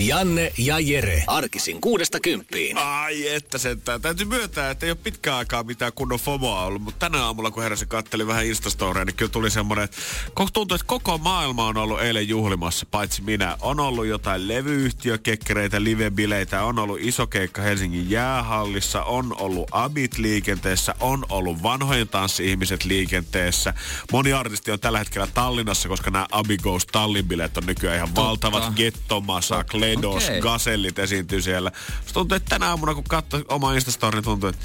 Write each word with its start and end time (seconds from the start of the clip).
Janne 0.00 0.52
ja 0.58 0.78
Jere. 0.78 1.24
Arkisin 1.26 1.80
kuudesta 1.80 2.20
kymppiin. 2.20 2.78
Ai 2.78 3.28
että 3.28 3.58
sentään. 3.58 4.02
Täytyy 4.02 4.26
myöntää, 4.26 4.70
että 4.70 4.86
ei 4.86 4.90
ole 4.92 4.98
pitkään 5.02 5.36
aikaa 5.36 5.62
mitään 5.62 5.92
kunnon 5.94 6.18
FOMOa 6.18 6.64
ollut, 6.64 6.82
mutta 6.82 7.10
tänä 7.10 7.24
aamulla 7.24 7.50
kun 7.50 7.62
heräsin 7.62 7.88
kattelin 7.88 8.26
vähän 8.26 8.46
Instastoria, 8.46 9.04
niin 9.04 9.16
kyllä 9.16 9.32
tuli 9.32 9.50
semmoinen, 9.50 9.84
että 9.84 9.96
tuntuu, 10.52 10.74
että 10.74 10.86
koko 10.86 11.18
maailma 11.18 11.66
on 11.66 11.76
ollut 11.76 12.00
eilen 12.00 12.28
juhlimassa, 12.28 12.86
paitsi 12.90 13.22
minä. 13.22 13.56
On 13.60 13.80
ollut 13.80 14.06
jotain 14.06 14.48
levyyhtiökekkereitä, 14.48 15.84
livebileitä, 15.84 16.64
on 16.64 16.78
ollut 16.78 16.98
iso 17.00 17.26
keikka 17.26 17.62
Helsingin 17.62 18.10
jäähallissa, 18.10 19.02
on 19.02 19.36
ollut 19.38 19.68
Abit 19.70 20.18
liikenteessä, 20.18 20.94
on 21.00 21.24
ollut 21.28 21.62
vanhojen 21.62 22.08
tanssi-ihmiset 22.08 22.84
liikenteessä. 22.84 23.74
Moni 24.12 24.32
artisti 24.32 24.70
on 24.70 24.80
tällä 24.80 24.98
hetkellä 24.98 25.26
Tallinnassa, 25.34 25.88
koska 25.88 26.10
nämä 26.10 26.26
Abigos 26.32 26.86
Tallin-bileet 26.86 27.56
on 27.56 27.66
nykyään 27.66 27.96
ihan 27.96 28.14
valtavat. 28.14 28.74
Gettomasa, 28.74 29.64
Kledos, 29.94 30.24
okay. 30.24 30.40
Gasellit 30.40 30.98
esiintyy 30.98 31.42
siellä. 31.42 31.72
Tuntuu, 32.12 32.36
että 32.36 32.48
tänä 32.48 32.68
aamuna 32.68 32.94
kun 32.94 33.04
katsoi 33.04 33.44
oma 33.48 33.74
Instastorin, 33.74 34.24
tuntuu, 34.24 34.48
että 34.48 34.64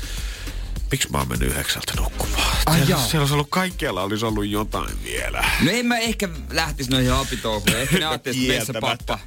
miksi 0.92 1.12
mä 1.12 1.18
oon 1.18 1.28
mennyt 1.28 1.50
yhdeksältä 1.52 1.94
nukkumaan? 1.98 2.58
Ai 2.66 2.86
siellä, 2.86 3.04
siellä 3.04 3.20
olisi 3.20 3.34
ollut, 3.34 3.48
kaikkialla 3.50 4.04
olisi 4.04 4.26
ollut 4.26 4.48
jotain 4.48 5.04
vielä. 5.04 5.44
No 5.62 5.72
en 5.72 5.86
mä 5.86 5.98
ehkä 5.98 6.30
lähtisi 6.52 6.92
noihin 6.92 7.14
apitouhuihin. 7.14 7.80
Ehkä 7.80 8.00
ne 8.00 8.06
ajattelisi, 8.06 8.56
että 8.56 8.74
meissä 8.74 8.74
pappa. 8.82 9.20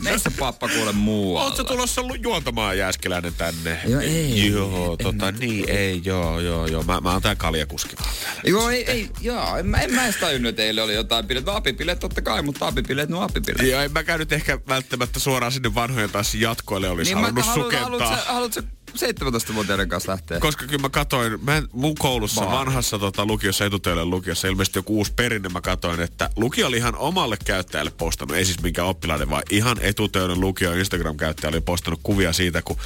Meissä 0.00 0.30
pappa 0.38 0.68
kuule 0.68 0.92
muualla. 0.92 1.46
Oletko 1.46 1.64
tulossa 1.64 2.00
ollut 2.00 2.22
juontamaan 2.22 2.78
Jääskeläinen 2.78 3.34
tänne? 3.34 3.80
Joo, 3.86 4.00
ei. 4.00 4.52
Joo, 4.52 4.96
tota, 4.96 5.28
en, 5.28 5.34
niin, 5.38 5.68
ei, 5.68 6.00
joo, 6.04 6.40
joo, 6.40 6.66
joo. 6.66 6.82
Mä, 6.82 7.00
mä 7.00 7.12
oon 7.12 7.22
tää 7.22 7.34
kaljakuski 7.34 7.96
vaan 8.00 8.14
täällä. 8.22 8.42
Joo, 8.44 8.70
ei, 8.70 8.90
ei, 8.90 9.10
joo. 9.20 9.56
En 9.56 9.66
mä, 9.66 9.78
en 9.78 9.94
mä 9.94 10.04
edes 10.04 10.16
tajunnut, 10.16 10.48
että 10.48 10.62
teille 10.62 10.82
oli 10.82 10.94
jotain 10.94 11.26
bileet. 11.26 11.46
No 11.46 11.52
apipileet 11.52 11.98
totta 11.98 12.22
kai, 12.22 12.42
mutta 12.42 12.66
apipileet, 12.66 13.08
no 13.08 13.22
apipileet. 13.22 13.70
Joo, 13.70 13.80
en 13.80 13.92
mä 13.92 14.02
käynyt 14.02 14.32
ehkä 14.32 14.58
välttämättä 14.68 15.20
suoraan 15.20 15.52
sinne 15.52 15.74
vanhojen 15.74 16.10
taas 16.10 16.34
jatkoille 16.34 16.90
olisi 16.90 17.14
niin 17.14 17.18
halunnut 17.24 17.46
haluat, 17.46 17.66
sukentaa. 17.66 18.08
Haluatko, 18.08 18.32
haluatko 18.32 18.60
17-vuotiaiden 18.96 19.88
kanssa 19.88 20.12
lähtee. 20.12 20.40
Koska 20.40 20.66
kyllä 20.66 20.82
mä 20.82 20.88
katoin, 20.88 21.44
mä 21.44 21.62
mun 21.72 21.94
koulussa, 21.94 22.40
Vaan. 22.40 22.58
vanhassa 22.58 22.98
tota, 22.98 23.26
lukiossa, 23.26 23.64
etutöille 23.64 24.04
lukiossa, 24.04 24.48
ilmeisesti 24.48 24.78
joku 24.78 24.96
uusi 24.96 25.12
perinne, 25.16 25.48
mä 25.48 25.60
katoin, 25.60 26.00
että 26.00 26.30
lukio 26.36 26.66
oli 26.66 26.76
ihan 26.76 26.96
omalle 26.96 27.36
käyttäjälle 27.44 27.90
postannut, 27.90 28.36
ei 28.36 28.44
siis 28.44 28.62
minkä 28.62 28.84
oppilaiden, 28.84 29.30
vaan 29.30 29.42
ihan 29.50 29.76
etutöiden 29.80 30.40
lukio 30.40 30.72
Instagram-käyttäjä 30.72 31.48
oli 31.48 31.60
postannut 31.60 32.00
kuvia 32.02 32.32
siitä, 32.32 32.62
kun 32.62 32.76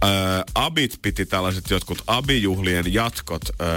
ää, 0.00 0.44
Abit 0.54 0.98
piti 1.02 1.26
tällaiset 1.26 1.70
jotkut 1.70 2.02
Abijuhlien 2.06 2.94
jatkot 2.94 3.42
ää, 3.48 3.68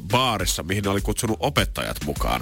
baarissa, 0.00 0.62
mihin 0.62 0.84
ne 0.84 0.90
oli 0.90 1.00
kutsunut 1.00 1.36
opettajat 1.40 1.96
mukaan. 2.04 2.40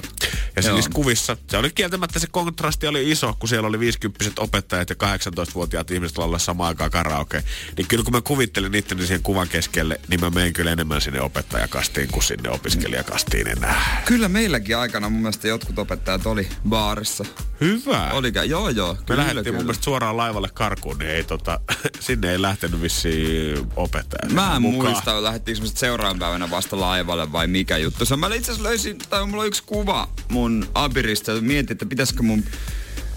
Ja 0.57 0.63
se 0.63 0.71
kuvissa, 0.95 1.37
se 1.47 1.57
oli 1.57 1.71
kieltämättä 1.71 2.19
se 2.19 2.27
kontrasti 2.31 2.87
oli 2.87 3.11
iso, 3.11 3.37
kun 3.39 3.49
siellä 3.49 3.69
oli 3.69 3.81
50 3.81 4.43
opettajat 4.43 4.91
ja 4.91 4.97
18-vuotiaat 4.97 5.91
ihmiset 5.91 6.19
olla 6.19 6.39
samaan 6.39 6.69
aikaan 6.69 6.91
karaoke. 6.91 7.45
Niin 7.77 7.87
kyllä 7.87 8.05
kun 8.05 8.13
mä 8.13 8.21
kuvittelin 8.21 8.73
itteni 8.81 9.07
siihen 9.07 9.23
kuvan 9.23 9.49
keskelle, 9.49 10.01
niin 10.09 10.21
mä 10.21 10.31
menen 10.31 10.53
kyllä 10.53 10.71
enemmän 10.71 11.01
sinne 11.01 11.21
opettajakastiin 11.21 12.09
kuin 12.09 12.23
sinne 12.23 12.51
opiskelijakastiin 12.51 13.49
enää. 13.49 14.03
Kyllä 14.05 14.29
meilläkin 14.29 14.77
aikana 14.77 15.09
mun 15.09 15.21
mielestä 15.21 15.49
jotkut 15.49 15.79
opettajat 15.79 16.27
oli 16.27 16.49
baarissa. 16.69 17.25
Hyvä. 17.61 18.11
Olikä, 18.13 18.45
joo 18.45 18.69
joo. 18.69 18.97
Me 19.09 19.17
lähdettiin 19.17 19.55
mun 19.55 19.65
mielestä 19.65 19.85
suoraan 19.85 20.17
laivalle 20.17 20.49
karkuun, 20.55 20.99
niin 20.99 21.11
ei 21.11 21.25
tota, 21.25 21.61
sinne 22.01 22.33
ei 22.33 22.43
lähtenyt 22.43 22.83
vissiin 22.83 23.67
opettajat. 23.77 24.33
Mä 24.33 24.57
en 24.57 24.63
mukaan. 24.63 24.93
muista, 24.93 25.23
lähdettiinkö 25.23 25.63
me 25.63 25.69
seuraavan 25.75 26.19
päivänä 26.19 26.51
vasta 26.51 26.81
laivalle 26.81 27.33
vai 27.33 27.47
mikä 27.47 27.77
juttu. 27.77 28.05
Se 28.05 28.17
mä 28.17 28.27
itse 28.27 28.39
asiassa 28.39 28.63
löysin, 28.63 28.99
tai 29.11 29.27
mulla 29.27 29.43
on 29.43 29.49
yksi 29.49 29.63
kuva 29.67 30.09
mun 30.29 30.69
abirista, 30.75 31.33
ja 31.33 31.41
mietin, 31.41 31.73
että 31.73 31.87
pitäisikö 31.87 32.23
mun 32.23 32.45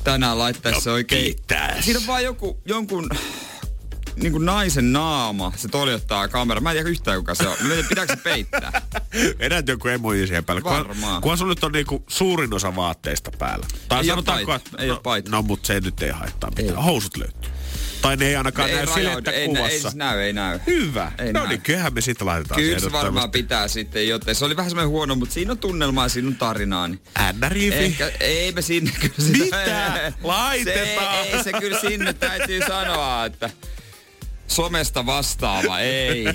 tänään 0.04 0.40
laittaa 0.40 0.72
no, 0.72 0.80
se 0.80 0.92
oikein. 0.92 1.36
Pitäis. 1.36 1.86
Siinä 1.86 2.00
on 2.00 2.08
vaan 2.08 2.24
joku, 2.24 2.58
jonkun 2.66 3.10
niin 4.16 4.32
kuin 4.32 4.46
naisen 4.46 4.94
naama, 4.94 5.54
se 5.56 5.68
toljottaa 5.68 6.28
kamera. 6.28 6.62
Mä 6.62 6.72
en 6.72 6.76
tiedä 6.76 6.90
yhtään 6.90 7.18
kuka 7.18 7.36
se 7.36 7.48
on. 7.48 7.58
Mä 7.62 7.74
pitääkö 7.90 8.16
se 8.16 8.22
peittää? 8.24 8.82
Vedät 9.40 9.68
joku 9.68 9.88
emoji 9.88 10.28
siihen 10.28 10.46
päälle. 10.46 10.64
Varmaan. 10.64 11.22
Kunhan 11.22 11.38
sun 11.38 11.48
nyt 11.48 11.64
on 11.64 11.72
niinku 11.72 12.04
suurin 12.08 12.54
osa 12.54 12.76
vaatteista 12.76 13.32
päällä. 13.40 13.66
Tai 13.90 14.00
ei 14.00 14.08
sanotaanko, 14.08 14.52
ole 14.52 14.56
että... 14.56 14.70
Ei 14.78 14.88
no, 14.88 14.94
ole 14.94 15.02
paita. 15.04 15.32
No, 15.32 15.42
mutta 15.42 15.68
se 15.68 15.80
nyt 15.80 16.02
ei 16.02 16.12
haittaa 16.12 16.50
mitään. 16.50 16.78
Ei. 16.78 16.84
Housut 16.84 17.18
löytyy. 17.18 17.52
Tai 18.04 18.18
ne 18.18 18.28
ei 18.28 18.36
ainakaan 18.36 18.70
ei 18.70 18.76
näy 18.76 18.88
sille, 18.88 19.14
että 19.14 19.32
ei, 19.32 19.48
kuvassa. 19.48 19.68
Ei, 19.68 19.74
ei 19.74 19.82
siis 19.82 19.96
näy, 19.96 20.20
ei 20.20 20.34
näy. 20.34 20.60
Hyvä. 20.68 21.12
Ei 21.18 21.34
no 21.34 21.40
näy. 21.40 21.50
niin, 21.50 21.62
kyllähän 21.62 21.94
me 21.94 22.02
sitten 22.02 22.28
laitetaan 22.28 22.62
Kyllä 22.62 22.80
se 22.80 22.92
varmaan 22.92 23.32
pitää 23.32 23.68
sitten, 23.68 24.08
joten 24.08 24.36
se 24.36 24.46
oli 24.46 24.56
vähän 24.56 24.70
semmoinen 24.70 24.90
huono, 24.90 25.16
mutta 25.16 25.34
siinä 25.34 25.52
on 25.52 25.58
tunnelmaa 25.58 26.06
ja 26.06 26.10
siinä 26.10 26.28
on 26.28 26.36
tarinaa. 26.36 26.88
Niin. 26.88 27.02
Ehkä, 27.74 28.12
ei 28.20 28.52
me 28.52 28.62
sinne 28.62 28.92
kyllä 29.00 29.14
sitä. 29.18 29.44
Mitä? 29.44 30.14
Laitetaan. 30.24 31.16
Se, 31.26 31.38
ei 31.38 31.44
se 31.44 31.52
kyllä 31.52 31.80
sinne 31.80 32.14
täytyy 32.14 32.62
sanoa, 32.68 33.26
että 33.26 33.50
somesta 34.48 35.06
vastaava, 35.06 35.80
ei, 35.80 36.28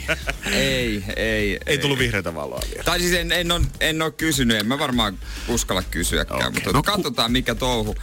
ei, 0.52 1.04
ei. 1.16 1.58
Ei 1.66 1.78
tullut 1.78 1.98
vihreätä 1.98 2.34
valoa 2.34 2.60
vielä. 2.70 2.84
Tai 2.84 3.00
siis 3.00 3.14
en, 3.14 3.32
en, 3.32 3.52
ole, 3.52 3.64
en 3.80 4.02
ole 4.02 4.10
kysynyt, 4.10 4.56
en 4.56 4.66
mä 4.66 4.78
varmaan 4.78 5.18
uskalla 5.48 5.82
kysyäkään, 5.82 6.40
okay. 6.40 6.50
mutta 6.50 6.72
no, 6.72 6.82
katsotaan 6.82 7.32
mikä 7.32 7.54
touhu. 7.54 7.96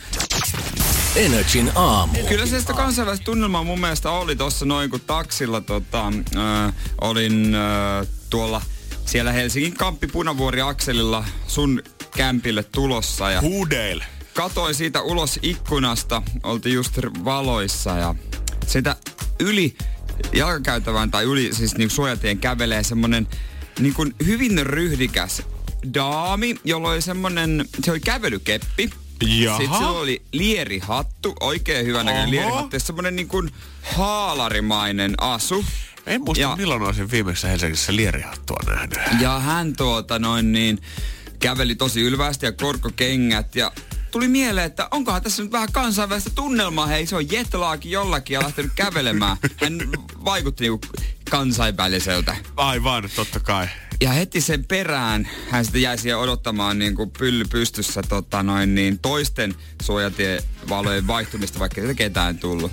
Energin 1.15 1.71
aamu. 1.75 2.17
Kyllä 2.27 2.45
se 2.45 2.59
sitä 2.59 2.73
kansainvälistä 2.73 3.25
tunnelmaa 3.25 3.63
mun 3.63 3.79
mielestä 3.79 4.11
oli 4.11 4.35
tuossa 4.35 4.65
noin, 4.65 4.89
kun 4.89 5.01
taksilla 5.01 5.61
tota, 5.61 6.07
äh, 6.07 6.73
olin 7.01 7.55
äh, 7.55 8.07
tuolla 8.29 8.61
siellä 9.05 9.31
Helsingin 9.31 9.73
Kamppi 9.73 10.07
Punavuori 10.07 10.61
akselilla 10.61 11.25
sun 11.47 11.83
kämpille 12.17 12.63
tulossa. 12.63 13.31
Ja 13.31 13.41
Hudeil. 13.41 14.01
Katoin 14.33 14.75
siitä 14.75 15.01
ulos 15.01 15.39
ikkunasta, 15.41 16.21
oltiin 16.43 16.75
just 16.75 16.93
valoissa 17.25 17.97
ja 17.97 18.15
sitä 18.67 18.95
yli 19.39 19.75
jalkakäytävään 20.33 21.11
tai 21.11 21.23
yli 21.23 21.53
siis 21.53 21.77
niin 21.77 21.89
suojatien 21.89 22.37
kävelee 22.37 22.83
semmonen 22.83 23.27
niin 23.79 23.93
kuin 23.93 24.15
hyvin 24.25 24.65
ryhdikäs 24.65 25.41
daami, 25.93 26.55
jolla 26.63 26.89
oli 26.89 27.01
semmonen, 27.01 27.65
se 27.83 27.91
oli 27.91 27.99
kävelykeppi. 27.99 28.89
Jaha. 29.21 29.57
Sitten 29.57 29.77
sillä 29.77 29.91
oli 29.91 30.21
lierihattu, 30.31 31.35
oikein 31.39 31.85
hyvä 31.85 32.03
näköinen 32.03 32.31
lierihattu. 32.31 32.75
Ja 32.75 32.79
semmonen 32.79 33.15
niin 33.15 33.27
kuin 33.27 33.51
haalarimainen 33.81 35.13
asu. 35.21 35.65
En 36.05 36.21
muista 36.21 36.41
ja, 36.41 36.55
milloin 36.55 36.81
olisin 36.81 37.11
viimeisessä 37.11 37.47
Helsingissä 37.47 37.95
lierihattua 37.95 38.57
nähnyt. 38.67 38.99
Ja 39.21 39.39
hän 39.39 39.73
tuota 39.77 40.19
noin 40.19 40.51
niin 40.51 40.81
käveli 41.39 41.75
tosi 41.75 42.01
ylvästi 42.01 42.45
ja 42.45 42.51
korkokengät 42.51 43.55
ja 43.55 43.71
tuli 44.15 44.27
mieleen, 44.27 44.65
että 44.65 44.87
onkohan 44.91 45.21
tässä 45.21 45.43
nyt 45.43 45.51
vähän 45.51 45.71
kansainvälistä 45.71 46.29
tunnelmaa. 46.35 46.87
Hei, 46.87 47.05
se 47.05 47.15
on 47.15 47.31
jetlaakin 47.31 47.91
jollakin 47.91 48.33
ja 48.33 48.43
lähtenyt 48.43 48.71
kävelemään. 48.75 49.37
Hän 49.57 49.79
vaikutti 50.25 50.63
niinku 50.63 50.87
kansainväliseltä. 51.29 52.35
Aivan, 52.57 53.09
totta 53.15 53.39
kai. 53.39 53.67
Ja 54.01 54.11
heti 54.11 54.41
sen 54.41 54.65
perään 54.65 55.29
hän 55.49 55.65
sitten 55.65 55.81
jäi 55.81 55.97
siihen 55.97 56.17
odottamaan 56.17 56.79
niin 56.79 56.95
kuin 56.95 57.11
pylly 57.11 57.45
pystyssä 57.45 58.01
tota 58.09 58.43
noin, 58.43 58.75
niin 58.75 58.99
toisten 58.99 59.55
suojatievalojen 59.81 61.07
vaihtumista, 61.07 61.59
vaikka 61.59 61.81
ei 61.81 61.95
ketään 61.95 62.37
tullut. 62.37 62.71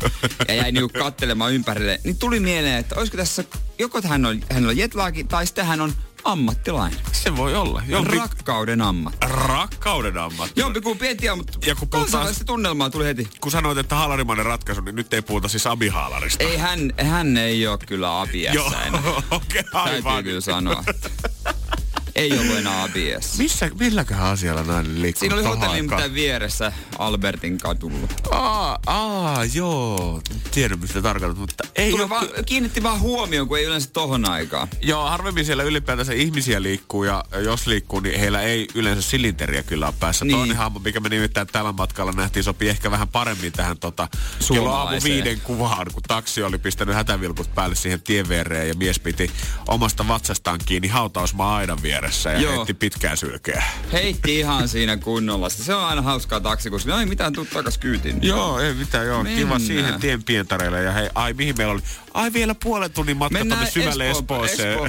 Ja 0.48 0.54
jäi 0.54 0.72
niin 0.72 0.90
kattelemaan 0.90 1.52
ympärille. 1.52 2.00
Niin 2.04 2.18
tuli 2.18 2.40
mieleen, 2.40 2.78
että 2.78 2.94
olisiko 2.94 3.16
tässä, 3.16 3.44
joko 3.78 4.00
hän 4.04 4.26
on, 4.26 4.40
hän 4.50 4.66
on 4.66 4.76
jetlaaki 4.76 5.24
tai 5.24 5.46
sitten 5.46 5.66
hän 5.66 5.80
on 5.80 5.92
ammattilainen. 6.24 6.98
Se 7.12 7.36
voi 7.36 7.54
olla. 7.54 7.82
Jompi... 7.86 8.18
Rakkauden 8.18 8.82
ammatti. 8.82 9.26
Rakkauden 9.26 10.18
ammatti. 10.18 10.60
Jompi 10.60 10.80
kuin 10.80 10.98
tiedä, 10.98 11.36
mutta 11.36 11.58
ja 11.66 11.74
kun 11.74 11.88
kansainvälistä 11.88 12.44
tunnelmaa 12.44 12.90
tuli 12.90 13.04
heti. 13.04 13.28
Kun 13.40 13.52
sanoit, 13.52 13.78
että 13.78 13.94
haalarimainen 13.94 14.46
ratkaisu, 14.46 14.80
niin 14.80 14.96
nyt 14.96 15.14
ei 15.14 15.22
puhuta 15.22 15.48
siis 15.48 15.66
abihaalarista. 15.66 16.44
Ei, 16.44 16.56
hän, 16.56 16.92
hän 17.00 17.36
ei 17.36 17.66
ole 17.66 17.78
kyllä 17.86 18.20
abiässä 18.20 18.54
Joo, 18.54 18.66
okei, 19.30 19.60
okay, 19.60 20.02
Täytyy 20.02 20.22
kyllä 20.22 20.40
sanoa. 20.40 20.84
Ei 22.14 22.38
ollut 22.38 22.56
enää 22.56 22.82
ABS. 22.82 23.38
Missä, 23.38 23.70
milläköhän 23.80 24.26
asialla 24.26 24.62
nainen 24.62 25.02
liikkuu 25.02 25.20
Siinä 25.20 25.34
oli 25.34 25.44
hotellin 25.44 25.90
mitä 25.90 26.14
vieressä 26.14 26.72
Albertin 26.98 27.58
kadulla. 27.58 28.08
Aa, 28.30 28.78
aa, 28.86 29.44
joo. 29.44 30.20
Tiedän, 30.50 30.80
mistä 30.80 31.02
tarkoitat, 31.02 31.38
mutta 31.38 31.64
ei 31.74 31.90
Tuli 31.90 32.02
oo 32.02 32.08
vaan, 32.08 32.28
kiinnitti 32.46 32.82
vaan 32.82 33.00
huomioon, 33.00 33.48
kun 33.48 33.58
ei 33.58 33.64
yleensä 33.64 33.90
tohon 33.92 34.28
aikaan. 34.28 34.68
Joo, 34.80 35.08
harvemmin 35.08 35.44
siellä 35.44 35.62
ylipäätänsä 35.62 36.12
ihmisiä 36.12 36.62
liikkuu 36.62 37.04
ja 37.04 37.24
jos 37.44 37.66
liikkuu, 37.66 38.00
niin 38.00 38.20
heillä 38.20 38.42
ei 38.42 38.68
yleensä 38.74 39.02
silinteriä 39.02 39.62
kyllä 39.62 39.86
ole 39.86 39.94
päässä. 40.00 40.24
Niin. 40.24 40.36
Toinen 40.36 40.56
hahmo, 40.56 40.78
mikä 40.78 41.00
me 41.00 41.08
nimittäin 41.08 41.46
tällä 41.46 41.72
matkalla 41.72 42.12
nähtiin, 42.12 42.44
sopii 42.44 42.68
ehkä 42.68 42.90
vähän 42.90 43.08
paremmin 43.08 43.52
tähän 43.52 43.78
tota, 43.78 44.08
kello 44.52 44.72
aamu 44.72 45.00
viiden 45.04 45.40
kuvaan, 45.40 45.86
kun 45.92 46.02
taksi 46.02 46.42
oli 46.42 46.58
pistänyt 46.58 46.94
hätävilkut 46.94 47.54
päälle 47.54 47.74
siihen 47.74 48.02
tien 48.02 48.28
viereen 48.28 48.68
ja 48.68 48.74
mies 48.74 48.98
piti 48.98 49.30
omasta 49.68 50.08
vatsastaan 50.08 50.60
kiinni 50.66 50.88
hautausmaa 50.88 51.56
aidan 51.56 51.82
vieressä 52.02 52.30
ja 52.32 52.40
Joo. 52.40 52.52
heitti 52.52 52.74
pitkää 52.74 53.16
sylkeä. 53.16 53.62
Heitti 53.92 54.38
ihan 54.38 54.68
siinä 54.68 54.96
kunnolla. 54.96 55.48
sitä. 55.48 55.64
Se 55.64 55.74
on 55.74 55.84
aina 55.84 56.02
hauskaa 56.02 56.40
taksikuski. 56.40 56.88
No 56.90 56.98
ei 57.00 57.06
mitään, 57.06 57.32
tuu 57.32 57.44
takas 57.44 57.78
kyytiin. 57.78 58.18
Joo, 58.22 58.60
ei 58.60 58.74
mitään, 58.74 59.06
joo. 59.06 59.24
Kiva 59.24 59.36
Mennään. 59.36 59.60
siihen 59.60 60.00
tien 60.00 60.22
pientareille. 60.22 60.82
Ja 60.82 60.92
hei, 60.92 61.08
ai 61.14 61.32
mihin 61.34 61.54
meillä 61.58 61.72
oli? 61.72 61.82
Ai 62.14 62.32
vielä 62.32 62.54
puolen 62.62 62.90
tunnin 62.90 63.16
matka 63.16 63.38
tonne 63.38 63.70
syvälle 63.70 64.10
Espooseen. 64.10 64.72
Espoo. 64.72 64.88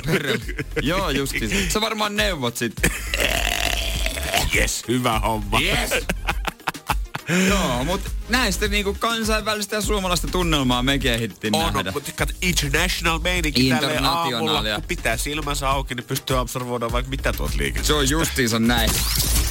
Joo, 0.81 1.09
justi. 1.09 1.69
Sä 1.73 1.81
varmaan 1.81 2.15
neuvot 2.15 2.57
sitten. 2.57 2.91
Yes, 4.55 4.83
hyvä 4.87 5.19
homma. 5.19 5.59
Yes. 5.61 5.91
Joo, 7.49 7.83
mutta 7.83 8.09
näistä 8.29 8.67
niinku 8.67 8.95
kansainvälistä 8.99 9.75
ja 9.75 9.81
suomalaista 9.81 10.27
tunnelmaa 10.27 10.83
mekin 10.83 11.13
ehdittiin 11.13 11.55
On, 11.55 11.73
nähdä. 11.73 11.91
mutta 11.91 12.11
kat 12.15 12.29
international 12.41 13.19
meininki 13.19 13.69
tälle 13.69 13.97
aamulla. 13.97 14.63
Kun 14.75 14.83
pitää 14.87 15.17
silmänsä 15.17 15.69
auki, 15.69 15.95
niin 15.95 16.05
pystyy 16.05 16.39
absorboida 16.39 16.91
vaikka 16.91 17.09
mitä 17.09 17.33
tuolta 17.33 17.53
liikenteestä. 17.57 17.87
Se 17.87 17.93
on 17.93 18.09
justiinsa 18.09 18.59
näin. 18.59 18.89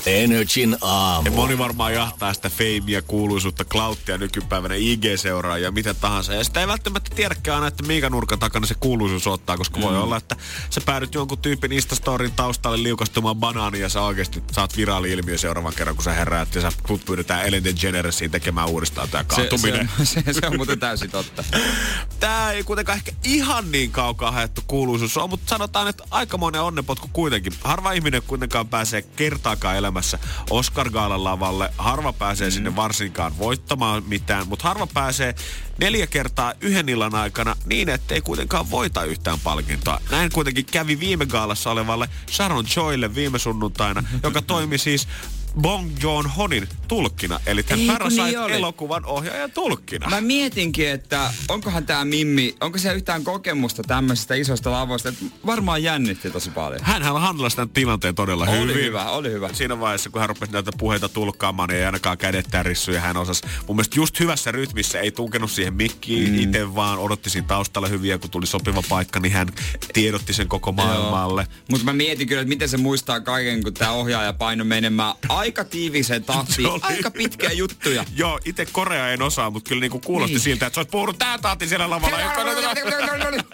Energin 0.06 0.76
aamu. 0.80 1.26
Ja 1.26 1.32
moni 1.32 1.58
varmaan 1.58 1.94
jahtaa 1.94 2.34
sitä 2.34 2.50
feimiä, 2.50 3.02
kuuluisuutta, 3.02 3.64
klauttia 3.64 4.18
nykypäivänä 4.18 4.74
IG-seuraajia, 4.74 5.70
mitä 5.70 5.94
tahansa. 5.94 6.34
Ja 6.34 6.44
sitä 6.44 6.60
ei 6.60 6.66
välttämättä 6.66 7.14
tiedäkään 7.14 7.54
aina, 7.54 7.66
että 7.66 7.82
minkä 7.82 8.10
nurkan 8.10 8.38
takana 8.38 8.66
se 8.66 8.74
kuuluisuus 8.80 9.26
ottaa, 9.26 9.56
koska 9.56 9.76
mm. 9.78 9.82
voi 9.82 9.98
olla, 9.98 10.16
että 10.16 10.36
sä 10.70 10.80
päädyt 10.80 11.14
jonkun 11.14 11.38
tyypin 11.38 11.72
Instastorin 11.72 12.32
taustalle 12.32 12.82
liukastumaan 12.82 13.36
banaani 13.36 13.80
ja 13.80 13.88
sä 13.88 14.02
oikeasti 14.02 14.42
saat 14.52 14.76
viraali-ilmiö 14.76 15.38
seuraavan 15.38 15.74
kerran, 15.74 15.96
kun 15.96 16.04
sä 16.04 16.12
heräät 16.12 16.54
ja 16.54 16.60
sä 16.60 16.72
sut 16.88 17.04
pyydetään 17.04 17.46
Ellen 17.46 17.64
DeGeneresiin 17.64 18.30
tekemään 18.30 18.68
uudestaan 18.68 19.08
tää 19.08 19.24
Se, 19.28 19.34
se, 19.34 19.40
kaatuminen. 19.40 19.90
on, 20.00 20.06
se, 20.12 20.22
se, 20.32 20.46
on 20.46 20.56
muuten 20.56 20.80
täysin 20.80 21.10
totta. 21.10 21.44
Tää 22.20 22.52
ei 22.52 22.64
kuitenkaan 22.64 22.98
ehkä 22.98 23.12
ihan 23.24 23.72
niin 23.72 23.90
kaukaa 23.90 24.30
haettu 24.30 24.60
kuuluisuus 24.66 25.16
on, 25.16 25.30
mutta 25.30 25.50
sanotaan, 25.50 25.88
että 25.88 26.04
aikamoinen 26.10 26.62
onnepotku 26.62 27.10
kuitenkin. 27.12 27.52
Harva 27.64 27.92
ihminen 27.92 28.22
kuitenkaan 28.26 28.68
pääsee 28.68 29.02
kertaakaan 29.02 29.76
elämässä 29.92 30.18
Oscar 30.50 30.90
Gaalan 30.90 31.24
lavalle. 31.24 31.70
Harva 31.78 32.12
pääsee 32.12 32.48
mm. 32.48 32.52
sinne 32.52 32.76
varsinkaan 32.76 33.38
voittamaan 33.38 34.02
mitään, 34.06 34.48
mutta 34.48 34.68
harva 34.68 34.86
pääsee 34.86 35.34
neljä 35.78 36.06
kertaa 36.06 36.54
yhden 36.60 36.88
illan 36.88 37.14
aikana 37.14 37.56
niin, 37.66 37.88
ettei 37.88 38.20
kuitenkaan 38.20 38.70
voita 38.70 39.04
yhtään 39.04 39.40
palkintoa. 39.40 40.00
Näin 40.10 40.30
kuitenkin 40.32 40.66
kävi 40.66 41.00
viime 41.00 41.26
gaalassa 41.26 41.70
olevalle 41.70 42.08
Sharon 42.30 42.64
Choille 42.64 43.14
viime 43.14 43.38
sunnuntaina, 43.38 44.04
joka 44.22 44.42
toimi 44.42 44.78
siis 44.78 45.08
Bong 45.60 45.90
Joon-honin 46.02 46.68
tulkkina, 46.88 47.40
eli 47.46 47.62
tämän 47.62 47.80
Ei, 47.80 47.86
kun 47.86 47.94
Parasite 47.94 48.22
niin 48.22 48.38
oli. 48.38 48.52
elokuvan 48.52 49.04
ohjaajan 49.04 49.50
tulkkina. 49.50 50.10
Mä 50.10 50.20
mietinkin, 50.20 50.88
että 50.88 51.32
onkohan 51.48 51.86
tää 51.86 52.04
Mimmi, 52.04 52.54
onko 52.60 52.78
siellä 52.78 52.96
yhtään 52.96 53.24
kokemusta 53.24 53.82
tämmöisistä 53.82 54.34
isoista 54.34 54.70
lavoista, 54.70 55.08
että 55.08 55.24
varmaan 55.46 55.82
jännitti 55.82 56.30
tosi 56.30 56.50
paljon. 56.50 56.80
Hänhän 56.84 57.20
handlasi 57.20 57.56
tämän 57.56 57.68
tilanteen 57.68 58.14
todella 58.14 58.44
Oli 58.44 58.60
hyvin. 58.60 58.84
hyvä, 58.84 59.10
oli 59.10 59.30
hyvä. 59.30 59.50
Siinä 59.52 59.80
vaiheessa, 59.80 60.10
kun 60.10 60.20
hän 60.20 60.28
rupesi 60.28 60.52
näitä 60.52 60.70
puheita 60.78 61.08
tulkkaamaan, 61.08 61.68
niin 61.68 61.78
ei 61.78 61.84
ainakaan 61.84 62.18
kädet 62.18 62.46
tärissyt. 62.50 62.94
Ja 62.94 63.00
hän 63.00 63.16
osasi 63.16 63.42
mun 63.66 63.76
mielestä 63.76 63.96
just 63.96 64.20
hyvässä 64.20 64.52
rytmissä, 64.52 65.00
ei 65.00 65.10
tunkenut 65.10 65.50
siihen 65.50 65.74
mikkiin 65.74 66.32
mm. 66.32 66.38
itse, 66.38 66.74
vaan 66.74 66.98
odotti 66.98 67.30
siinä 67.30 67.46
taustalla 67.48 67.88
hyviä. 67.88 68.18
Kun 68.18 68.30
tuli 68.30 68.46
sopiva 68.46 68.82
paikka, 68.88 69.20
niin 69.20 69.32
hän 69.32 69.48
tiedotti 69.92 70.32
sen 70.32 70.48
koko 70.48 70.72
maailmalle. 70.72 71.46
Mutta 71.70 71.84
mä 71.84 71.92
mietin 71.92 72.28
kyllä, 72.28 72.42
että 72.42 72.48
miten 72.48 72.68
se 72.68 72.76
muistaa 72.76 73.20
kaiken, 73.20 73.62
kun 73.62 73.74
tää 73.74 73.92
ohjaaja 73.92 74.32
paino 74.32 74.64
menemään 74.64 75.14
aika 75.42 75.64
tiiviseen 75.64 76.24
tahtiin, 76.24 76.68
aika 76.82 77.10
pitkiä 77.10 77.52
juttuja. 77.52 78.04
Joo, 78.16 78.40
itse 78.44 78.66
Korea 78.66 79.08
en 79.12 79.22
osaa, 79.22 79.50
mutta 79.50 79.68
kyllä 79.68 79.80
niinku 79.80 80.00
kuulosti 80.00 80.34
Niin. 80.34 80.40
siltä, 80.40 80.66
että 80.66 80.74
sä 80.74 80.80
oot 80.80 80.90
puhunut 80.90 81.18
tää 81.18 81.38
tahti 81.38 81.68
siellä 81.68 81.90
lavalla. 81.90 82.16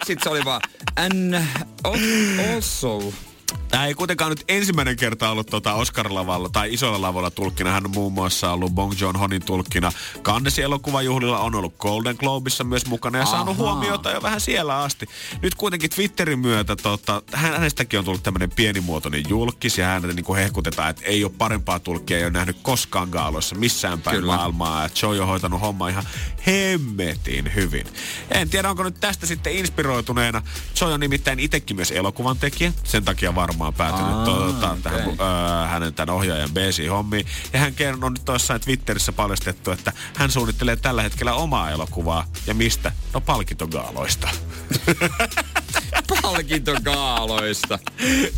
Sitten 0.05 0.23
se 0.23 0.29
oli 0.29 0.45
vaan, 0.45 0.61
and 0.95 1.43
also, 1.83 3.13
Tämä 3.71 3.85
ei 3.85 3.93
kuitenkaan 3.93 4.29
nyt 4.31 4.43
ensimmäinen 4.47 4.95
kerta 4.97 5.29
ollut 5.31 5.47
tota 5.47 5.73
Oscar-lavalla 5.73 6.49
tai 6.49 6.73
isolla 6.73 7.01
lavalla 7.01 7.31
tulkkina. 7.31 7.71
Hän 7.71 7.85
on 7.85 7.91
muun 7.91 8.13
muassa 8.13 8.51
ollut 8.51 8.71
Bong 8.71 8.93
Joon-honin 9.01 9.45
tulkkina. 9.45 9.91
Cannesin 10.23 10.63
elokuvajuhlilla 10.63 11.39
on 11.39 11.55
ollut 11.55 11.77
Golden 11.77 12.15
Globeissa 12.19 12.63
myös 12.63 12.85
mukana 12.85 13.17
ja 13.17 13.25
saanut 13.25 13.59
Ahaa. 13.59 13.73
huomiota 13.73 14.11
jo 14.11 14.21
vähän 14.21 14.41
siellä 14.41 14.77
asti. 14.77 15.05
Nyt 15.41 15.55
kuitenkin 15.55 15.89
Twitterin 15.89 16.39
myötä 16.39 16.75
tota, 16.75 17.21
hän- 17.33 17.53
hänestäkin 17.53 17.99
on 17.99 18.05
tullut 18.05 18.23
tämmöinen 18.23 18.51
pienimuotoinen 18.51 19.23
julkis 19.29 19.77
ja 19.77 19.85
häntä 19.85 20.07
niin 20.07 20.35
hehkutetaan, 20.35 20.89
että 20.89 21.05
ei 21.05 21.23
ole 21.23 21.31
parempaa 21.37 21.79
tulkkia, 21.79 22.17
ei 22.17 22.23
ole 22.23 22.31
nähnyt 22.31 22.57
koskaan 22.61 23.09
gaaloissa 23.09 23.55
missään 23.55 24.01
päin 24.01 24.17
Kyllä. 24.17 24.35
maailmaa. 24.35 24.85
Että 24.85 25.05
Joe 25.05 25.21
on 25.21 25.27
hoitanut 25.27 25.61
homma 25.61 25.89
ihan 25.89 26.07
hemmetin 26.47 27.55
hyvin. 27.55 27.85
En 28.31 28.49
tiedä, 28.49 28.69
onko 28.69 28.83
nyt 28.83 28.99
tästä 28.99 29.25
sitten 29.25 29.53
inspiroituneena. 29.53 30.41
Joe 30.81 30.93
on 30.93 30.99
nimittäin 30.99 31.39
itsekin 31.39 31.75
myös 31.75 31.91
elokuvan 31.91 32.37
tekijä. 32.37 32.73
Sen 32.83 33.05
takia 33.05 33.35
varmaan 33.41 33.73
päätynyt 33.73 34.13
Aa, 34.13 34.25
tuota, 34.25 34.77
tähän 34.83 35.01
okei. 35.07 35.15
öö, 35.19 35.67
hänen 35.67 35.93
tämän 35.93 36.15
ohjaajan 36.15 36.49
BC-hommiin. 36.49 37.25
Ja 37.53 37.59
hän 37.59 37.73
on 38.01 38.13
nyt 38.13 38.27
jossain 38.27 38.61
Twitterissä 38.61 39.11
paljastettu, 39.11 39.71
että 39.71 39.93
hän 40.15 40.31
suunnittelee 40.31 40.75
tällä 40.75 41.01
hetkellä 41.01 41.33
omaa 41.33 41.69
elokuvaa. 41.71 42.25
Ja 42.47 42.53
mistä? 42.53 42.91
No 43.13 43.21
palkintogaaloista. 43.21 44.29
palkintogaaloista. 46.21 47.79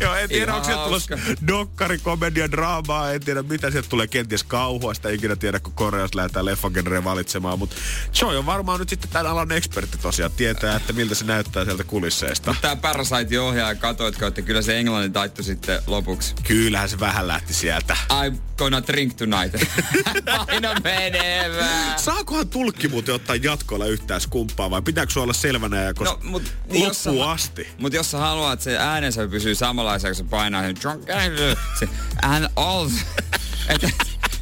Joo, 0.00 0.14
en 0.14 0.28
tiedä, 0.28 0.44
Ihan 0.44 0.54
onko 0.54 0.66
sieltä 0.66 0.84
tulossa 0.84 1.18
dokkari, 1.46 1.98
komedia, 1.98 2.50
draamaa, 2.50 3.12
en 3.12 3.20
tiedä 3.24 3.42
mitä 3.42 3.70
sieltä 3.70 3.88
tulee, 3.88 4.06
kenties 4.06 4.44
kauhua, 4.44 4.94
sitä 4.94 5.08
ikinä 5.10 5.36
tiedä, 5.36 5.60
kun 5.60 5.72
Koreassa 5.72 6.16
lähdetään 6.16 6.44
leffagenreen 6.46 7.04
valitsemaan, 7.04 7.58
mutta 7.58 7.76
Choi 8.12 8.36
on 8.36 8.46
varmaan 8.46 8.80
nyt 8.80 8.88
sitten 8.88 9.10
tämän 9.10 9.26
alan 9.32 9.52
ekspertti 9.52 9.98
tosiaan, 9.98 10.32
tietää, 10.32 10.76
että 10.76 10.92
miltä 10.92 11.14
se 11.14 11.24
näyttää 11.24 11.64
sieltä 11.64 11.84
kulisseista. 11.84 12.54
Tää 12.60 12.76
Parasite 12.76 13.40
ohjaaja 13.40 13.74
katoitko, 13.74 14.26
että 14.26 14.42
kyllä 14.42 14.62
se 14.62 14.78
englannin 14.78 15.12
taittu 15.12 15.42
sitten 15.42 15.82
lopuksi. 15.86 16.34
Kyllähän 16.44 16.88
se 16.88 17.00
vähän 17.00 17.28
lähti 17.28 17.54
sieltä. 17.54 17.96
I'm 18.12 18.36
gonna 18.56 18.82
drink 18.86 19.14
tonight. 19.14 19.62
Aina 20.48 20.74
menevää. 20.84 21.98
Saakohan 21.98 22.48
tulkki 22.48 22.88
muuten 22.88 23.14
ottaa 23.14 23.36
jatkoilla 23.36 23.86
yhtään 23.86 24.20
skumppaa 24.20 24.70
vai 24.70 24.82
pitääkö 24.82 25.20
olla 25.20 25.32
selvänä 25.32 25.82
ja 25.82 25.92
No, 26.00 26.18
mut 26.22 26.42
loppuun 26.42 26.82
jos 26.84 27.04
sä- 27.04 27.10
asti? 27.30 27.68
Mutta 27.78 27.96
jos 27.96 28.10
sä 28.10 28.18
haluat, 28.18 28.52
että 28.52 28.64
se 28.64 28.78
äänensä 28.78 29.28
pysyy 29.28 29.54
samanlaisena, 29.54 30.10
kun 30.10 30.16
se 30.16 30.24
painaa 30.24 30.62
sen 30.62 30.76
se 31.78 31.88
all, 32.56 32.90
että, 33.68 33.88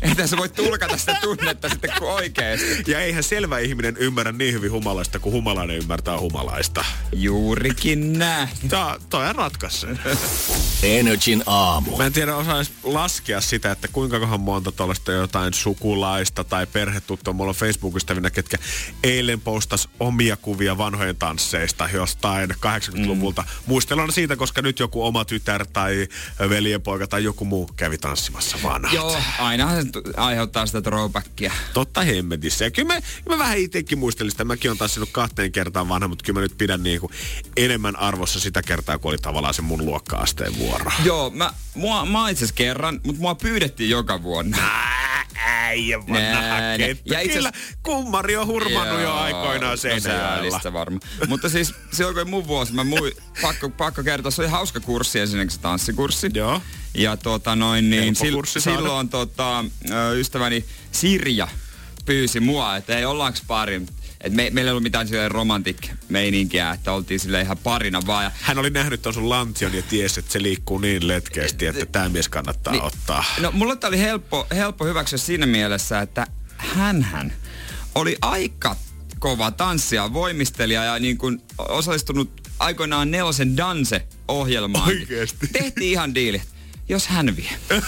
että 0.02 0.26
sä 0.26 0.36
voit 0.36 0.54
tulkata 0.54 0.96
sitä 0.96 1.14
tunnetta 1.20 1.68
sitten 1.68 1.90
kuin 1.98 2.10
oikeesti. 2.10 2.92
Ja 2.92 3.00
eihän 3.00 3.22
selvä 3.22 3.58
ihminen 3.58 3.96
ymmärrä 3.96 4.32
niin 4.32 4.54
hyvin 4.54 4.70
humalaista 4.72 5.18
kuin 5.18 5.32
humalainen 5.32 5.76
ymmärtää 5.76 6.18
humalaista. 6.18 6.84
Juurikin 7.12 8.18
näin. 8.18 8.48
Tää, 8.68 8.96
toi 9.10 9.28
on 9.28 9.34
ratkaisi 9.34 9.78
sen. 9.78 10.00
Energin 10.82 11.42
aamu. 11.46 11.96
Mä 11.96 12.06
en 12.06 12.12
tiedä 12.12 12.36
osais 12.36 12.72
laskea 12.82 13.40
sitä, 13.40 13.72
että 13.72 13.88
kuinka 13.88 14.20
kohan 14.20 14.40
monta 14.40 14.72
tuollaista 14.72 15.12
jotain 15.12 15.54
sukulaista 15.54 16.44
tai 16.44 16.66
perhetuttua. 16.66 17.32
Mulla 17.32 17.48
on 17.48 17.54
Facebook-ystävinä, 17.54 18.30
ketkä 18.30 18.58
eilen 19.04 19.40
postas 19.40 19.88
omia 20.00 20.36
kuvia 20.36 20.78
vanhojen 20.78 21.16
tansseista 21.16 21.88
jostain 21.92 22.50
80-luvulta. 22.50 23.42
Mm. 23.42 23.48
Muistellaan 23.66 24.12
siitä, 24.12 24.36
koska 24.36 24.62
nyt 24.62 24.78
joku 24.78 25.04
oma 25.04 25.24
tytär 25.24 25.66
tai 25.72 26.08
veljenpoika 26.48 27.06
tai 27.06 27.24
joku 27.24 27.44
muu 27.44 27.70
kävi 27.76 27.98
tanssimassa 27.98 28.58
vanhat. 28.62 28.92
Joo, 28.92 29.16
ainahan 29.38 29.89
aiheuttaa 30.16 30.66
sitä 30.66 30.82
throwbackia. 30.82 31.52
Totta 31.74 32.02
hemmetissä. 32.02 32.64
Ja 32.64 32.70
kyllä 32.70 32.94
mä, 32.94 33.00
mä 33.28 33.38
vähän 33.38 33.58
itsekin 33.58 33.98
muistelin 33.98 34.30
sitä. 34.30 34.44
Mäkin 34.44 34.70
on 34.70 34.78
tanssinut 34.78 35.08
kahteen 35.12 35.52
kertaan 35.52 35.88
vanha, 35.88 36.08
mutta 36.08 36.24
kyllä 36.24 36.36
mä 36.36 36.42
nyt 36.42 36.58
pidän 36.58 36.82
niinku 36.82 37.10
enemmän 37.56 37.96
arvossa 37.96 38.40
sitä 38.40 38.62
kertaa, 38.62 38.98
kun 38.98 39.10
oli 39.10 39.18
tavallaan 39.18 39.54
se 39.54 39.62
mun 39.62 39.84
luokka-asteen 39.86 40.58
vuoro. 40.58 40.90
Joo, 41.04 41.30
mä, 41.30 41.50
mua, 41.74 42.06
mä 42.06 42.30
itse 42.30 42.44
asiassa 42.44 42.54
kerran, 42.54 43.00
mutta 43.04 43.22
mua 43.22 43.34
pyydettiin 43.34 43.90
joka 43.90 44.22
vuonna. 44.22 44.56
Äijä 45.36 45.98
vanha 46.00 46.20
Nää, 46.40 46.78
ne- 46.78 46.86
kettu. 46.86 47.12
ja 47.12 47.20
itse 47.20 47.36
Kyllä, 47.36 47.52
kummari 47.82 48.36
on 48.36 48.46
hurmannut 48.46 48.94
jo 49.00 49.02
Joo, 49.02 49.16
aikoinaan 49.16 49.70
no 49.70 49.76
Seinäjoella. 49.76 50.28
säälistä 50.34 50.72
varmaan. 50.72 51.00
Mutta 51.28 51.48
siis 51.48 51.74
silloin 51.92 52.16
kun 52.16 52.30
mun 52.30 52.46
vuosi, 52.46 52.72
mä 52.72 52.84
mui, 52.84 53.16
pakko, 53.42 53.68
pakko 53.68 54.02
kertoa, 54.02 54.30
se 54.30 54.42
oli 54.42 54.48
hauska 54.48 54.80
kurssi 54.80 55.18
ensinnäkin 55.20 55.50
se 55.50 55.60
tanssikurssi. 55.60 56.30
Joo. 56.34 56.62
Ja 56.94 57.16
tota 57.16 57.56
noin, 57.56 57.90
niin 57.90 58.14
Helppo 58.22 58.46
sil, 58.52 58.60
silloin 58.62 59.08
tota, 59.08 59.64
ystäväni 60.16 60.64
Sirja 60.92 61.48
pyysi 62.04 62.40
mua, 62.40 62.76
että 62.76 62.98
ei 62.98 63.04
ollaanko 63.04 63.38
pari. 63.46 63.82
Et 64.20 64.32
me, 64.32 64.50
meillä 64.52 64.68
ei 64.68 64.72
ollut 64.72 64.82
mitään 64.82 65.08
silleen 65.08 65.30
romantik 65.30 65.88
meininkiä, 66.08 66.70
että 66.70 66.92
oltiin 66.92 67.20
sille 67.20 67.40
ihan 67.40 67.58
parina 67.58 68.00
vaan. 68.06 68.24
Ja 68.24 68.30
Hän 68.40 68.58
oli 68.58 68.70
nähnyt 68.70 69.02
ton 69.02 69.14
sun 69.14 69.28
lantion 69.28 69.74
ja 69.74 69.82
tiesi, 69.82 70.20
että 70.20 70.32
se 70.32 70.42
liikkuu 70.42 70.78
niin 70.78 71.08
letkeästi, 71.08 71.66
että 71.66 71.86
tämä 71.86 72.08
mies 72.08 72.28
kannattaa 72.28 72.72
Niin. 72.72 72.82
ottaa. 72.82 73.24
No 73.40 73.50
mulle 73.52 73.76
tää 73.76 73.88
oli 73.88 73.98
helppo, 73.98 74.46
helppo 74.54 74.84
hyväksyä 74.84 75.18
siinä 75.18 75.46
mielessä, 75.46 76.00
että 76.00 76.26
hänhän 76.56 77.32
oli 77.94 78.16
aika 78.22 78.76
kova 79.18 79.50
tanssija, 79.50 80.12
voimistelija 80.12 80.84
ja 80.84 80.98
niin 80.98 81.18
kuin 81.18 81.42
osallistunut 81.58 82.40
aikoinaan 82.58 83.10
Nelosen 83.10 83.56
Danse-ohjelmaan. 83.56 84.88
Oikeesti? 84.88 85.46
Tehtiin 85.52 85.90
ihan 85.90 86.14
diili. 86.14 86.42
Jos 86.88 87.06
hän 87.06 87.36
vie. 87.36 87.50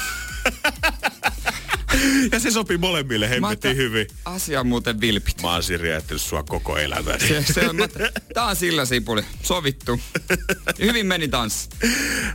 Ja 2.32 2.40
se 2.40 2.50
sopii 2.50 2.78
molemmille 2.78 3.30
hemmetin 3.30 3.76
hyvin. 3.76 4.06
Asia 4.24 4.60
on 4.60 4.66
muuten 4.66 5.00
vilpit. 5.00 5.42
Mä 5.42 5.52
oon 5.52 5.62
sirjäyttänyt 5.62 6.22
sua 6.22 6.42
koko 6.42 6.76
elämäni. 6.78 7.28
Se, 7.28 7.44
se 7.52 7.68
on, 7.68 7.76
mä- 7.76 7.88
tää 8.34 8.44
on 8.44 8.56
sillä 8.56 8.84
sipuli. 8.84 9.22
Sovittu. 9.42 10.00
Hyvin 10.80 11.06
meni 11.06 11.28
tanssi. 11.28 11.68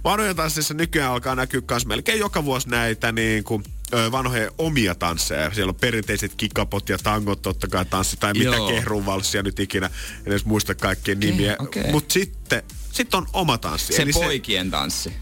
Vanhojen 0.04 0.36
tanssissa 0.36 0.74
nykyään 0.74 1.12
alkaa 1.12 1.36
näkyä 1.36 1.62
myös 1.70 1.86
melkein 1.86 2.20
joka 2.20 2.46
vuosi 2.46 2.70
näitä 2.70 3.12
niin 3.12 3.44
kuin, 3.44 3.64
ö, 3.94 4.12
vanhojen 4.12 4.52
omia 4.58 4.96
tansseja. 4.96 5.54
Siellä 5.54 5.70
on 5.70 5.76
perinteiset 5.76 6.36
kikapot 6.36 6.90
ja 6.90 6.98
tangot 6.98 7.42
totta 7.42 7.68
kai 7.68 7.86
tanssi 7.86 8.18
tai 8.18 8.34
mitä 8.34 8.58
kehruvalssia 8.70 9.44
nyt 9.44 9.60
ikinä. 9.60 9.86
En 10.26 10.28
edes 10.32 10.46
muista 10.46 10.76
kaikkien 10.76 11.20
nimiä. 11.20 11.56
okei. 11.60 11.92
Mutta 11.92 12.14
sitten 12.14 12.64
sit 12.92 13.14
on 13.14 13.28
oma 13.34 13.58
tanssi. 13.58 13.94
Se 13.94 14.02
Eli 14.02 14.12
poikien 14.14 14.72
tanssi. 14.72 15.14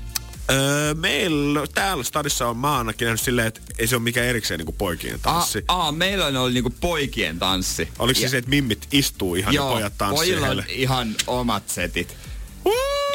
Öö, 0.52 0.94
meillä 0.94 1.68
täällä 1.74 2.04
stadissa 2.04 2.48
on 2.48 2.58
mä 2.58 2.78
ainakin 2.78 3.06
nähnyt 3.06 3.22
silleen, 3.22 3.48
että 3.48 3.62
ei 3.80 3.88
se 3.88 3.96
ole 3.96 4.04
mikään 4.04 4.28
erikseen 4.28 4.58
niinku 4.58 4.72
poikien 4.72 5.20
tanssi. 5.20 5.64
Aa, 5.68 5.92
meillä 5.92 6.26
on 6.26 6.36
ollut 6.36 6.54
niinku 6.54 6.74
poikien 6.82 7.40
tanssi. 7.40 7.90
Oliko 8.00 8.18
se 8.20 8.24
Ja- 8.26 8.30
se, 8.30 8.38
että 8.38 8.50
mimmit 8.50 8.88
istuu 8.92 9.36
ihan 9.36 9.54
ja 9.54 9.62
pojat 9.62 9.94
tanssii 9.98 10.18
pojilla 10.34 10.48
on 10.48 10.64
ihan 10.70 11.16
omat 11.28 11.70
setit. 11.70 12.18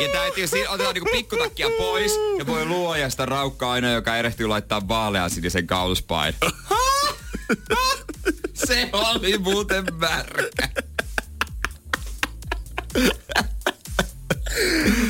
Ja 0.02 0.08
täytyy 0.12 0.46
siinä 0.46 0.70
otetaan 0.70 0.94
niinku 0.94 1.10
pikkutakkia 1.12 1.68
pois 1.78 2.12
ja 2.38 2.46
voi 2.46 2.64
luoja 2.66 3.10
sitä 3.10 3.26
raukkaa 3.26 3.72
aina, 3.72 3.90
joka 3.90 4.16
erehtyy 4.16 4.46
laittaa 4.46 4.88
vaalean 4.88 5.30
sinisen 5.30 5.66
kauluspain. 5.66 6.34
Se 8.66 8.88
oli 8.92 9.38
muuten 9.38 9.84
märkä. 9.98 10.68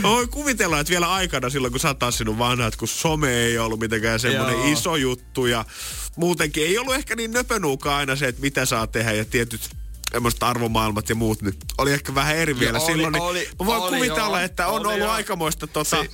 Oi 0.03 0.27
kuvitellaan, 0.27 0.81
että 0.81 0.91
vielä 0.91 1.13
aikana 1.13 1.51
silloin, 1.51 1.73
kun 1.73 1.81
sä 1.81 1.89
oot 1.89 1.99
tanssinut 1.99 2.39
vanhat, 2.39 2.77
kun 2.77 2.89
some 2.89 3.31
ei 3.31 3.59
ollut 3.59 3.81
mitenkään 3.81 4.21
semmoinen 4.21 4.57
Joo. 4.57 4.73
iso 4.73 4.97
juttu 4.97 5.47
ja 5.47 5.65
muutenkin 6.17 6.67
ei 6.67 6.79
ollut 6.79 6.95
ehkä 6.95 7.17
niin 7.17 7.33
nöpönuuka 7.33 7.97
aina 7.97 8.17
se, 8.17 8.29
että 8.29 8.41
mitä 8.43 8.67
saa 8.67 8.87
tehdä 8.87 9.13
ja 9.13 9.25
tietyt 9.25 9.71
semmoiset 10.13 10.43
arvomaailmat 10.43 11.09
ja 11.09 11.15
muut, 11.15 11.43
niin 11.43 11.55
oli 11.79 11.93
ehkä 11.93 12.15
vähän 12.15 12.37
eri 12.37 12.59
vielä 12.59 12.79
oli, 12.79 12.87
silloin. 12.87 13.13
Niin 13.13 13.23
oli, 13.23 13.49
mä 13.61 13.67
voin 13.67 13.83
oli, 13.83 13.97
kuvitella, 13.97 14.39
joo, 14.39 14.45
että 14.45 14.69
on 14.69 14.81
oli, 14.81 14.87
ollut 14.87 14.99
joo. 14.99 15.11
aikamoista 15.11 15.67
tota, 15.67 16.03
Se- 16.03 16.11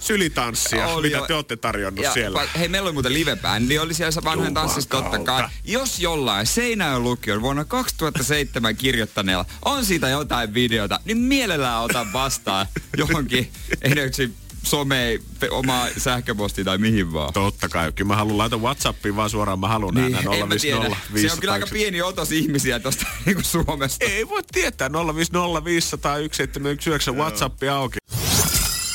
sylitanssia, 0.00 0.86
Oli 0.86 1.06
mitä 1.06 1.18
jo. 1.18 1.26
te 1.26 1.34
olette 1.34 1.56
tarjonnut 1.56 2.04
Ja 2.04 2.12
siellä. 2.12 2.48
Hei, 2.58 2.68
meillä 2.68 2.86
oli 2.86 2.92
muuten 2.92 3.14
live-bändi, 3.14 3.78
oli 3.78 3.94
siellä 3.94 4.24
vanhojen 4.24 4.54
tanssissa 4.54 4.90
totta 4.90 5.18
kai. 5.18 5.48
Jos 5.64 5.98
jollain 5.98 6.46
Seinäjön 6.46 7.02
lukion 7.02 7.42
vuonna 7.42 7.64
2007 7.64 8.76
kirjoittaneella 8.76 9.44
on 9.64 9.84
siitä 9.84 10.08
jotain 10.08 10.54
videota, 10.54 11.00
niin 11.04 11.18
mielellään 11.18 11.82
otan 11.82 12.12
vastaan 12.12 12.66
johonkin 12.96 13.50
energy 13.82 14.32
some, 14.66 15.18
omaa 15.50 15.88
sähköpostia 15.98 16.64
tai 16.64 16.78
mihin 16.78 17.12
vaan. 17.12 17.32
Totta 17.32 17.68
kai. 17.68 17.92
Kyllä 17.92 18.08
mä 18.08 18.16
haluan 18.16 18.38
laita 18.38 18.56
Whatsappiin 18.56 19.16
vaan 19.16 19.30
suoraan. 19.30 19.58
Mä 19.58 19.68
haluan 19.68 19.94
niin, 19.94 20.12
nähdä 20.12 20.30
en 20.32 20.48
mä 20.48 20.56
tiedä. 20.60 20.78
050 20.78 21.20
Se 21.20 21.32
on 21.32 21.40
kyllä 21.40 21.52
aika 21.52 21.66
pieni 21.72 22.02
otos 22.02 22.32
ihmisiä 22.32 22.80
tosta 22.80 23.06
niinku 23.26 23.42
Suomesta. 23.42 24.04
Ei 24.04 24.28
voi 24.28 24.42
tietää. 24.52 24.90
050 24.92 25.64
500 25.64 26.12
1719 26.12 27.12
Whatsapp 27.12 27.62
auki. 27.72 27.98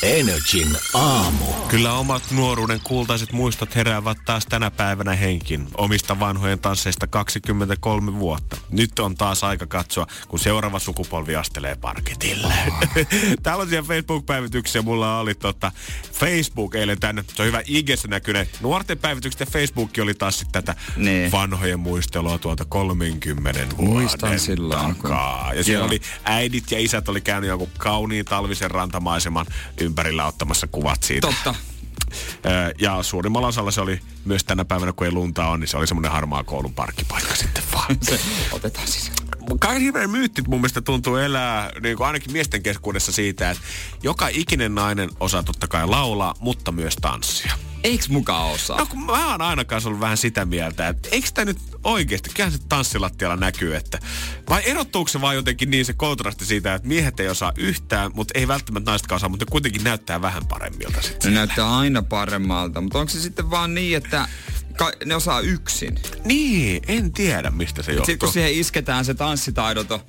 Energin 0.04 0.78
aamu. 0.94 1.46
Kyllä 1.68 1.94
omat 1.94 2.24
nuoruuden 2.32 2.80
kultaiset 2.84 3.32
muistot 3.32 3.76
heräävät 3.76 4.18
taas 4.26 4.46
tänä 4.46 4.72
päivänä 4.72 5.14
henkin. 5.16 5.68
Omista 5.78 6.20
vanhojen 6.20 6.60
tansseista 6.60 7.08
23 7.08 8.14
vuotta. 8.20 8.58
Nyt 8.72 9.00
on 9.00 9.16
taas 9.16 9.44
aika 9.44 9.66
katsoa, 9.68 10.08
kun 10.28 10.40
seuraava 10.40 10.80
sukupolvi 10.80 11.36
astelee 11.36 11.76
parketille. 11.76 12.54
Tällaisia 13.44 13.84
Facebook-päivityksiä 13.84 14.82
mulla 14.82 15.20
oli 15.20 15.36
tota, 15.36 15.72
Facebook 16.14 16.76
eilen 16.76 17.00
tänne. 17.00 17.24
Se 17.36 17.42
on 17.42 17.48
hyvä 17.48 17.62
IGssä 17.68 18.08
näkynyt. 18.08 18.50
Nuorten 18.62 18.98
päivitykset 18.98 19.40
ja 19.40 19.46
Facebook 19.46 19.92
oli 20.02 20.14
taas 20.14 20.40
sit 20.40 20.52
tätä 20.52 20.76
Niin. 20.96 21.32
vanhojen 21.32 21.80
muistelua 21.80 22.38
tuolta 22.38 22.66
30 22.66 23.60
vuoden 23.60 23.90
Muistan 23.90 24.40
silloin, 24.40 24.96
kun-. 24.96 25.12
Ja 25.56 25.64
siellä 25.64 25.80
Joo. 25.80 25.88
oli 25.88 26.02
äidit 26.24 26.72
ja 26.72 26.80
isät 26.80 27.10
oli 27.10 27.22
käynyt 27.22 27.48
joku 27.48 27.70
kauniin 27.78 28.26
talvisen 28.26 28.72
rantamaiseman 28.72 29.46
ympärillä 29.92 30.26
ottamassa 30.26 30.68
kuvat 30.68 31.04
siitä. 31.04 31.28
Totta. 31.28 31.56
Ja 32.80 33.04
suurimmalla 33.04 33.48
osalla 33.48 33.72
se 33.72 33.82
oli 33.82 34.00
myös 34.26 34.44
tänä 34.44 34.66
päivänä, 34.66 34.94
kun 34.94 35.08
ei 35.08 35.12
lunta 35.14 35.48
on, 35.48 35.60
niin 35.60 35.68
se 35.68 35.78
oli 35.78 35.88
semmoinen 35.88 36.12
harmaa 36.12 36.44
koulun 36.44 36.74
parkkipaikka 36.74 37.36
sitten 37.42 37.64
vaan. 37.74 37.98
Se 38.02 38.20
otetaan 38.52 38.88
siis. 38.88 39.12
Kai 39.60 39.82
hirveän 39.82 40.10
myytti 40.10 40.42
mun 40.48 40.60
mielestä 40.60 40.82
tuntuu 40.82 41.16
elää 41.16 41.70
niin 41.82 41.98
kuin 41.98 42.08
ainakin 42.08 42.32
miesten 42.32 42.64
keskuudessa 42.64 43.12
siitä, 43.12 43.52
että 43.52 43.64
joka 44.04 44.28
ikinen 44.28 44.76
nainen 44.76 45.10
osaa 45.20 45.44
totta 45.44 45.68
kai 45.68 45.88
laulaa, 45.88 46.36
mutta 46.40 46.72
myös 46.72 46.96
tanssia. 47.02 47.54
Eiks 47.84 48.10
mukaan 48.10 48.52
osaa? 48.52 48.78
No 48.78 48.86
kun 48.86 49.06
mä 49.06 49.32
oon 49.32 49.42
aina 49.42 49.66
kanssa 49.66 49.90
ollut 49.90 50.02
vähän 50.02 50.18
sitä 50.18 50.46
mieltä, 50.46 50.88
että 50.88 51.10
eikö 51.12 51.28
tämä 51.34 51.46
nyt 51.46 51.58
oikeasti, 51.84 52.30
kyllähän 52.30 52.60
se 52.60 52.66
tanssilattialla 52.70 53.36
näkyy, 53.36 53.76
että 53.76 54.00
vai 54.50 54.62
erottuuko 54.66 55.08
se 55.08 55.22
vaan 55.22 55.36
jotenkin 55.36 55.72
niin 55.72 55.86
se 55.86 55.94
kontrasti 55.94 56.46
siitä, 56.46 56.74
että 56.74 56.88
miehet 56.88 57.20
ei 57.20 57.28
osaa 57.30 57.54
yhtään, 57.58 58.12
mutta 58.14 58.40
ei 58.40 58.48
välttämättä 58.48 58.92
naisetkaan 58.92 59.18
osaa, 59.18 59.30
mutta 59.30 59.46
kuitenkin 59.46 59.84
näyttää 59.84 60.22
vähän 60.22 60.46
paremmilta 60.46 61.02
sitten. 61.02 61.34
Ne 61.34 61.36
näyttää 61.40 61.78
aina 61.78 62.02
paremmalta, 62.02 62.82
mutta 62.82 63.00
onko 63.00 63.10
se 63.12 63.22
sitten 63.22 63.52
vaan 63.52 63.74
niin, 63.74 63.98
että 63.98 64.28
ka- 64.76 64.92
ne 65.06 65.16
osaa 65.16 65.40
yksin? 65.40 66.00
Niin, 66.26 66.84
en 66.88 67.12
tiedä 67.12 67.52
mistä 67.52 67.82
se 67.82 67.86
Sitten 67.86 67.96
johtuu. 68.14 68.18
kun 68.18 68.34
siihen 68.34 68.54
isketään 68.54 69.06
se 69.06 69.14
tanssitaidoton 69.14 70.00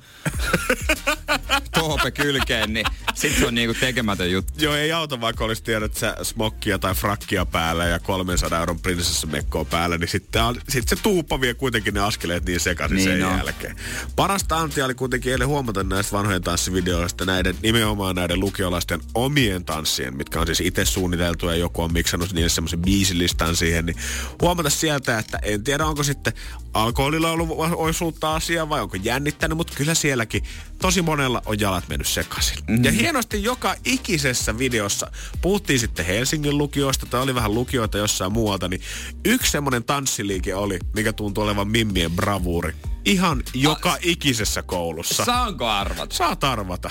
tohope 1.73 2.11
kylkeen, 2.21 2.73
niin 2.73 2.85
sit 3.13 3.37
se 3.39 3.45
on 3.47 3.55
niinku 3.55 3.73
tekemätön 3.79 4.31
juttu. 4.31 4.53
Joo, 4.57 4.75
ei 4.75 4.91
auta 4.91 5.21
vaikka 5.21 5.43
olisi 5.45 5.63
tiedät 5.63 5.95
sä 5.95 6.17
smokkia 6.23 6.79
tai 6.79 6.95
frakkia 6.95 7.45
päällä 7.45 7.85
ja 7.85 7.99
300 7.99 8.59
euron 8.59 8.79
prinsessamekkoa 8.79 9.65
päällä, 9.65 9.97
niin 9.97 10.07
sitten 10.07 10.41
sit 10.69 10.87
se 10.87 10.95
tuuppa 10.95 11.41
vie 11.41 11.53
kuitenkin 11.53 11.93
ne 11.93 11.99
askeleet 11.99 12.45
niin 12.45 12.59
sekaisin 12.59 12.95
Niin 12.95 13.09
sen 13.09 13.25
on. 13.25 13.37
jälkeen. 13.37 13.75
Parasta 14.15 14.57
antia 14.57 14.85
oli 14.85 14.93
kuitenkin 14.95 15.31
eilen 15.31 15.47
huomata 15.47 15.83
näistä 15.83 16.17
vanhojen 16.17 16.41
tanssivideoista 16.41 17.25
näiden 17.25 17.55
nimenomaan 17.63 18.15
näiden 18.15 18.39
lukiolaisten 18.39 19.01
omien 19.15 19.65
tanssien, 19.65 20.17
mitkä 20.17 20.39
on 20.39 20.45
siis 20.47 20.61
itse 20.61 20.85
suunniteltu 20.85 21.45
ja 21.47 21.55
joku 21.55 21.81
on 21.81 21.93
miksannut 21.93 22.33
niille 22.33 22.49
semmoisen 22.49 22.81
biisilistan 22.81 23.55
siihen, 23.55 23.85
niin 23.85 23.95
huomata 24.41 24.69
sieltä, 24.69 25.19
että 25.19 25.39
en 25.41 25.63
tiedä 25.63 25.85
onko 25.85 26.02
sitten 26.03 26.33
alkoholilla 26.73 27.31
ollut 27.31 27.49
osuutta 27.75 28.35
asiaa 28.35 28.69
vai 28.69 28.81
onko 28.81 28.97
jännittänyt, 29.03 29.57
mutta 29.57 29.73
kyllä 29.77 29.93
sielläkin 29.93 30.43
tosi 30.81 31.01
monella 31.01 31.41
on 31.45 31.59
jalat 31.59 31.87
mennyt 31.89 32.07
sekaisin. 32.07 32.57
Mm-hmm. 32.67 32.83
Ja 32.83 32.91
hienosti 32.91 33.43
joka 33.43 33.75
ikisessä 33.85 34.57
videossa, 34.57 35.11
puhuttiin 35.41 35.79
sitten 35.79 36.05
Helsingin 36.05 36.57
lukioista 36.57 37.05
tai 37.05 37.21
oli 37.21 37.35
vähän 37.35 37.53
lukioita 37.53 37.97
jossain 37.97 38.31
muualta, 38.31 38.67
niin 38.67 38.81
yksi 39.25 39.51
semmoinen 39.51 39.83
tanssiliike 39.83 40.55
oli, 40.55 40.79
mikä 40.95 41.13
tuntuu 41.13 41.43
olevan 41.43 41.67
Mimmien 41.67 42.11
bravuuri. 42.11 42.75
Ihan 43.05 43.43
joka 43.53 43.97
ikisessä 44.01 44.63
koulussa. 44.63 45.25
Saanko 45.25 45.67
arvata? 45.67 46.15
Saat 46.15 46.43
arvata. 46.43 46.89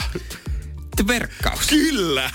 Verkkaus. 1.06 1.66
Kyllä. 1.66 2.30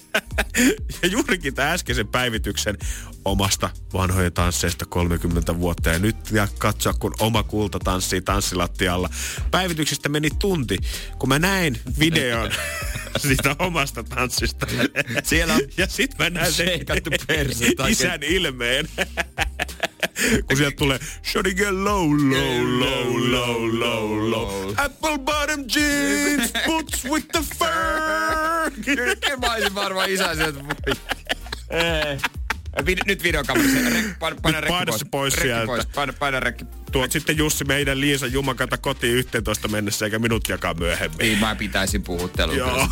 ja 1.02 1.08
juurikin 1.08 1.54
tämän 1.54 1.72
äskeisen 1.72 2.08
päivityksen 2.08 2.78
omasta 3.24 3.70
vanhojen 3.92 4.32
tansseista 4.32 4.84
30 4.86 5.58
vuotta. 5.58 5.90
Ja 5.90 5.98
nyt 5.98 6.16
ja 6.30 6.48
katsoa, 6.58 6.92
kun 6.92 7.14
oma 7.20 7.42
kulta 7.42 7.78
tanssii 7.78 8.20
tanssilattialla. 8.20 9.10
Päivityksestä 9.50 10.08
meni 10.08 10.28
tunti, 10.38 10.78
kun 11.18 11.28
mä 11.28 11.38
näin 11.38 11.80
videon 11.98 12.50
siitä 13.22 13.56
omasta 13.58 14.04
tanssista. 14.04 14.66
Siellä 15.24 15.54
on 15.54 15.60
ja 15.76 15.86
sit 15.86 16.18
mä 16.18 16.30
näin 16.30 16.52
sen 16.52 16.68
isän 17.88 18.22
ilmeen. 18.22 18.88
kun 20.48 20.56
sieltä 20.56 20.76
tulee 20.76 20.98
Shawty 21.24 21.54
get 21.54 21.70
low, 21.70 22.10
low, 22.10 22.80
low, 22.80 23.30
low, 23.30 23.78
low, 23.78 24.30
low. 24.30 24.74
Apple 24.76 25.18
bottom 25.18 25.64
jeans, 25.74 26.52
boots 26.66 27.04
with 27.04 27.26
the 27.32 27.40
fur. 27.58 28.70
Kyllä 28.84 29.36
mä 29.36 29.52
olisin 29.52 29.74
varmaan 29.74 30.10
isä 30.10 30.34
sieltä. 30.34 30.60
Nyt 33.06 33.22
videokamerassa. 33.22 33.78
Paina, 34.42 34.60
rekki 34.60 35.04
pois. 35.10 35.34
rekki. 35.34 35.66
Pois. 35.66 35.86
Paina 36.18 36.40
rekki. 36.40 36.64
Tuot 36.92 37.12
sitten 37.12 37.36
Jussi 37.38 37.64
meidän 37.64 38.00
Liisa 38.00 38.26
Jumakata 38.26 38.78
kotiin 38.78 39.14
11 39.16 39.68
mennessä 39.68 40.04
eikä 40.04 40.18
minuuttiakaan 40.18 40.78
myöhemmin. 40.78 41.18
Niin 41.18 41.38
mä 41.38 41.54
pitäisin 41.54 42.02
puhuttelua. 42.02 42.54
Joo. 42.54 42.88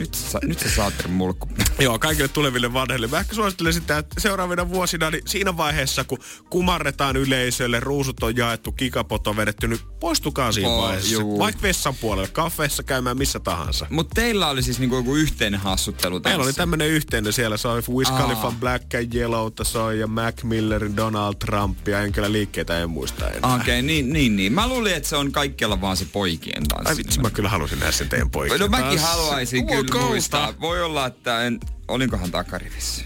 Nyt, 0.00 0.14
sä, 0.14 0.38
nyt 0.42 0.58
sä 0.58 0.70
saat 0.70 0.94
mulkku. 1.08 1.48
Joo, 1.80 1.98
kaikille 1.98 2.28
tuleville 2.28 2.72
vanhille. 2.72 3.06
Mä 3.06 3.18
ehkä 3.20 3.34
suosittelen 3.34 3.72
sitä, 3.72 3.98
että 3.98 4.20
seuraavina 4.20 4.68
vuosina, 4.68 5.10
niin 5.10 5.22
siinä 5.26 5.56
vaiheessa, 5.56 6.04
kun 6.04 6.18
kumarretaan 6.50 7.16
yleisölle, 7.16 7.80
ruusut 7.80 8.22
on 8.22 8.36
jaettu, 8.36 8.72
kikapot 8.72 9.26
on 9.26 9.36
vedetty, 9.36 9.68
niin 9.68 9.80
poistukaa 10.00 10.52
siinä 10.52 10.68
Oh, 10.70 10.82
vaiheessa. 10.82 11.12
juu. 11.12 11.38
Vaikka 11.38 11.62
vessan 11.62 11.94
puolelle, 12.00 12.28
kaffeessa 12.28 12.82
käymään 12.82 13.18
missä 13.18 13.40
tahansa. 13.40 13.86
Mutta 13.90 14.14
teillä 14.14 14.48
oli 14.48 14.62
siis 14.62 14.78
niinku 14.78 14.96
joku 14.96 15.16
yhteinen 15.16 15.60
hassuttelu 15.60 16.20
Meillä 16.24 16.42
oli 16.42 16.46
tässä. 16.48 16.62
tämmönen 16.62 16.88
yhteinen 16.88 17.32
siellä, 17.32 17.56
se 17.56 17.68
oli 17.68 17.82
Wiz. 17.90 18.08
Khalifan 18.08 18.56
Black 18.56 18.94
and 18.94 19.14
Yellow, 19.14 19.52
soi 19.62 19.98
ja 19.98 20.06
Mac 20.06 20.42
Millerin 20.42 20.96
Donald 20.96 21.34
Trump 21.34 21.88
ja 21.88 22.00
en 22.00 22.12
kyllä 22.12 22.32
liikkeitä 22.32 22.78
en 22.78 22.90
muista 22.90 23.09
enää. 23.18 23.54
Okei, 23.54 23.62
okay, 23.62 23.82
niin, 23.82 24.12
niin, 24.12 24.36
niin. 24.36 24.52
Mä 24.52 24.68
luulin, 24.68 24.94
että 24.94 25.08
se 25.08 25.16
on 25.16 25.32
kaikkialla 25.32 25.80
vaan 25.80 25.96
se 25.96 26.04
poikien 26.12 26.62
Ai 26.74 26.84
tanssi. 26.84 27.02
vitsi, 27.04 27.20
mä 27.20 27.30
kyllä 27.30 27.48
halusin 27.48 27.78
nähdä 27.78 27.92
sen 27.92 28.08
teidän 28.08 28.30
poikien 28.30 28.60
No 28.60 28.68
mäkin 28.68 28.84
tanssin. 28.86 29.08
haluaisin 29.08 29.66
Tuo 29.66 29.76
kyllä 29.76 29.88
kautta. 29.90 30.06
muistaa. 30.08 30.54
Voi 30.60 30.82
olla, 30.82 31.06
että 31.06 31.42
en, 31.46 31.60
olinkohan 31.88 32.30
takarivissä. 32.30 33.02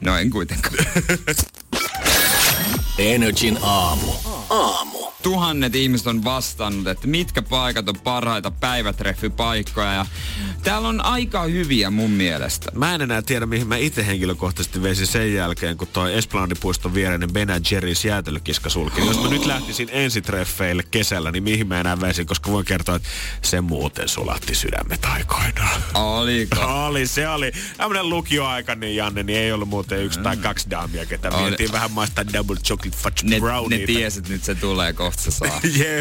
No 0.00 0.16
en 0.18 0.30
kuitenkaan. 0.30 0.74
Energin 2.98 3.58
aamu. 3.62 4.12
Aamu. 4.50 4.98
Tuhannet 5.22 5.74
ihmiset 5.74 6.06
on 6.06 6.24
vastannut, 6.24 6.86
että 6.86 7.06
mitkä 7.06 7.42
paikat 7.42 7.88
on 7.88 8.00
parhaita 8.04 8.50
päivätreffipaikkoja. 8.50 9.92
Ja 9.92 10.06
täällä 10.62 10.88
on 10.88 11.04
aika 11.04 11.42
hyviä 11.42 11.90
mun 11.90 12.10
mielestä. 12.10 12.72
Mä 12.74 12.94
en 12.94 13.00
enää 13.02 13.22
tiedä, 13.22 13.46
mihin 13.46 13.66
mä 13.68 13.76
itse 13.76 14.06
henkilökohtaisesti 14.06 14.82
veisin 14.82 15.06
sen 15.06 15.34
jälkeen, 15.34 15.76
kun 15.76 15.88
toi 15.88 16.14
Esplanadipuiston 16.14 16.94
viereinen 16.94 17.32
Ben 17.32 17.48
Jerry's 17.48 18.06
jäätelökiska 18.06 18.70
sulki. 18.70 19.06
Jos 19.06 19.22
mä 19.22 19.28
nyt 19.28 19.46
lähtisin 19.46 19.88
ensitreffeille 19.92 20.82
kesällä, 20.90 21.30
niin 21.32 21.42
mihin 21.42 21.66
mä 21.68 21.80
enää 21.80 22.00
veisin, 22.00 22.26
koska 22.26 22.50
voin 22.52 22.64
kertoa, 22.64 22.94
että 22.96 23.08
se 23.42 23.60
muuten 23.60 24.08
sulatti 24.08 24.54
sydämet 24.54 25.04
aikoinaan. 25.04 25.82
Oliko? 25.94 26.56
Oli, 26.60 27.06
se 27.06 27.28
oli. 27.28 27.52
Tämmönen 27.76 28.08
lukioaika, 28.08 28.74
niin 28.74 28.96
Janne, 28.96 29.22
niin 29.22 29.38
ei 29.38 29.52
ollut 29.52 29.68
muuten 29.68 29.98
yksi 30.02 30.20
tai 30.20 30.36
kaksi 30.36 30.70
daamia, 30.70 31.06
ketä 31.06 31.30
Oli. 31.30 31.46
vietiin 31.46 31.72
vähän 31.72 31.90
maistaa 31.90 32.24
double 32.32 32.56
chocolate 32.56 32.96
fudge 32.96 33.20
Ne, 33.22 33.40
brownie. 33.40 33.78
ne 33.78 33.86
ties, 33.86 34.16
että 34.16 34.30
nyt 34.40 34.44
se 34.44 34.54
tulee, 34.54 34.92
kohta 34.92 35.22
se 35.22 35.30
saa. 35.30 35.48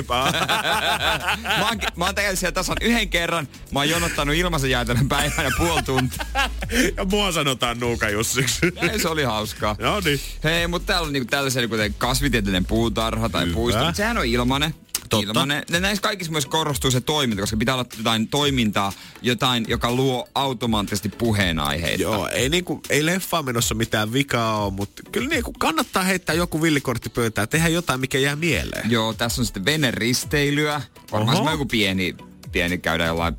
Ah. 0.09 1.39
mä 1.59 1.67
oon, 1.67 1.79
mä 1.95 2.05
oon 2.05 2.15
tehnyt 2.15 2.39
siellä 2.39 2.51
tasan 2.51 2.77
yhden 2.81 3.09
kerran. 3.09 3.47
Mä 3.71 3.79
oon 3.79 3.89
jonottanut 3.89 4.35
ilmaisen 4.35 4.69
jäätelön 4.69 5.09
päivän 5.09 5.45
ja 5.45 5.51
puoli 5.57 5.83
tuntia. 5.83 6.25
ja 6.97 7.05
mua 7.05 7.31
sanotaan 7.31 7.79
Nuuka 7.79 8.09
Jussiksi. 8.09 8.59
Ei, 8.91 8.99
se 8.99 9.07
oli 9.07 9.23
hauskaa. 9.23 9.75
no 9.79 9.99
niin. 9.99 10.19
Hei, 10.43 10.67
mutta 10.67 10.85
täällä 10.85 11.05
on 11.07 11.13
niinku 11.13 11.29
tällaisia 11.29 11.67
kuten 11.67 11.93
kasvitieteellinen 11.93 12.65
puutarha 12.65 13.29
tai 13.29 13.45
Hyvä. 13.45 13.53
puisto. 13.53 13.91
Sehän 13.93 14.17
on 14.17 14.25
ilmanen. 14.25 14.75
Totta. 15.09 15.27
Ilmanen. 15.27 15.63
Ja 15.69 15.79
näissä 15.79 16.01
kaikissa 16.01 16.31
myös 16.31 16.45
korostuu 16.45 16.91
se 16.91 17.01
toiminta, 17.01 17.41
koska 17.41 17.57
pitää 17.57 17.75
olla 17.75 17.85
jotain 17.97 18.27
toimintaa, 18.27 18.93
jotain, 19.21 19.65
joka 19.67 19.91
luo 19.91 20.27
automaattisesti 20.35 21.09
puheenaiheita. 21.09 22.01
Joo, 22.01 22.27
ei, 22.27 22.49
niinku, 22.49 22.81
ei 22.89 23.05
leffaan 23.05 23.45
menossa 23.45 23.75
mitään 23.75 24.13
vikaa 24.13 24.63
ole, 24.63 24.73
mutta 24.73 25.03
kyllä 25.11 25.29
niinku 25.29 25.53
kannattaa 25.59 26.03
heittää 26.03 26.35
joku 26.35 26.61
villikortti 26.61 27.09
pöytään 27.09 27.43
ja 27.43 27.47
tehdä 27.47 27.67
jotain, 27.67 27.99
mikä 27.99 28.17
jää 28.17 28.35
mieleen. 28.35 28.91
Joo, 28.91 29.13
tässä 29.13 29.41
on 29.41 29.45
sitten 29.45 29.65
veneristeilyä. 29.65 30.81
Varmaan 31.11 31.51
joku 31.51 31.65
pieni, 31.65 32.15
pieni 32.51 32.77
käydä 32.77 33.05
jollain 33.05 33.35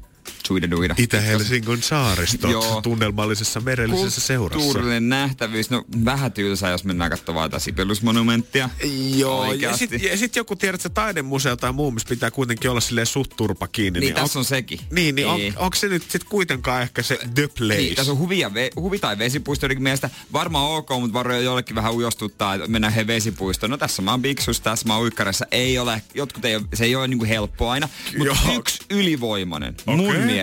suidaduida. 0.47 0.95
Itä-Helsingin 0.99 1.83
saaristot 1.83 2.51
Joo. 2.61 2.81
tunnelmallisessa 2.83 3.61
merellisessä 3.61 4.21
seurassa. 4.21 4.65
Kulttuurinen 4.65 5.09
nähtävyys. 5.09 5.71
No 5.71 5.85
vähän 6.05 6.33
tylsää, 6.33 6.71
jos 6.71 6.85
mennään 6.85 7.11
katsomaan 7.11 7.45
jotain 7.45 7.61
Sipelusmonumenttia. 7.61 8.71
Joo, 9.17 9.45
ja 9.45 9.49
Oikeasti. 9.51 9.79
sitten 9.79 10.19
sit 10.19 10.37
joku 10.37 10.57
tiedät, 10.57 10.81
se 10.81 10.89
taidemuseo 10.89 11.57
tai 11.57 11.73
muu, 11.73 11.91
missä 11.91 12.09
pitää 12.09 12.31
kuitenkin 12.31 12.71
olla 12.71 12.81
silleen 12.81 13.07
suht 13.07 13.33
turpa 13.37 13.69
kiinni. 13.69 14.01
Niin, 14.01 14.15
tässä 14.15 14.39
on 14.39 14.45
sekin. 14.45 14.81
Niin, 14.91 15.15
niin, 15.15 15.29
Niin. 15.37 15.53
On, 15.59 15.65
onko 15.65 15.77
se 15.77 15.89
nyt 15.89 16.11
sit 16.11 16.25
kuitenkaan 16.25 16.83
ehkä 16.83 17.03
se 17.03 17.19
the 17.35 17.49
place? 17.59 17.81
Niin, 17.81 17.95
tässä 17.95 18.13
on 18.13 18.19
huvi, 18.19 18.39
ja 18.39 18.55
ve, 18.55 18.71
huvi 18.77 18.99
tai 18.99 19.19
vesipuisto 19.19 19.67
mielestä. 19.79 20.11
Varmaan 20.33 20.71
ok, 20.71 20.89
mutta 21.01 21.13
varmaan 21.13 21.45
jollekin 21.45 21.77
vähän 21.77 21.95
ujostuttaa, 21.95 22.55
että 22.55 22.67
mennään 22.69 22.93
he 22.93 23.07
vesipuistoon. 23.07 23.71
No 23.71 23.77
tässä 23.77 24.03
mä 24.03 24.11
oon 24.11 24.23
biksus, 24.23 24.61
tässä 24.61 24.87
mä 24.87 24.95
oon 24.95 25.03
uikkarissa. 25.03 25.47
Ei 25.51 25.79
ole, 25.79 26.03
jotkut 26.15 26.45
ei 26.45 26.57
ole, 26.57 26.65
se 26.75 26.85
ei 26.85 26.97
ole 26.97 27.09
niinku 27.09 27.25
helppo 27.25 27.69
aina. 27.71 27.89
Mutta 28.19 28.37
yksi 28.59 28.79
ylivoimainen, 28.91 29.75
Okei. 29.87 29.97
mun 29.97 30.17
mielestä. 30.17 30.40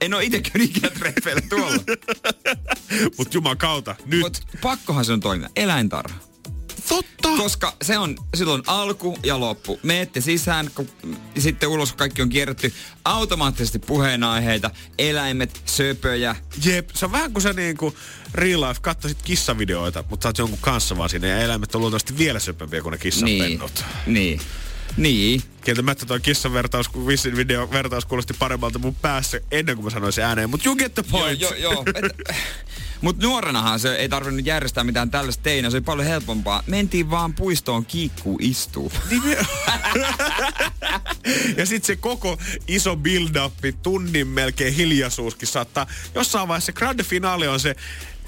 En 0.00 0.14
ole 0.14 0.24
itse 0.24 0.40
käynyt 0.40 0.70
ikinä 0.70 0.90
treffeillä 0.90 1.42
tuolla. 1.48 1.82
Mut 3.18 3.34
jumakauta, 3.34 3.94
nyt. 4.06 4.20
mutta 4.20 4.40
pakkohan 4.62 5.04
se 5.04 5.12
on 5.12 5.20
toimia. 5.20 5.48
Eläintarha. 5.56 6.16
Totta. 6.88 7.28
Koska 7.36 7.76
se 7.82 7.98
on 7.98 8.16
silloin 8.36 8.62
alku 8.66 9.18
ja 9.24 9.40
loppu. 9.40 9.80
Meette 9.82 10.20
sisään, 10.20 10.70
kun, 10.74 10.88
sitten 11.38 11.68
ulos, 11.68 11.88
kun 11.90 11.98
kaikki 11.98 12.22
on 12.22 12.28
kierretty. 12.28 12.72
Automaattisesti 13.04 13.78
puheenaiheita, 13.78 14.70
eläimet, 14.98 15.62
söpöjä. 15.66 16.36
Jep, 16.64 16.90
se 16.94 17.04
on 17.04 17.12
vähän 17.12 17.32
kuin 17.32 17.42
sä 17.42 17.52
niinku 17.52 17.96
real 18.34 18.60
life 18.60 18.80
katsoisit 18.80 19.22
kissavideoita, 19.22 20.04
mutta 20.10 20.22
sä 20.24 20.28
oot 20.28 20.38
jonkun 20.38 20.58
kanssa 20.60 20.96
vaan 20.96 21.10
siinä 21.10 21.26
ja 21.26 21.38
eläimet 21.38 21.74
on 21.74 21.80
luultavasti 21.80 22.18
vielä 22.18 22.38
söpömpiä 22.38 22.82
kuin 22.82 22.90
ne 22.92 22.98
kissan 22.98 23.24
Niin, 23.24 23.42
pennut. 23.44 23.84
niin, 24.06 24.40
niin. 24.96 25.42
Kieltämättä 25.64 26.06
toi 26.06 26.20
kissan 26.20 26.52
vertaus, 26.52 27.06
vissin 27.06 27.36
video 27.36 27.70
vertaus 27.70 28.04
kuulosti 28.04 28.34
paremmalta 28.34 28.78
mun 28.78 28.94
päässä 28.94 29.40
ennen 29.50 29.76
kuin 29.76 29.84
mä 29.84 29.90
sanoin 29.90 30.12
sen 30.12 30.24
ääneen, 30.24 30.50
mutta 30.50 30.68
you 30.68 30.76
get 30.76 30.94
the 30.94 31.04
Joo, 31.12 31.20
point. 31.20 31.40
joo, 31.40 31.54
joo. 31.54 31.84
Mutta 33.00 33.26
nuorenahan 33.26 33.80
se 33.80 33.94
ei 33.94 34.08
tarvinnut 34.08 34.46
järjestää 34.46 34.84
mitään 34.84 35.10
tällaista 35.10 35.42
teinä, 35.42 35.70
se 35.70 35.76
oli 35.76 35.84
paljon 35.84 36.06
helpompaa. 36.06 36.62
Mentiin 36.66 37.10
vaan 37.10 37.34
puistoon 37.34 37.86
kiikkuu 37.86 38.38
istuu. 38.40 38.92
ja 41.58 41.66
sitten 41.66 41.86
se 41.86 41.96
koko 41.96 42.38
iso 42.68 42.96
build-up, 42.96 43.54
tunnin 43.82 44.26
melkein 44.26 44.74
hiljaisuuskin 44.74 45.48
saattaa, 45.48 45.86
jossain 46.14 46.48
vaiheessa 46.48 46.66
se 46.66 46.72
grand 46.72 47.02
finale 47.02 47.48
on 47.48 47.60
se, 47.60 47.76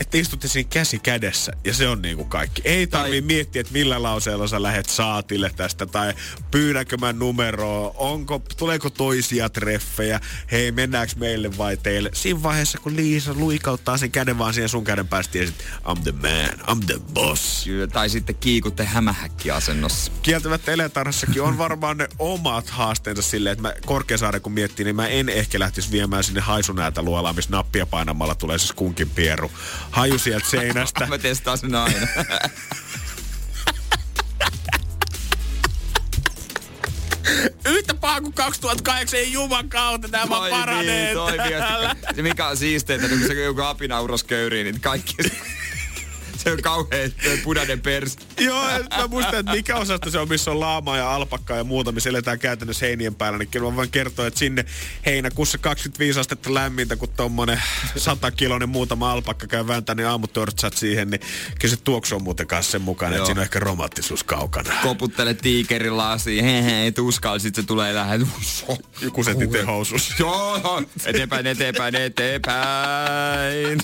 että 0.01 0.19
istutte 0.19 0.49
siinä 0.49 0.69
käsi 0.73 0.99
kädessä 0.99 1.53
ja 1.65 1.75
se 1.75 1.89
on 1.89 2.03
niinku 2.03 2.25
kaikki. 2.25 2.63
Ei 2.65 2.87
tarvii 2.87 3.21
Tai- 3.21 3.27
miettiä, 3.27 3.61
että 3.61 3.73
millä 3.73 4.03
lauseella 4.03 4.47
sä 4.47 4.63
lähet 4.63 4.89
saatille 4.89 5.51
tästä 5.57 5.87
tai 5.87 6.15
pyydänkö 6.51 6.97
mä 6.97 7.13
numeroa, 7.13 7.95
onko, 7.97 8.43
tuleeko 8.57 8.91
toisia 8.91 9.49
treffejä, 9.49 10.21
hei 10.53 10.73
mennäänkö 10.73 11.13
meille 11.17 11.59
vai 11.59 11.77
teille. 11.77 12.11
Siinä 12.13 12.43
vaiheessa 12.43 12.79
kun 12.79 12.97
Liisa 12.97 13.35
luikauttaa 13.35 13.99
sen 13.99 14.11
käden 14.11 14.39
vaan 14.39 14.55
siihen 14.55 14.69
sun 14.69 14.85
käden 14.85 15.09
päästä 15.09 15.39
ja 15.39 15.47
sit 15.47 15.65
I'm 15.85 16.03
the 16.03 16.13
man, 16.13 16.77
I'm 16.77 16.85
the 16.87 17.01
boss. 17.15 17.65
Kyllä, 17.65 17.87
Tai 17.87 18.11
sitten 18.11 18.35
kiikutte 18.37 18.85
hämähäkkiasennossa. 18.85 20.13
kieltämättä 20.23 20.73
eläintarhassakin 20.73 21.43
on 21.43 21.59
varmaan 21.59 21.97
ne 21.97 22.09
omat 22.19 22.71
haasteensa 22.71 23.23
silleen, 23.23 23.53
että 23.53 23.63
mä 23.63 23.75
Korkeasaaren 23.87 24.41
kun 24.41 24.53
miettii, 24.53 24.85
niin 24.85 24.97
mä 24.97 25.09
en 25.09 25.29
ehkä 25.29 25.59
lähtisi 25.59 25.91
viemään 25.91 26.25
sinne 26.25 26.41
haisunäätä 26.41 27.03
luolaan, 27.03 27.37
missä 27.37 27.51
nappia 27.51 27.87
painamalla 27.87 28.35
tulee 28.35 28.59
se 28.59 28.67
skunkin 28.67 29.11
pieru. 29.11 29.51
Haju 29.91 30.19
sieltä 30.19 30.47
seinästä. 30.47 31.07
Mä 31.11 31.19
testaan 31.19 31.59
sen 31.59 31.75
aina. 31.75 32.07
Yhtä 37.67 37.95
paha 37.95 38.21
kuin 38.21 38.33
2008 38.33 39.21
ei 39.21 39.33
juman 39.33 39.69
kautta, 39.69 40.09
tämä 40.09 40.29
vaan 40.29 40.51
paranee. 40.51 41.15
toimii. 41.15 41.51
täällä. 41.51 41.97
Se 42.17 42.23
mikä 42.23 42.49
on 42.49 42.57
siisteintä, 42.57 43.09
niin 43.09 43.19
kun 43.19 43.29
se 43.29 43.35
joku 43.35 43.61
apina 43.63 44.01
uros 44.01 44.25
köyriin, 44.25 44.65
niin 44.65 44.81
kaikki... 44.81 45.15
se 46.45 46.53
on 46.53 46.63
kauhean 46.63 47.13
punainen 47.45 47.81
pers. 47.81 48.17
Joo, 48.39 48.65
mä 48.97 49.07
muistan, 49.09 49.41
että 49.41 49.53
mikä 49.53 49.77
osasta 49.77 50.11
se 50.11 50.19
on, 50.19 50.29
missä 50.29 50.51
on 50.51 50.61
laamaa 50.61 50.97
ja 50.97 51.15
alpakkaa 51.15 51.57
ja 51.57 51.65
muuta, 51.65 51.93
missä 51.93 52.11
eletään 52.11 52.39
käytännössä 52.39 52.87
heinien 52.87 53.15
päällä, 53.15 53.39
niin 53.39 53.49
kyllä 53.49 53.71
mä 53.71 53.77
voin 53.77 53.91
kertoa, 53.91 54.27
että 54.27 54.39
sinne 54.39 54.65
heinäkuussa 55.07 55.59
25 55.59 56.21
astetta 56.21 56.55
lämmintä, 56.55 56.97
kun 56.97 57.09
tommonen 57.17 57.63
100 57.97 58.31
kilonen 58.31 58.69
muutama 58.69 59.13
alpakka 59.13 59.47
käy 59.47 59.67
vääntää, 59.67 59.95
niin 59.95 60.07
aamutörtsät 60.09 60.77
siihen, 60.77 61.11
niin 61.11 61.21
kyllä 61.61 61.75
se 61.75 61.83
tuoksu 61.85 62.17
on 62.17 62.23
muuten 62.23 62.47
kanssa 62.47 62.73
sen 62.73 62.83
mukana, 62.83 63.17
että 63.17 63.27
siinä 63.27 63.41
on 63.41 63.45
ehkä 63.45 63.61
romanttisuus 63.61 64.25
kaukana. 64.25 64.75
Koputtele 64.83 65.35
tiikerin 65.35 65.97
lasiin, 65.97 66.45
he 66.45 66.65
he, 66.65 66.73
ei 66.73 66.93
tuskalla, 66.93 67.39
sit 67.39 67.55
se 67.55 67.63
tulee 67.63 67.95
lähet. 67.95 68.23
Joku 69.01 69.25
tytön 69.39 69.67
housus. 69.67 70.15
Joo, 70.19 70.83
eteenpäin, 71.07 71.47
eteenpäin, 71.47 71.95
eteenpäin. 71.95 73.79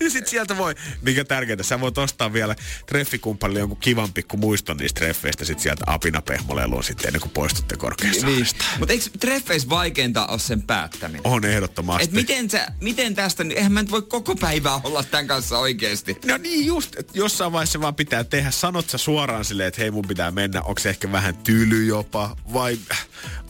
Ja 0.00 0.10
sit 0.10 0.26
sieltä 0.26 0.56
voi, 0.56 0.74
mikä 1.02 1.24
tärkeintä, 1.24 1.64
sä 1.64 1.80
voit 1.80 1.98
ostaa 1.98 2.32
vielä 2.32 2.56
treffikumppanille 2.90 3.60
jonkun 3.60 3.78
kivan 3.78 4.12
pikku 4.12 4.36
muiston 4.36 4.76
niistä 4.76 4.98
treffeistä 4.98 5.44
sit 5.44 5.60
sieltä 5.60 5.84
apinapehmoleluun 5.86 6.84
sitten 6.84 7.06
ennen 7.06 7.20
kuin 7.20 7.32
poistutte 7.32 7.74
niin. 7.74 7.80
korkeasaaresta. 7.80 8.64
Mutta 8.78 8.92
eikö 8.92 9.04
treffeissä 9.20 9.68
vaikeinta 9.68 10.26
ole 10.26 10.38
sen 10.38 10.62
päättäminen? 10.62 11.20
On 11.24 11.44
ehdottomasti. 11.44 12.04
Et 12.04 12.12
miten, 12.12 12.50
sä, 12.50 12.66
miten 12.80 13.14
tästä, 13.14 13.44
eihän 13.56 13.72
mä 13.72 13.82
nyt 13.82 13.90
voi 13.90 14.02
koko 14.02 14.36
päivää 14.36 14.80
olla 14.84 15.04
tämän 15.04 15.26
kanssa 15.26 15.58
oikeesti. 15.58 16.16
No 16.26 16.36
niin 16.36 16.66
just, 16.66 16.96
että 16.98 17.12
jossain 17.18 17.52
vaiheessa 17.52 17.80
vaan 17.80 17.94
pitää 17.94 18.24
tehdä. 18.24 18.50
Sanot 18.50 18.90
sä 18.90 18.98
suoraan 18.98 19.44
silleen, 19.44 19.68
että 19.68 19.80
hei 19.80 19.90
mun 19.90 20.08
pitää 20.08 20.30
mennä. 20.30 20.62
Onko 20.62 20.80
se 20.80 20.90
ehkä 20.90 21.12
vähän 21.12 21.36
tyly 21.36 21.84
jopa? 21.84 22.36
Vai 22.52 22.78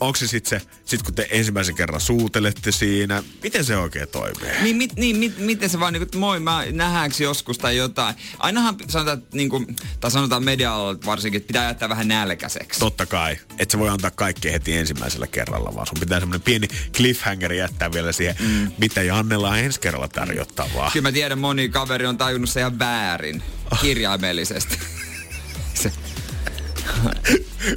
onko 0.01 0.17
se 0.17 0.27
sitten 0.27 0.61
se, 0.61 0.67
sit 0.85 1.03
kun 1.03 1.15
te 1.15 1.29
ensimmäisen 1.31 1.75
kerran 1.75 2.01
suutelette 2.01 2.73
siinä? 2.73 3.23
Miten 3.43 3.65
se 3.65 3.77
oikein 3.77 4.09
toimii? 4.09 4.63
Niin, 4.63 4.77
mit, 4.77 4.97
niin 4.97 5.17
mit, 5.17 5.39
miten 5.39 5.71
se 5.71 5.81
vaan, 5.81 5.93
niin 5.93 6.09
kuin, 6.09 6.21
moi, 6.21 6.41
mä 6.41 6.65
nähdäänkö 6.73 7.17
joskus 7.23 7.59
tai 7.59 7.77
jotain. 7.77 8.15
Ainahan 8.39 8.77
sanotaan, 8.89 9.19
että, 9.19 9.30
niin 9.35 9.49
kuin, 9.49 9.77
tai 10.01 10.11
sanotaan 10.11 10.45
media 10.45 10.73
varsinkin, 11.07 11.37
että 11.39 11.47
pitää 11.47 11.67
jättää 11.69 11.89
vähän 11.89 12.09
nälkäiseksi. 12.09 12.81
Totta 12.81 13.07
kai. 13.07 13.37
Et 13.59 13.71
sä 13.71 13.79
voi 13.79 13.89
antaa 13.89 14.11
kaikki 14.11 14.53
heti 14.53 14.77
ensimmäisellä 14.77 15.27
kerralla, 15.27 15.75
vaan 15.75 15.87
sun 15.87 16.01
pitää 16.01 16.21
semmoinen 16.21 16.43
pieni 16.43 16.69
cliffhanger 16.97 17.53
jättää 17.53 17.93
vielä 17.93 18.13
siihen, 18.13 18.37
mm. 18.41 18.73
mitä 18.79 19.03
Jannella 19.03 19.49
on 19.49 19.59
ensi 19.59 19.81
kerralla 19.81 20.09
tarjottavaa. 20.09 20.91
Kyllä 20.93 21.09
mä 21.09 21.13
tiedän, 21.13 21.39
moni 21.39 21.69
kaveri 21.69 22.07
on 22.07 22.19
tajunnut 22.19 22.51
se 22.51 22.61
ihan 22.61 22.79
väärin, 22.79 23.43
kirjaimellisesti. 23.81 24.79
se, 25.83 25.93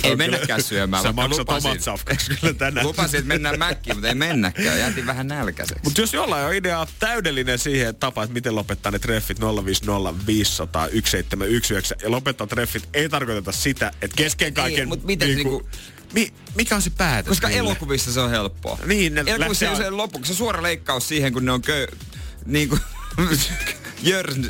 ei 0.04 0.15
mennäkään 0.15 0.63
syömään. 0.63 1.04
Sä 1.04 1.12
maksat 1.13 1.49
omat 1.49 1.82
safkaksi 1.82 2.36
kyllä 2.41 2.54
tänään. 2.54 2.88
Lupasin, 2.88 3.17
että 3.17 3.28
mennään 3.28 3.60
mäkkiin, 3.60 3.95
mutta 3.95 4.08
ei 4.08 4.15
mennäkään. 4.15 4.80
Jätin 4.80 5.06
vähän 5.06 5.28
nälkäiseksi. 5.28 5.84
Mutta 5.84 6.02
jos 6.02 6.13
jollain 6.13 6.45
on 6.45 6.54
idea 6.54 6.88
täydellinen 6.99 7.60
siihen 7.60 7.95
tapa, 7.95 8.23
että 8.23 8.34
miten 8.34 8.56
lopettaa 8.56 8.91
ne 8.91 8.99
treffit 8.99 9.39
050 9.65 10.26
500 10.28 10.82
1719 10.82 11.95
ja 12.04 12.12
lopettaa 12.12 12.47
treffit 12.47 12.89
ei 12.93 13.10
tarkoiteta 13.10 13.52
sitä, 13.52 13.91
että 14.02 14.15
kesken 14.15 14.54
kaiken... 14.54 14.80
Ei, 14.80 14.86
mutta 14.86 15.06
miten 15.06 15.28
niinku, 15.36 15.49
niinku 15.49 15.69
Mi, 16.13 16.34
mikä 16.56 16.76
on 16.76 16.82
se 16.82 16.89
päätös? 16.89 17.30
Koska 17.30 17.47
niille? 17.47 17.60
elokuvissa 17.60 18.13
se 18.13 18.19
on 18.19 18.30
helppoa. 18.30 18.80
Niin, 18.86 19.13
ne 19.13 19.23
Elokuvissa 19.28 19.71
on 19.71 19.78
se 19.78 19.89
lopuksi. 19.89 20.34
Se 20.34 20.38
suora 20.38 20.63
leikkaus 20.63 21.08
siihen, 21.08 21.34
kun 21.34 21.45
ne 21.45 21.52
on 21.52 21.62
kö... 21.62 21.88
Niin 22.45 22.69
kuin... 22.69 22.82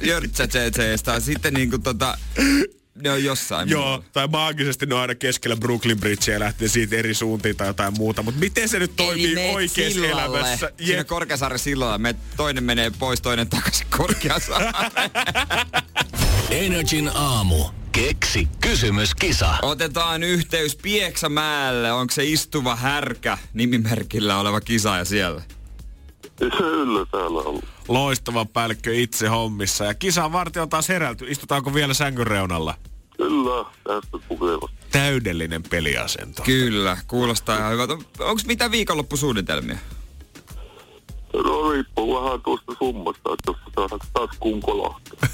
Jörtsätseestä. 0.03 1.19
Sitten 1.19 1.53
niin 1.53 1.69
kuin 1.69 1.81
tota 1.81 2.17
ne 2.95 3.11
on 3.11 3.23
jossain 3.23 3.69
Joo, 3.69 3.81
muualla. 3.83 4.03
tai 4.13 4.27
maagisesti 4.27 4.85
ne 4.85 4.95
on 4.95 5.01
aina 5.01 5.15
keskellä 5.15 5.57
Brooklyn 5.57 5.99
Bridgeä 5.99 6.33
ja 6.33 6.39
lähtee 6.39 6.67
siitä 6.67 6.95
eri 6.95 7.13
suuntiin 7.13 7.55
tai 7.55 7.67
jotain 7.67 7.93
muuta. 7.97 8.23
Mutta 8.23 8.39
miten 8.39 8.69
se 8.69 8.79
nyt 8.79 8.95
toimii 8.95 9.49
oikeassa 9.53 10.05
elämässä? 10.05 10.71
Siinä 10.77 10.97
Jep. 10.97 11.07
Korkeasaaren 11.07 11.59
sillalla 11.59 11.97
me 11.97 12.15
toinen 12.37 12.63
menee 12.63 12.91
pois, 12.99 13.21
toinen 13.21 13.49
takaisin 13.49 13.87
Korkeasaaren. 13.97 14.73
Energin 16.49 17.11
aamu. 17.13 17.65
Keksi 17.91 18.47
kysymyskisa. 18.61 19.55
Otetaan 19.61 20.23
yhteys 20.23 20.75
Pieksämäelle. 20.75 21.91
Onko 21.91 22.11
se 22.13 22.25
istuva 22.25 22.75
härkä 22.75 23.37
nimimerkillä 23.53 24.39
oleva 24.39 24.61
kisaaja 24.61 25.05
siellä? 25.05 25.41
Kyllä 26.39 27.05
täällä 27.11 27.39
on. 27.39 27.61
Loistava 27.87 28.45
päällikkö 28.45 28.93
itse 28.95 29.27
hommissa. 29.27 29.85
Ja 29.85 29.93
kisan 29.93 30.31
varti 30.31 30.59
on 30.59 30.69
taas 30.69 30.89
herälty. 30.89 31.25
Istutaanko 31.27 31.73
vielä 31.73 31.93
sängyn 31.93 32.27
reunalla? 32.27 32.75
Kyllä, 33.17 33.65
tästä. 33.83 34.17
Täydellinen 34.91 35.63
peliasento. 35.63 36.43
Kyllä, 36.43 36.97
kuulostaa 37.07 37.57
ihan 37.57 37.71
hyvältä. 37.71 37.93
Onko 38.19 38.41
mitä 38.45 38.71
viikonloppusuunnitelmia? 38.71 39.77
No 41.33 41.71
riippuu 41.71 42.23
vähän 42.23 42.41
tuosta 42.41 42.75
summasta, 42.79 43.29
että 43.33 43.51
jos 43.51 43.57
saadaan 43.75 43.99
taas 44.13 44.29
kunkolahtaa. 44.39 45.29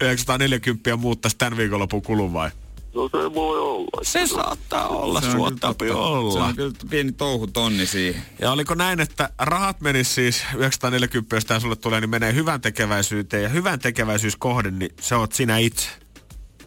940 0.00 0.96
muuttaisi 0.96 1.36
tämän 1.36 1.56
viikonlopun 1.56 2.02
kulun 2.02 2.32
vai? 2.32 2.50
No 2.94 3.08
se 3.08 3.34
voi 3.34 3.58
olla. 3.58 4.00
Se 4.02 4.26
saattaa 4.26 4.88
olla, 4.88 5.20
se 5.20 5.30
suottapi 5.30 5.90
olla. 5.90 6.32
Se 6.32 6.38
on 6.38 6.56
kyllä 6.56 6.72
pieni 6.90 7.12
touhu 7.12 7.46
tonni 7.46 7.86
siihen. 7.86 8.22
Ja 8.38 8.52
oliko 8.52 8.74
näin, 8.74 9.00
että 9.00 9.30
rahat 9.38 9.80
menis 9.80 10.14
siis 10.14 10.44
940, 10.56 11.36
jos 11.36 11.44
tämä 11.44 11.60
sulle 11.60 11.76
tulee, 11.76 12.00
niin 12.00 12.10
menee 12.10 12.34
hyvän 12.34 12.60
tekeväisyyteen. 12.60 13.42
Ja 13.42 13.48
hyvän 13.48 13.78
tekeväisyyskohde, 13.78 14.70
niin 14.70 14.94
se 15.00 15.14
oot 15.14 15.32
sinä 15.32 15.58
itse. 15.58 15.88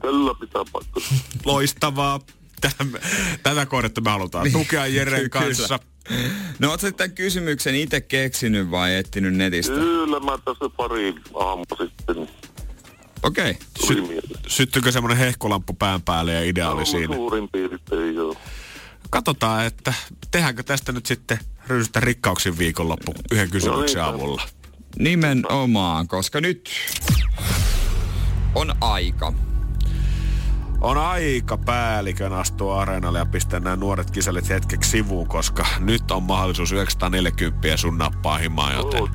Kyllä 0.02 0.34
pitää 0.40 0.64
paikka. 0.72 1.02
Loistavaa. 1.46 2.20
Tätä, 2.62 2.86
tätä 3.44 3.66
kohdetta 3.66 4.02
me 4.02 4.10
halutaan 4.10 4.44
niin. 4.44 4.54
tukea 4.54 4.88
Jeren 4.88 5.30
kanssa. 5.30 5.80
No 6.60 6.70
ootko 6.70 6.92
tämän 6.92 7.12
kysymyksen 7.12 7.76
itse 7.76 8.02
keksinyt 8.02 8.72
vai 8.72 8.96
etsinyt 8.96 9.34
netistä? 9.34 9.74
Kyllä, 9.74 10.20
mä 10.20 10.38
tässä 10.46 10.70
pari 10.78 11.16
aamu 11.34 11.66
sitten 11.78 12.30
Okei. 13.24 13.52
Okay. 13.52 13.88
Sy- 13.88 14.22
syttyykö 14.48 14.92
semmoinen 14.92 15.18
hehkulamppu 15.18 15.74
pään 15.74 16.02
päälle 16.02 16.34
ja 16.34 16.44
idea 16.44 16.72
oli 16.72 16.86
siinä? 16.86 17.16
Suurin 17.16 17.50
piirtein, 17.52 18.16
joo. 18.16 18.36
Katsotaan, 19.10 19.66
että 19.66 19.94
tehdäänkö 20.32 20.64
tästä 20.64 20.92
nyt 20.92 21.06
sitten 21.06 21.40
ryysystä 21.68 22.00
rikkauksin 22.00 22.58
viikonloppu 22.58 23.14
yhden 23.32 23.50
kysymyksen 23.50 24.02
no 24.02 24.12
niin, 24.12 24.22
avulla. 24.22 24.42
Nimenomaan, 25.00 26.08
koska 26.08 26.42
nyt 26.42 26.70
on 28.56 28.76
aika. 28.82 29.34
On 30.82 30.98
aika 30.98 31.58
päällikön 31.58 32.34
astua 32.34 32.82
areenalle 32.82 33.20
ja 33.20 33.26
pistää 33.26 33.60
nämä 33.60 33.76
nuoret 33.76 34.12
kisalit 34.12 34.50
hetkeksi 34.50 34.90
sivuun, 34.90 35.28
koska 35.28 35.66
nyt 35.80 36.12
on 36.12 36.24
mahdollisuus 36.24 36.72
940 36.72 37.78
sun 37.78 37.98
nappaa 37.98 38.38
himaan, 38.38 38.76
joten... 38.76 39.00
Siis. 39.00 39.12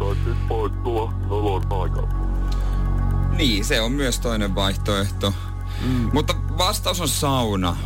Niin, 3.37 3.65
se 3.65 3.81
on 3.81 3.93
myös 3.93 4.21
toinen 4.21 4.55
vaihtoehto. 4.55 5.35
Mm. 5.83 6.11
Mutta 6.13 6.35
vastaus 6.59 7.01
on 7.01 7.09
sauna. 7.09 7.77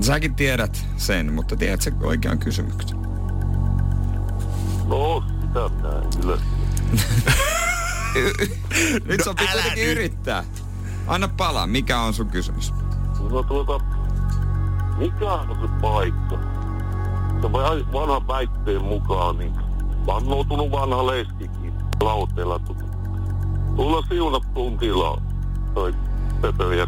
Säkin 0.00 0.34
tiedät 0.34 0.86
sen, 0.96 1.32
mutta 1.32 1.56
tiedät 1.56 1.80
se 1.80 1.92
oikean 2.02 2.38
kysymyksen? 2.38 2.98
No, 4.86 5.24
sitä 5.40 5.68
minä 5.76 5.88
en 5.98 6.20
kyllä. 6.20 6.36
nyt 9.08 9.18
no, 9.18 9.24
sopii 9.24 9.46
kuitenkin 9.52 9.82
nyt. 9.84 9.92
yrittää. 9.92 10.44
Anna 11.06 11.28
palaa, 11.28 11.66
mikä 11.66 12.00
on 12.00 12.14
sun 12.14 12.26
kysymys? 12.30 12.72
No 13.30 13.42
tuota, 13.42 13.80
mikä 14.98 15.32
on 15.32 15.58
se 15.60 15.68
paikka? 15.80 16.38
Se 17.42 17.52
vanhan 17.92 18.28
väitteen 18.28 18.84
mukaan, 18.84 19.38
niin 19.38 19.52
vannoutunut 20.06 20.70
vanha 20.70 21.06
leskikin 21.06 21.72
lauteella 22.02 22.58
Mulla 23.76 24.02
siunattuun 24.08 24.78
tilaa. 24.78 25.20
Toi 25.74 25.94
pöpöjä 26.40 26.86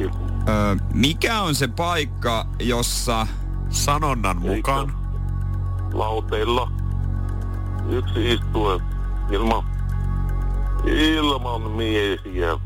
öö, 0.00 0.76
Mikä 0.94 1.40
on 1.40 1.54
se 1.54 1.68
paikka, 1.68 2.46
jossa... 2.58 3.26
Sanonnan 3.68 4.36
mukaan? 4.36 4.92
Lauteilla. 5.92 6.72
Yksi 7.88 8.32
istue 8.32 8.80
ilman, 9.30 9.64
ilman 10.84 11.70
miehiä. 11.70 12.58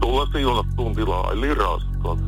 Tulla 0.00 0.26
siunattuun 0.32 0.94
tilaa, 0.94 1.32
eli 1.32 1.54
raskaan. 1.54 2.18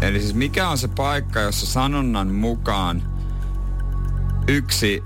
Eli 0.00 0.20
siis 0.20 0.34
mikä 0.34 0.68
on 0.68 0.78
se 0.78 0.88
paikka, 0.88 1.40
jossa 1.40 1.66
sanonnan 1.66 2.28
mukaan 2.28 3.02
yksi... 4.48 5.02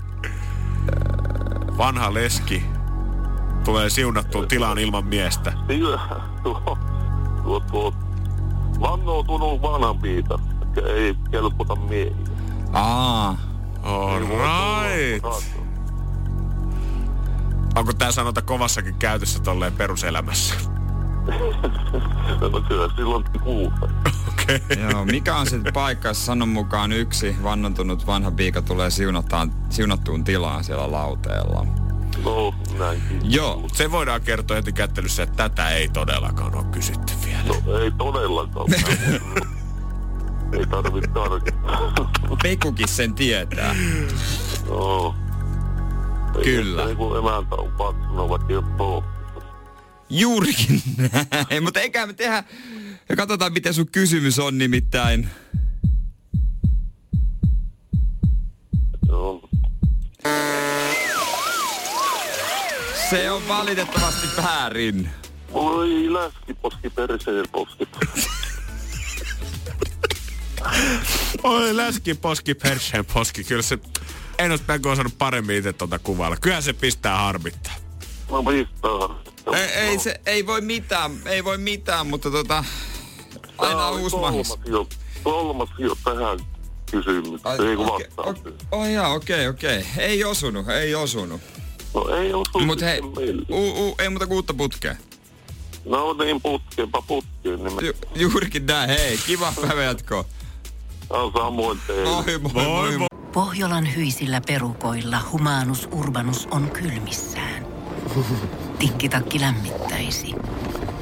Vanha 1.77 2.13
leski 2.13 2.72
tulee 3.65 3.89
siunattuun 3.89 4.47
tilaan 4.47 4.77
ilman 4.77 5.05
miestä. 5.05 5.53
tuo, 6.43 6.77
tuo, 7.43 7.59
tuo 7.59 7.93
vannoutunut 8.79 9.61
vanhan 9.61 9.99
piita, 9.99 10.39
ei 10.95 11.15
kelpota 11.31 11.75
miehiä. 11.75 12.15
Aa. 12.73 13.37
All 13.83 14.19
right. 14.19 15.25
Onko 17.75 17.93
tää 17.93 18.11
sanota 18.11 18.41
kovassakin 18.41 18.95
käytössä 18.95 19.39
tolleen 19.39 19.73
peruselämässä? 19.73 20.55
no 22.51 22.61
kyllä 22.67 22.89
silloin. 22.95 23.25
Okei. 23.41 24.55
Okay. 24.55 24.59
Joo, 24.91 25.05
mikä 25.05 25.35
on 25.35 25.47
se 25.47 25.59
paikka, 25.73 26.07
jos 26.07 26.25
sanon 26.25 26.49
mukaan 26.49 26.91
yksi 26.91 27.35
vannontunut 27.43 28.07
vanha 28.07 28.31
piika 28.31 28.61
tulee 28.61 28.89
siunattuun 29.69 30.23
tilaan 30.23 30.63
siellä 30.63 30.91
lauteella? 30.91 31.82
No, 32.23 32.55
näinkin. 32.77 33.33
Joo, 33.33 33.69
se 33.73 33.91
voidaan 33.91 34.21
kertoa 34.21 34.55
heti 34.55 34.73
kättelyssä, 34.73 35.23
että 35.23 35.49
tätä 35.49 35.69
ei 35.69 35.87
todellakaan 35.87 36.55
ole 36.55 36.65
kysytty 36.71 37.13
vielä. 37.25 37.43
No, 37.43 37.77
ei 37.77 37.91
todellakaan. 37.91 38.67
ei 40.59 40.65
tarvitse 40.65 41.09
tarkentaa. 41.09 41.91
Pekukin 42.43 42.87
sen 42.87 43.13
tietää. 43.13 43.75
No. 44.69 45.15
Ei 46.37 46.43
Kyllä. 46.43 46.85
Niin 46.85 46.97
kuin 46.97 47.19
emäntä 47.19 47.55
on 47.55 47.71
paksuna, 47.71 48.29
vaikka 48.29 48.47
ei 48.49 48.55
ole 48.55 49.03
Juurikin 50.09 50.81
näin, 51.49 51.63
mutta 51.63 51.79
eikä 51.79 52.05
me 52.05 52.13
tehdä... 52.13 52.43
Ja 53.09 53.15
katsotaan, 53.15 53.53
miten 53.53 53.73
sun 53.73 53.87
kysymys 53.91 54.39
on 54.39 54.57
nimittäin. 54.57 55.29
Se 63.13 63.31
on 63.31 63.47
valitettavasti 63.47 64.27
väärin. 64.37 65.09
Oi 65.51 66.13
läskiposki 66.13 66.89
perseen 66.89 67.45
poski. 67.51 67.87
Oi 71.43 71.77
läskiposki 71.77 72.55
perseen 72.55 73.05
poski. 73.05 73.43
Kyllä 73.43 73.61
se... 73.61 73.79
En 74.37 74.51
olisi 74.51 74.63
melko 74.67 74.91
osannut 74.91 75.17
paremmin 75.17 75.57
itse 75.57 75.73
tuota 75.73 75.99
kuvailla. 75.99 76.37
Kyllä 76.37 76.61
se 76.61 76.73
pistää 76.73 77.17
harmittaa. 77.17 77.73
No 78.31 78.43
pistää. 78.43 79.59
Ei, 79.59 79.87
ei, 79.87 79.99
se, 79.99 80.21
ei 80.25 80.45
voi 80.45 80.61
mitään, 80.61 81.11
ei 81.25 81.43
voi 81.43 81.57
mitään, 81.57 82.07
mutta 82.07 82.31
tota, 82.31 82.63
aina 83.57 83.85
on 83.85 83.99
uusi 83.99 84.15
mahis. 84.15 84.53
Jo, 84.65 84.87
kolmas 85.23 85.69
jo 85.77 85.95
tähän 86.03 86.39
kysymykseen, 86.91 87.69
ei 87.69 87.75
kun 87.75 87.91
okay, 87.91 88.07
okay, 88.17 88.53
oh, 88.71 88.81
oh, 88.81 89.15
okei, 89.15 89.47
okei. 89.47 89.77
Okay. 89.77 89.91
Ei 89.97 90.23
osunut, 90.23 90.69
ei 90.69 90.95
osunut. 90.95 91.41
No 91.93 92.15
ei 92.15 92.33
osu 92.33 92.59
Mut 92.59 92.81
hei, 92.81 93.01
u, 93.49 93.87
u, 93.87 93.95
ei 93.99 94.09
muuta 94.09 94.27
kuin 94.27 94.35
uutta 94.35 94.53
putkea. 94.53 94.95
No 95.85 96.13
niin, 96.13 96.41
putkeenpa 96.41 97.01
putkeen. 97.01 97.63
Niin 97.63 97.73
me... 97.75 97.81
Ju, 97.81 97.93
juurikin 98.15 98.65
näin, 98.65 98.89
hei, 98.89 99.19
kiva 99.27 99.53
päivä 99.61 99.83
jatkoa. 99.83 100.25
No, 101.09 101.31
samoin 101.37 101.79
teille. 101.87 102.09
Moi 102.09 102.23
moi 102.39 102.63
moi. 102.63 102.97
moi. 102.97 103.07
Pohjolan 103.33 103.95
hyisillä 103.95 104.41
perukoilla 104.47 105.17
humanus 105.31 105.89
urbanus 105.91 106.47
on 106.51 106.71
kylmissään. 106.71 107.65
Tikkitakki 108.79 109.39
lämmittäisi. 109.39 110.35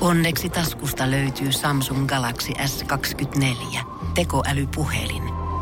Onneksi 0.01 0.49
taskusta 0.49 1.12
löytyy 1.12 1.51
Samsung 1.51 2.08
Galaxy 2.08 2.51
S24. 2.51 3.80
Tekoälypuhelin. 4.15 5.40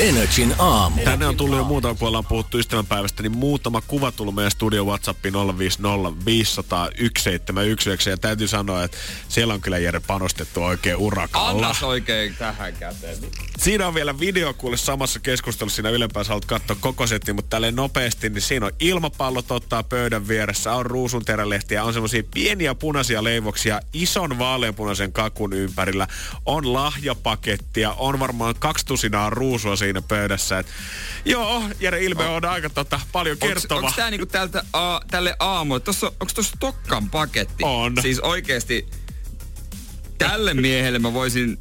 Energin 0.00 0.54
aamu. 0.58 1.00
Tänne 1.04 1.26
on 1.26 1.36
tullut 1.36 1.58
jo 1.58 1.64
muutama, 1.64 1.94
kun 1.94 2.08
ollaan 2.08 2.24
puhuttu 2.24 2.58
ystävänpäivästä, 2.58 3.22
niin 3.22 3.36
muutama 3.36 3.80
kuva 3.80 4.12
tullut 4.12 4.34
meidän 4.34 4.50
studio 4.50 4.84
WhatsAppiin 4.84 5.34
050 5.58 6.24
500 6.24 6.84
1719. 6.84 8.10
Ja 8.10 8.16
täytyy 8.16 8.48
sanoa, 8.48 8.84
että 8.84 8.96
siellä 9.28 9.54
on 9.54 9.60
kyllä 9.60 9.78
Jere 9.78 10.00
panostettu 10.00 10.62
oikein 10.62 10.96
urakalla. 10.96 11.48
Annas 11.48 11.82
oikein 11.82 12.36
tähän 12.36 12.72
käteen. 12.72 13.16
Siinä 13.58 13.86
on 13.86 13.94
vielä 13.94 14.18
video 14.20 14.54
kuule 14.54 14.76
samassa 14.76 15.20
keskustelussa 15.20 15.76
siinä 15.76 15.90
ylempää, 15.90 16.24
sä 16.24 16.34
katsoa 16.46 16.76
koko 16.80 17.06
setti, 17.06 17.32
mutta 17.32 17.50
tälleen 17.50 17.76
nopeasti, 17.76 18.30
niin 18.30 18.42
siinä 18.42 18.66
on 18.66 18.72
ilmapallot 18.80 19.50
ottaa 19.50 19.82
pöydän 19.82 20.28
vieressä, 20.28 20.72
on 20.72 20.86
ruusun 20.86 21.24
terälehtiä, 21.24 21.84
on 21.84 21.92
semmoisia 21.92 22.22
pieniä 22.34 22.74
punaisia 22.74 23.24
leivoksia 23.24 23.80
ison 23.92 24.38
vaaleanpunaisen 24.38 25.12
kakun 25.12 25.52
ympärillä, 25.52 26.06
on 26.46 26.72
lahjapakettia, 26.72 27.92
on 27.92 28.20
varmaan 28.20 28.54
kaksi 28.58 28.86
tusinaa 28.86 29.30
ruusua 29.30 29.76
siinä 29.76 29.89
pöydässä. 30.08 30.58
Et, 30.58 30.66
joo, 31.24 31.62
Jere 31.80 32.04
Ilme 32.04 32.26
on 32.26 32.44
aika 32.44 32.70
tota, 32.70 33.00
paljon 33.12 33.38
kertova. 33.38 33.80
Onko 33.80 33.92
tää 33.96 34.10
niinku 34.10 34.26
tältä, 34.26 34.64
a, 34.72 35.00
tälle 35.10 35.36
aamu? 35.38 35.74
Onko 35.74 36.32
tuossa 36.34 36.56
Tokkan 36.60 37.10
paketti? 37.10 37.64
On. 37.64 37.94
Siis 38.02 38.20
oikeesti 38.20 38.86
tälle 40.18 40.54
miehelle 40.54 40.98
mä 40.98 41.12
voisin 41.12 41.56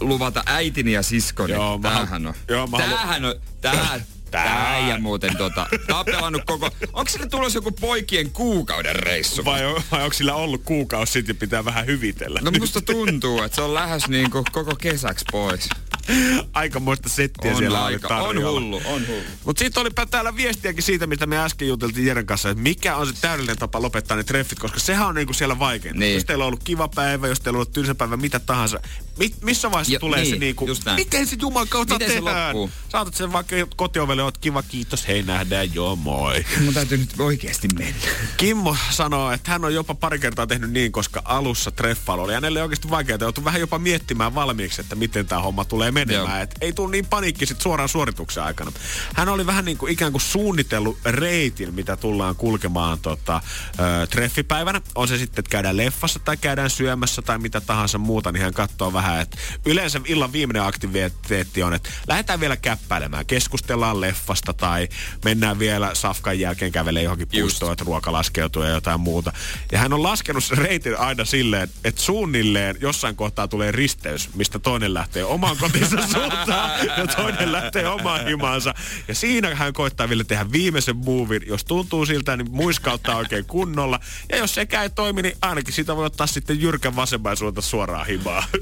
luvata 0.00 0.42
äitini 0.46 0.92
ja 0.92 1.02
siskoni. 1.02 1.52
Joo, 1.52 1.78
mä 1.78 1.88
Tämähän 1.90 2.26
on. 2.26 2.34
joo, 2.48 2.66
mä 2.66 2.76
halu- 2.78 2.88
Tämähän 2.90 3.24
on. 3.24 3.34
Tää, 3.60 4.00
tää 4.30 4.72
äijä 4.74 4.98
muuten 4.98 5.36
tota. 5.36 5.66
Tää 5.86 5.98
on 5.98 6.04
pelannut 6.04 6.42
koko... 6.46 6.70
Onko 6.92 7.10
sille 7.10 7.26
tulossa 7.28 7.56
joku 7.56 7.70
poikien 7.72 8.30
kuukauden 8.30 8.96
reissu? 8.96 9.44
Vai, 9.44 9.64
on- 9.66 9.82
vai 9.92 10.02
onko 10.02 10.12
sillä 10.14 10.34
ollut 10.34 10.62
kuukausi 10.64 11.12
sitten 11.12 11.34
ja 11.34 11.38
pitää 11.40 11.64
vähän 11.64 11.86
hyvitellä? 11.86 12.40
No 12.42 12.50
musta 12.58 12.80
tuntuu, 12.80 13.42
että 13.42 13.54
se 13.56 13.62
on 13.62 13.74
lähes 13.74 14.08
niinku 14.08 14.44
koko 14.52 14.76
kesäksi 14.76 15.24
pois. 15.32 15.68
aika 16.52 16.80
muista 16.80 17.08
settiä 17.08 17.50
On 17.50 17.56
siellä 17.58 17.84
aika. 17.84 18.08
oli 18.08 18.20
On 18.20 18.26
tarjolla. 18.34 18.60
hullu, 18.60 18.76
on 18.84 19.06
hullu. 19.06 19.22
Mutta 19.44 19.58
sitten 19.60 19.80
olipa 19.80 20.06
täällä 20.06 20.36
viestiäkin 20.36 20.82
siitä, 20.82 21.06
mitä 21.06 21.26
me 21.26 21.38
äsken 21.38 21.68
juteltiin 21.68 22.06
Jeren 22.06 22.26
kanssa, 22.26 22.50
että 22.50 22.62
mikä 22.62 22.96
on 22.96 23.06
se 23.06 23.12
täydellinen 23.20 23.58
tapa 23.58 23.82
lopettaa 23.82 24.16
ne 24.16 24.24
treffit, 24.24 24.58
koska 24.58 24.80
sehän 24.80 25.06
on 25.06 25.14
niinku 25.14 25.32
siellä 25.32 25.58
vaikeinta. 25.58 25.98
Niin. 26.00 26.14
Jos 26.14 26.24
teillä 26.24 26.44
on 26.44 26.46
ollut 26.48 26.64
kiva 26.64 26.88
päivä, 26.88 27.28
jos 27.28 27.40
teillä 27.40 27.56
on 27.56 27.60
ollut 27.60 27.72
tylsä 27.72 27.94
päivä, 27.94 28.16
mitä 28.16 28.38
tahansa. 28.40 28.80
Mi- 29.18 29.34
missä 29.42 29.70
vaiheessa 29.70 29.92
Jo, 29.92 29.98
tulee 30.00 30.24
se 30.24 30.30
niin, 30.30 30.40
niinku, 30.40 30.66
just 30.66 30.84
näin. 30.84 30.96
miten 30.96 31.26
se 31.26 31.36
juman 31.40 31.68
kautta 31.68 31.94
Miten 31.94 32.08
se 32.08 32.14
tehdään? 32.14 32.46
loppuu? 32.46 32.70
Saatat 32.88 33.14
sen 33.14 33.32
vaikka 33.32 33.56
kotiovelle, 33.76 34.22
oot 34.22 34.38
kiva, 34.38 34.62
kiitos, 34.62 35.08
hei 35.08 35.22
nähdään, 35.22 35.74
joo 35.74 35.96
moi. 35.96 36.44
Mun 36.64 36.74
täytyy 36.74 36.98
nyt 36.98 37.10
oikeesti 37.18 37.68
mennä. 37.78 37.94
Kimmo 38.36 38.76
sanoo, 38.90 39.32
että 39.32 39.50
hän 39.50 39.64
on 39.64 39.74
jopa 39.74 39.94
pari 39.94 40.18
kertaa 40.18 40.46
tehnyt 40.46 40.70
niin, 40.70 40.92
koska 40.92 41.22
alussa 41.24 41.70
treffailu 41.70 42.22
oli 42.22 42.34
hänelle 42.34 42.62
oikeasti 42.62 42.90
vaikeaa. 42.90 43.18
Joutui 43.20 43.44
vähän 43.44 43.60
jopa 43.60 43.78
miettimään 43.78 44.34
valmiiksi, 44.34 44.80
että 44.80 44.94
miten 44.96 45.26
tämä 45.26 45.40
homma 45.40 45.64
tulee 45.64 45.90
menemään. 45.94 46.42
Et 46.42 46.54
ei 46.60 46.72
tule 46.72 46.90
niin 46.90 47.06
paniikki 47.06 47.46
sit 47.46 47.60
suoraan 47.60 47.88
suorituksen 47.88 48.42
aikana. 48.42 48.72
Hän 49.14 49.28
oli 49.28 49.46
vähän 49.46 49.64
niin 49.64 49.78
kuin 49.78 49.92
ikään 49.92 50.12
kuin 50.12 50.22
suunnitellut 50.22 50.98
reitin, 51.04 51.74
mitä 51.74 51.96
tullaan 51.96 52.36
kulkemaan 52.36 52.98
tota, 52.98 53.40
ö, 53.78 54.06
treffipäivänä. 54.06 54.80
On 54.94 55.08
se 55.08 55.18
sitten, 55.18 55.42
että 55.42 55.50
käydään 55.50 55.76
leffassa 55.76 56.18
tai 56.18 56.36
käydään 56.36 56.70
syömässä 56.70 57.22
tai 57.22 57.38
mitä 57.38 57.60
tahansa 57.60 57.98
muuta, 57.98 58.32
niin 58.32 58.42
hän 58.42 58.54
katsoo 58.54 58.92
vähän, 58.92 59.20
että 59.20 59.36
yleensä 59.66 60.00
illan 60.04 60.32
viimeinen 60.32 60.62
aktiviteetti 60.62 61.62
on, 61.62 61.74
että 61.74 61.90
lähdetään 62.08 62.40
vielä 62.40 62.56
käppäilemään, 62.56 63.26
keskustellaan 63.26 64.00
leffasta 64.00 64.52
tai 64.52 64.88
mennään 65.24 65.58
vielä 65.58 65.94
safkan 65.94 66.40
jälkeen 66.40 66.72
kävelee 66.72 67.02
johonkin 67.02 67.28
puistoon, 67.28 67.72
että 67.72 67.84
ruoka 67.84 68.12
laskeutuu 68.12 68.62
ja 68.62 68.68
jotain 68.68 69.00
muuta. 69.00 69.32
Ja 69.72 69.78
hän 69.78 69.92
on 69.92 70.02
laskenut 70.02 70.44
sen 70.44 70.58
reitin 70.58 70.98
aina 70.98 71.24
silleen, 71.24 71.68
että 71.84 72.02
suunnilleen 72.02 72.76
jossain 72.80 73.16
kohtaa 73.16 73.48
tulee 73.48 73.72
risteys, 73.72 74.34
mistä 74.34 74.58
toinen 74.58 74.94
lähtee 74.94 75.24
omaan 75.24 75.56
kotinsa 75.90 76.12
suuntaan 76.12 76.86
ja 76.86 77.06
toinen 77.16 77.52
lähtee 77.52 77.88
omaan 77.88 78.26
himaansa. 78.26 78.74
Ja 79.08 79.14
siinä 79.14 79.54
hän 79.54 79.72
koittaa 79.72 80.08
vielä 80.08 80.24
tehdä 80.24 80.52
viimeisen 80.52 80.96
movin. 80.96 81.42
Jos 81.46 81.64
tuntuu 81.64 82.06
siltä, 82.06 82.36
niin 82.36 82.50
muiskauttaa 82.50 83.16
oikein 83.16 83.44
kunnolla. 83.44 84.00
Ja 84.28 84.36
jos 84.36 84.54
sekään 84.54 84.82
ei 84.82 84.90
toimi, 84.90 85.22
niin 85.22 85.36
ainakin 85.42 85.74
sitä 85.74 85.96
voi 85.96 86.06
ottaa 86.06 86.26
sitten 86.26 86.60
jyrkän 86.60 86.96
vasemman 86.96 87.36
suunta 87.36 87.60
suoraan. 87.60 88.06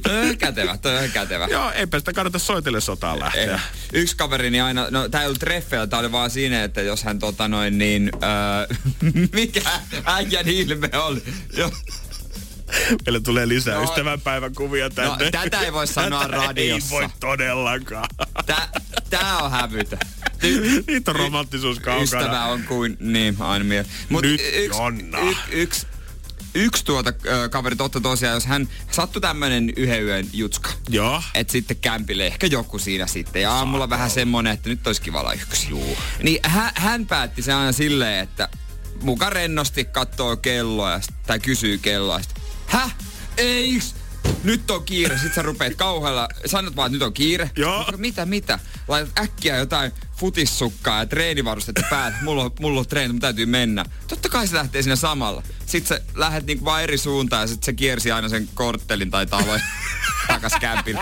Toi 0.03 0.29
on 0.31 0.39
kätevä, 0.39 0.77
toi 0.79 0.99
on 1.05 1.11
kätevä. 1.11 1.47
Joo, 1.51 1.71
eipä 1.71 1.99
sitä 1.99 2.13
kannata 2.13 2.39
soitelle 2.39 2.81
sotaan 2.81 3.21
lähteä. 3.21 3.55
Eh, 3.55 3.61
Yksi 3.93 4.17
kaverini 4.17 4.61
aina, 4.61 4.87
no 4.91 5.09
tää 5.09 5.21
ei 5.21 5.27
ollut 5.27 5.41
treffeillä, 5.41 5.87
tää 5.87 5.99
oli 5.99 6.13
vaan 6.13 6.31
siinä, 6.31 6.65
että 6.65 6.83
jos 6.83 7.03
hän 7.05 7.19
tota 7.19 7.49
noin 7.49 7.79
niin, 7.79 8.11
öö, 8.15 8.77
mikä 9.33 9.61
äijän 10.05 10.49
ilme 10.49 10.91
oli. 10.93 11.23
Jo, 11.57 11.71
Meille 13.07 13.21
tulee 13.21 13.49
lisää 13.49 13.75
No. 13.75 13.83
ystävänpäivän 13.85 14.55
kuvia 14.55 14.90
tänne. 14.90 15.25
No, 15.25 15.31
tätä 15.31 15.61
ei 15.61 15.73
voi 15.73 15.87
sanoa 15.87 16.23
Tätä 16.23 16.37
radiossa. 16.37 16.95
Ei 16.95 17.01
voi 17.03 17.09
todellakaan. 17.21 18.09
tää, 18.47 18.68
tää 19.11 19.38
on 19.38 19.51
hävytä. 19.51 19.99
Niitä 20.87 21.11
on 21.11 21.16
romanttisuus 21.16 21.79
kaukana. 21.81 22.03
Ystävä 22.05 22.45
on 22.45 22.62
kuin, 22.62 22.97
niin 23.01 23.37
aina 23.40 23.64
miel. 23.64 23.85
Mut 24.09 24.23
Nyt, 24.23 24.40
yks, 24.55 24.77
Jonna. 24.79 25.18
y, 25.18 25.35
yksi, 25.51 25.87
yksi 26.55 26.85
tuota 26.85 27.12
ö, 27.27 27.49
kaveri 27.49 27.77
totta 27.77 28.01
tosiaan, 28.01 28.35
jos 28.35 28.47
hän 28.47 28.68
sattui 28.90 29.23
tämmönen 29.23 29.73
yhden 29.77 30.03
yön 30.05 30.27
jutska. 30.33 30.71
Joo. 30.88 31.23
Et 31.35 31.51
sitten 31.51 31.77
kämpille 31.77 32.27
ehkä 32.27 32.47
joku 32.47 32.79
siinä 32.79 33.07
sitten. 33.07 33.42
Ja 33.42 33.53
aamulla 33.53 33.90
vähän 33.90 34.11
semmonen, 34.11 34.53
että 34.53 34.68
nyt 34.68 34.87
olisi 34.87 35.03
kiva 35.03 35.21
olla 35.21 35.33
yksin. 35.33 35.71
Juu. 35.71 35.97
Niin 36.23 36.38
hän, 36.42 36.71
hän 36.75 37.07
päätti 37.07 37.42
sen 37.42 37.55
aina 37.57 37.73
silleen, 37.73 38.18
että 38.23 38.49
muka 39.03 39.31
rennosti 39.31 39.85
katsoo 39.85 40.37
kelloa 40.37 41.01
tai 41.27 41.40
kysyy 41.40 41.79
kelloa. 41.79 42.23
sit, 42.23 42.35
Häh? 42.73 42.95
Eiks? 43.37 43.95
Nyt 44.45 44.71
on 44.71 44.85
kiire. 44.85 45.15
Sitten 45.15 45.35
sä 45.35 45.43
rupeat 45.43 45.75
kauhealla. 45.75 46.29
Sanot 46.47 46.77
vaan, 46.77 46.87
että 46.87 46.95
nyt 46.95 47.03
on 47.03 47.13
kiire. 47.13 47.51
Joo. 47.57 47.85
Mitä, 47.97 48.27
mitä? 48.27 48.59
Laitat 48.89 49.19
äkkiä 49.19 49.57
jotain 49.57 49.93
futissukkaa 50.17 50.99
ja 50.99 51.07
treenivarustetta 51.07 51.83
päälle. 51.91 52.17
Mulla 52.23 52.45
on, 52.45 52.51
mulla 52.61 52.81
on 52.81 52.87
treeni, 52.87 53.13
mun 53.13 53.21
täytyy 53.21 53.47
mennä. 53.47 53.85
Totta 54.09 54.29
kai 54.29 54.47
se 54.47 54.57
lähtee 54.57 54.83
siinä 54.83 54.97
samalla. 54.97 55.43
Sitten 55.67 55.99
sä 55.99 56.05
lähdet 56.15 56.47
niinku 56.47 56.65
vaan 56.65 56.83
eri 56.83 56.99
suuntaan 56.99 57.43
ja 57.43 57.47
sitten 57.47 57.67
se 57.67 57.73
kiersi 57.73 58.13
aina 58.13 58.29
sen 58.29 58.49
korttelin 58.55 59.11
tai 59.11 59.27
talon 59.27 59.61
takas 60.29 60.53
kämpille. 60.61 61.01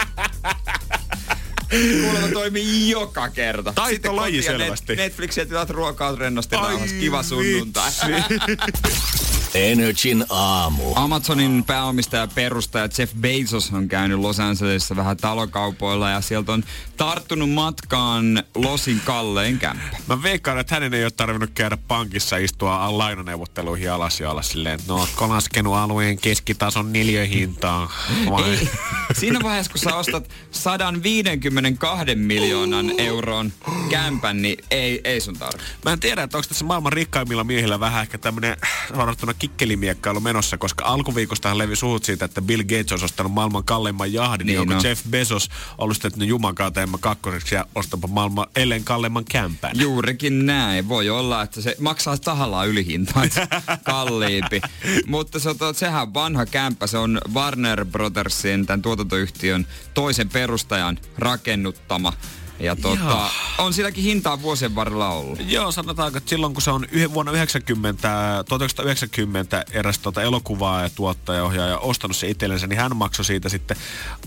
Kuulemma 2.02 2.28
toimii 2.32 2.90
joka 2.90 3.28
kerta. 3.28 3.72
Kotiin 3.72 4.36
ja 4.36 4.42
selvästi. 4.42 4.92
Net, 4.92 4.98
Netflixiä 4.98 5.46
tilat 5.46 5.70
ruokaa 5.70 6.16
rennosti. 6.16 6.56
Kiva 7.00 7.22
sunnuntai. 7.22 7.90
Energin 9.54 10.24
aamu. 10.28 10.82
Amazonin 10.94 11.64
pääomistaja 11.64 12.22
ja 12.22 12.28
perustaja 12.34 12.88
Jeff 12.98 13.14
Bezos 13.14 13.72
on 13.72 13.88
käynyt 13.88 14.18
Los 14.18 14.40
Angelesissa 14.40 14.96
vähän 14.96 15.16
talokaupoilla 15.16 16.10
ja 16.10 16.20
sieltä 16.20 16.52
on 16.52 16.64
tarttunut 16.96 17.50
matkaan 17.50 18.42
Losin 18.54 19.00
kallein 19.04 19.58
kämppä. 19.58 19.96
Mä 20.06 20.22
veikkaan, 20.22 20.58
että 20.58 20.74
hänen 20.74 20.94
ei 20.94 21.04
ole 21.04 21.10
tarvinnut 21.10 21.50
käydä 21.54 21.78
pankissa 21.88 22.36
istua 22.36 22.98
lainaneuvotteluihin 22.98 23.92
alas 23.92 24.20
ja 24.20 24.30
olla 24.30 24.42
silleen, 24.42 24.74
että 24.74 24.92
no 24.92 24.98
ootko 24.98 25.28
laskenut 25.28 25.74
alueen 25.74 26.18
keskitason 26.18 26.92
niljöhintaa? 26.92 27.92
Vai? 28.30 28.50
Ei. 28.50 28.68
Siinä 29.12 29.40
vaiheessa, 29.42 29.72
kun 29.72 29.80
sä 29.80 29.96
ostat 29.96 30.30
152 30.50 32.14
miljoonan 32.14 32.92
euron 32.98 33.52
kämpän, 33.90 34.42
niin 34.42 34.64
ei, 34.70 35.00
ei 35.04 35.20
sun 35.20 35.38
tarvi. 35.38 35.62
Mä 35.84 35.92
en 35.92 36.00
tiedä, 36.00 36.22
että 36.22 36.36
onko 36.36 36.48
tässä 36.48 36.64
maailman 36.64 36.92
rikkaimmilla 36.92 37.44
miehillä 37.44 37.80
vähän 37.80 38.02
ehkä 38.02 38.18
tämmönen 38.18 38.56
suorattuna 38.94 39.34
kikkelimiekkailu 39.40 40.20
menossa, 40.20 40.58
koska 40.58 40.84
alkuviikostahan 40.84 41.58
levi 41.58 41.76
suhut 41.76 42.04
siitä, 42.04 42.24
että 42.24 42.42
Bill 42.42 42.62
Gates 42.62 42.92
olisi 42.92 43.04
ostanut 43.04 43.32
maailman 43.32 43.64
kalleimman 43.64 44.12
jahdin, 44.12 44.46
niin, 44.46 44.60
onko 44.60 44.74
on. 44.74 44.80
Jeff 44.84 45.02
Bezos 45.10 45.48
ollut 45.78 45.98
sitten, 46.02 46.28
Juman 46.28 46.54
kautta 46.54 46.80
kakkoseksi 47.00 47.54
ja 47.54 47.66
ostapa 47.74 48.08
maailman 48.08 48.46
ellen 48.56 48.84
kalleimman 48.84 49.24
kämpän. 49.24 49.70
Juurikin 49.74 50.46
näin. 50.46 50.88
Voi 50.88 51.10
olla, 51.10 51.42
että 51.42 51.60
se 51.60 51.76
maksaa 51.80 52.18
tahallaan 52.18 52.68
ylihintaa, 52.68 53.22
kalliimpi. 53.84 54.60
Mutta 55.06 55.38
se, 55.38 55.48
on- 55.48 55.74
sehän 55.74 56.02
on 56.02 56.14
vanha 56.14 56.46
kämppä. 56.46 56.86
Se 56.86 56.98
on 56.98 57.20
Warner 57.34 57.84
Brothersin, 57.84 58.66
tämän 58.66 58.82
tuotantoyhtiön 58.82 59.66
toisen 59.94 60.28
perustajan 60.28 60.98
rakennuttama. 61.18 62.12
Ja 62.60 62.76
tota, 62.76 63.30
on 63.58 63.74
silläkin 63.74 64.04
hintaa 64.04 64.42
vuosien 64.42 64.74
varrella 64.74 65.08
ollut. 65.08 65.38
Joo, 65.46 65.72
sanotaanko, 65.72 66.18
että 66.18 66.30
silloin 66.30 66.52
kun 66.52 66.62
se 66.62 66.70
on 66.70 66.86
yh- 66.92 67.14
vuonna 67.14 67.32
90, 67.32 68.08
1990 68.48 69.64
eräs 69.72 69.98
tuota 69.98 70.22
elokuvaa 70.22 70.82
ja 70.82 70.90
tuottaja 70.90 71.44
ohjaaja 71.44 71.78
ostanut 71.78 72.16
se 72.16 72.28
itsellensä, 72.28 72.66
niin 72.66 72.80
hän 72.80 72.96
maksoi 72.96 73.24
siitä 73.24 73.48
sitten 73.48 73.76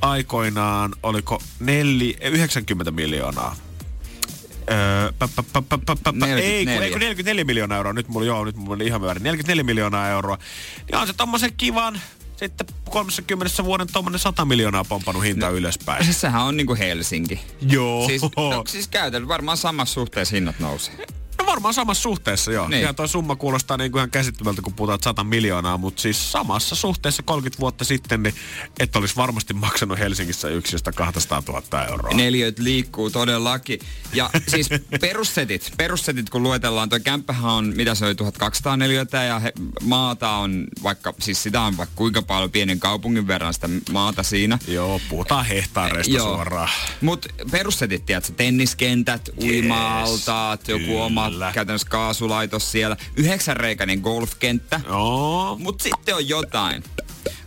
aikoinaan, 0.02 0.96
oliko 1.04 1.42
neli, 1.60 2.18
90 2.22 2.92
miljoonaa. 2.92 3.56
Öö, 4.72 5.06
ei, 5.08 5.24
kun, 6.04 6.20
44. 6.20 6.82
ei, 6.82 6.92
kun 6.92 7.00
44 7.00 7.44
miljoonaa 7.44 7.78
euroa. 7.78 7.94
Nyt 7.94 8.08
mulla, 8.08 8.26
joo, 8.26 8.46
nyt 8.46 8.56
mulla 8.56 8.76
oli 8.76 8.86
ihan 8.86 9.02
väärin. 9.02 9.24
44 9.24 9.64
miljoonaa 9.64 10.10
euroa. 10.10 10.38
Niin 10.88 10.96
on 10.96 11.08
se 11.08 11.14
tommosen 11.14 11.54
kivan, 11.58 12.02
sitten 12.44 12.68
30 12.90 13.64
vuoden 13.64 13.88
tommonen 13.94 14.20
100 14.20 14.46
miljoonaa 14.46 14.84
pompannut 14.84 15.24
hintaa 15.24 15.50
no. 15.50 15.58
ylöspäin. 15.58 16.04
Siis 16.04 16.22
sehän 16.22 16.42
on 16.42 16.58
niinku 16.58 16.76
Helsinki. 16.76 17.42
Joo. 17.62 18.08
Siis, 18.08 18.22
no, 18.22 18.64
siis 18.68 18.88
käytännössä 18.88 19.28
varmaan 19.28 19.58
samassa 19.58 19.94
suhteessa 19.94 20.36
hinnat 20.36 20.60
nousee. 20.60 21.08
No 21.40 21.46
varmaan 21.46 21.74
samassa 21.74 22.02
suhteessa, 22.02 22.52
joo. 22.52 22.68
Niin. 22.68 22.82
Ihan 22.82 22.96
tuo 22.96 23.08
summa 23.08 23.36
kuulostaa 23.36 23.78
niin 23.78 23.92
kuin 23.92 24.00
ihan 24.00 24.12
käsittämältä, 24.12 24.62
kun 24.62 24.74
puhutaan 24.74 25.00
100 25.04 25.24
miljoonaa, 25.24 25.78
mutta 25.78 26.02
siis 26.02 26.32
samassa 26.32 26.76
suhteessa 26.76 27.24
30 27.24 27.60
vuotta 27.60 27.84
sitten, 27.84 28.24
niin 28.24 28.36
et 28.80 28.96
olisi 28.96 29.16
varmasti 29.16 29.54
maksanut 29.54 30.00
Helsingissä 30.00 30.50
yksiöstä 30.50 30.92
200 30.92 31.44
000 31.48 31.86
euroa. 31.86 32.14
Neliöt 32.14 32.60
liikkuu 32.60 33.10
todellakin. 33.10 33.80
Ja 34.14 34.30
siis 34.52 34.70
perussetit, 35.02 35.74
perussetit 35.78 36.30
kun 36.30 36.44
luetellaan, 36.44 36.90
toi 36.90 37.00
kämppähän 37.00 37.52
on, 37.52 37.74
mitä 37.76 37.96
se 37.96 38.06
oli, 38.06 38.16
1200 38.16 38.78
neliötä 38.78 39.24
ja 39.24 39.40
he, 39.40 39.54
maata 39.82 40.30
on 40.30 40.68
vaikka, 40.84 41.14
siis 41.20 41.44
sitä 41.44 41.62
on 41.62 41.78
vaikka 41.78 41.96
kuinka 41.96 42.22
paljon 42.22 42.52
pienen 42.52 42.80
kaupungin 42.80 43.28
verran 43.28 43.54
sitä 43.54 43.70
maata 43.92 44.24
siinä. 44.24 44.60
Joo, 44.68 45.02
puhutaan 45.10 45.46
hehtaareista 45.46 46.14
Joo. 46.14 46.28
suoraan. 46.28 46.70
Mut 47.02 47.26
perussetit, 47.52 48.06
tiedätkö, 48.06 48.34
tenniskentät, 48.34 49.30
uima-altaat, 49.44 50.68
joku 50.68 51.02
oma 51.02 51.23
kyllä. 51.32 51.52
käytännössä 51.54 51.88
kaasulaitos 51.90 52.72
siellä, 52.72 52.98
yhdeksänreikäinen 53.18 54.00
golfkenttä. 54.00 54.82
Joo, 54.88 55.58
Mut 55.60 55.82
sitten 55.82 56.16
on 56.16 56.28
jotain. 56.30 56.84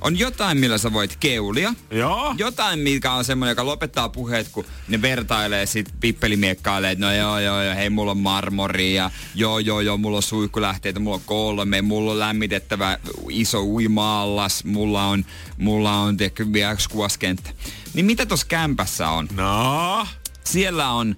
On 0.01 0.19
jotain, 0.19 0.59
millä 0.59 0.79
sä 0.79 0.93
voit 0.93 1.17
keulia. 1.21 1.75
joo. 1.91 2.35
Jotain, 2.39 2.79
mikä 2.79 3.13
on 3.13 3.25
semmoinen, 3.25 3.51
joka 3.53 3.67
lopettaa 3.67 4.09
puheet, 4.09 4.49
kun 4.49 4.65
ne 4.89 5.03
vertailee 5.03 5.67
sit 5.67 5.89
pippelimiekkaille, 6.01 6.91
että 6.91 7.07
no 7.07 7.13
joo, 7.13 7.39
joo, 7.39 7.63
joo, 7.63 7.75
hei, 7.75 7.91
mulla 7.91 8.11
on 8.11 8.19
marmoria, 8.19 8.95
ja 9.03 9.11
joo, 9.35 9.59
joo, 9.59 9.81
joo, 9.81 9.97
mulla 9.97 10.17
on 10.17 10.23
suihkulähteitä, 10.23 11.01
mulla 11.01 11.17
on 11.17 11.23
kolme, 11.27 11.83
mulla 11.83 12.13
on 12.13 12.19
lämmitettävä 12.19 12.99
iso 13.31 13.63
uima-allas, 13.63 14.65
mulla 14.65 15.05
on, 15.07 15.25
mulla 15.59 15.93
on, 16.01 16.17
tiedätkö, 16.17 16.47
vielä 16.53 16.73
yksi 16.73 16.89
kuvaskenttä. 16.89 17.51
Niin 17.95 18.07
mitä 18.07 18.27
tuossa 18.27 18.47
kämpässä 18.47 19.09
on? 19.09 19.29
No, 19.33 20.07
Siellä 20.45 20.91
on 20.91 21.17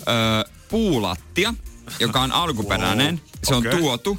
ö, 0.00 0.50
puulattia, 0.68 1.54
joka 2.00 2.20
on 2.20 2.32
alkuperäinen. 2.32 3.20
Se 3.44 3.54
on 3.54 3.66
okei. 3.66 3.78
tuotu 3.80 4.18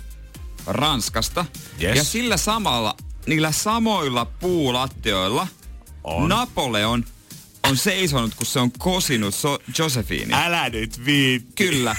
Ranskasta. 0.68 1.46
Yes. 1.84 1.98
Ja 1.98 2.04
sillä 2.04 2.38
samalla, 2.38 2.96
niillä 3.28 3.52
samoilla 3.52 4.26
puulattioilla 4.26 5.48
On. 6.04 6.30
Napoleon 6.30 7.06
on 7.70 7.78
seisonut, 7.78 8.36
kun 8.36 8.46
se 8.46 8.60
on 8.60 8.72
kosinut 8.72 9.36
so- 9.36 9.60
Josephine. 9.78 10.38
älä 10.46 10.70
nyt 10.70 11.06
viitti. 11.06 11.54
Kyllä. 11.56 11.96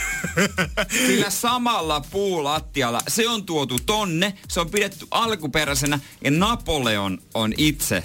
Sillä 1.07 1.31
samalla 1.31 2.01
puulattialla 2.01 3.01
se 3.09 3.29
on 3.29 3.47
tuotu 3.47 3.79
tonne, 3.87 4.35
se 4.49 4.61
on 4.61 4.71
pidetty 4.71 5.07
alkuperäisenä 5.11 5.99
ja 6.25 6.31
Napoleon 6.31 7.19
on 7.35 7.53
itse 7.57 8.05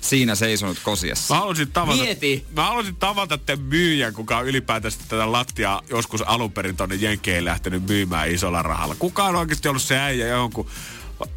siinä 0.00 0.34
seisonut 0.34 0.78
kosiassa. 0.82 1.34
Mä 1.34 1.40
haluaisin 1.40 1.72
tavata, 1.72 2.02
Mieti. 2.02 2.46
mä 2.56 2.64
haluaisin 2.64 2.96
tavata 2.96 3.38
tämän 3.38 3.64
myyjän, 3.64 4.14
kuka 4.14 4.38
on 4.38 4.46
ylipäätänsä 4.46 4.98
tätä 5.08 5.32
lattiaa 5.32 5.82
joskus 5.90 6.22
alun 6.22 6.52
perin 6.52 6.76
tonne 6.76 6.94
Jenkeihin 6.94 7.44
lähtenyt 7.44 7.88
myymään 7.88 8.30
isolla 8.30 8.62
rahalla. 8.62 8.94
Kuka 8.98 9.24
on 9.24 9.36
oikeasti 9.36 9.68
ollut 9.68 9.82
se 9.82 9.98
äijä 9.98 10.26
jonkun 10.26 10.70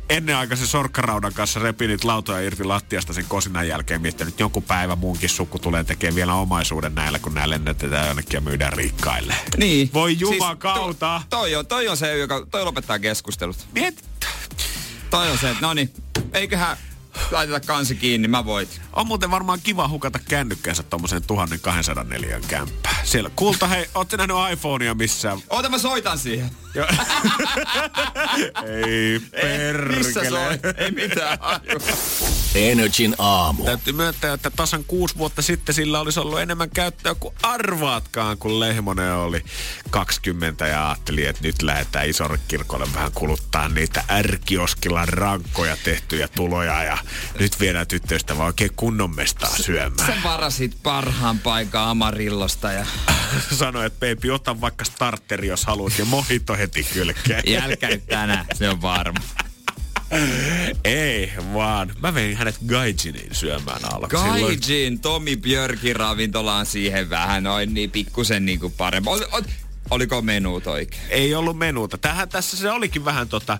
ennenaikaisen 0.10 0.68
sorkkaraudan 0.68 1.34
kanssa 1.34 1.60
repi 1.60 1.88
niitä 1.88 2.08
lautoja 2.08 2.40
irti 2.40 2.64
lattiasta 2.64 3.14
sen 3.14 3.26
kosinan 3.28 3.68
jälkeen 3.68 4.02
miettinyt, 4.02 4.34
että 4.34 4.44
joku 4.44 4.62
päivä 4.62 4.96
munkin 4.96 5.30
sukku 5.30 5.60
tulee 5.60 5.84
tekemään 5.84 6.16
vielä 6.16 6.34
omaisuuden 6.34 6.96
näillä, 6.96 7.20
kun 7.20 7.34
nämä 7.34 7.50
lennätetään 7.50 8.08
jonnekin 8.08 8.38
ja 8.38 8.42
myydään 8.42 8.74
rikkaille. 8.74 9.36
Niin. 9.58 9.90
Voi 9.94 10.20
jumakauta. 10.20 11.22
to, 11.30 11.38
toi, 11.38 11.56
on, 11.56 11.66
toi 11.66 11.88
on 11.88 11.98
se, 11.98 12.18
joka 12.18 12.48
toi 12.52 12.64
lopettaa 12.64 13.00
keskustelut. 13.00 13.58
Miet, 13.74 14.06
Toi 15.10 15.32
on 15.32 15.38
se, 15.38 15.50
että 15.50 15.68
no 15.68 15.74
niin, 15.74 15.94
eiköhän 16.34 16.78
laiteta 17.32 17.60
kansi 17.60 17.96
kiinni, 17.96 18.28
mä 18.28 18.46
voit. 18.46 18.82
On 18.96 19.08
muuten 19.08 19.32
varmaan 19.32 19.60
kiva 19.64 19.88
hukata 19.88 20.20
kännykkänsä 20.20 20.84
tommoseen 20.84 21.24
1204 21.24 22.40
kämppään. 22.48 22.96
Siellä, 23.04 23.30
kulta, 23.36 23.68
hei, 23.68 23.90
ootte 23.96 24.18
nähnyt 24.18 24.38
iPhonea 24.52 24.94
missään? 24.94 25.40
Oota 25.50 25.70
mä 25.70 25.78
soitan 25.78 26.18
siihen. 26.20 26.52
Ei 28.66 29.20
Missä 29.98 30.20
perkele. 30.20 30.30
soi? 30.30 30.74
Ei 30.78 30.92
mitään. 30.92 31.38
Energin 32.56 33.16
aamu. 33.18 33.66
Täytyy 33.66 33.94
myöntää, 33.94 34.34
että 34.34 34.52
tasan 34.56 34.84
kuusi 34.84 35.18
vuotta 35.18 35.42
sitten 35.42 35.76
sillä 35.76 36.00
olisi 36.00 36.20
ollut 36.20 36.40
enemmän 36.40 36.70
käyttöä 36.70 37.16
kuin 37.16 37.36
arvaatkaan, 37.44 38.38
kun 38.38 38.60
Lehmonen 38.60 39.14
oli 39.14 39.44
20 39.90 40.68
ja 40.68 40.90
ajatteli, 40.90 41.26
että 41.26 41.42
nyt 41.44 41.62
lähdetään 41.62 42.10
isolle 42.10 42.40
kirkolle 42.48 42.88
vähän 42.96 43.12
kuluttaa 43.12 43.70
niitä 43.70 44.04
ärkioskilla 44.10 45.06
rankkoja 45.06 45.78
tehtyjä 45.84 46.28
tuloja 46.28 46.84
ja 46.84 46.98
nyt 47.40 47.60
viedään 47.60 47.88
tyttöistä 47.88 48.38
vaan 48.38 48.48
oikein 48.48 48.72
kunnon 48.84 49.16
mestaa 49.16 49.56
syömään. 49.58 50.08
Sä 50.08 50.14
varasit 50.24 50.78
parhaan 50.84 51.40
paikan 51.40 51.88
Amarillosta 51.88 52.72
ja 52.72 52.86
Sanoi, 53.52 53.86
että 53.86 54.00
baby, 54.00 54.30
ota 54.32 54.62
vaikka 54.62 54.86
starteri, 54.86 55.48
jos 55.48 55.66
haluat, 55.66 56.00
ja 56.00 56.06
mojito 56.06 56.58
heti 56.58 56.84
kylkeen. 56.94 57.44
jälkä 57.54 57.88
nyt 57.88 58.06
tänään, 58.06 58.46
se 58.54 58.70
on 58.70 58.82
varma. 58.82 59.20
Ei, 60.84 61.34
vaan 61.54 61.94
mä 62.02 62.14
vein 62.14 62.38
hänet 62.38 62.56
Gaijiniin 62.68 63.36
syömään. 63.36 63.82
Silloin- 63.82 64.60
Gaijin, 64.68 65.00
Tomi 65.00 65.38
Björkin 65.38 65.96
ravintolaan 65.96 66.66
siihen 66.66 67.10
vähän 67.10 67.44
noin 67.44 67.74
niin 67.74 67.92
pikkusen 67.92 68.46
niinku 68.46 68.70
parempi. 68.70 69.10
Ol, 69.10 69.20
ol, 69.32 69.42
oliko 69.94 70.22
menuut 70.22 70.68
oikein? 70.68 71.04
ei 71.10 71.36
ollut 71.36 71.58
menuuta. 71.58 71.98
Tähän 71.98 72.30
tässä 72.30 72.58
se 72.58 72.72
olikin 72.72 73.06
vähän 73.06 73.28
tota, 73.28 73.58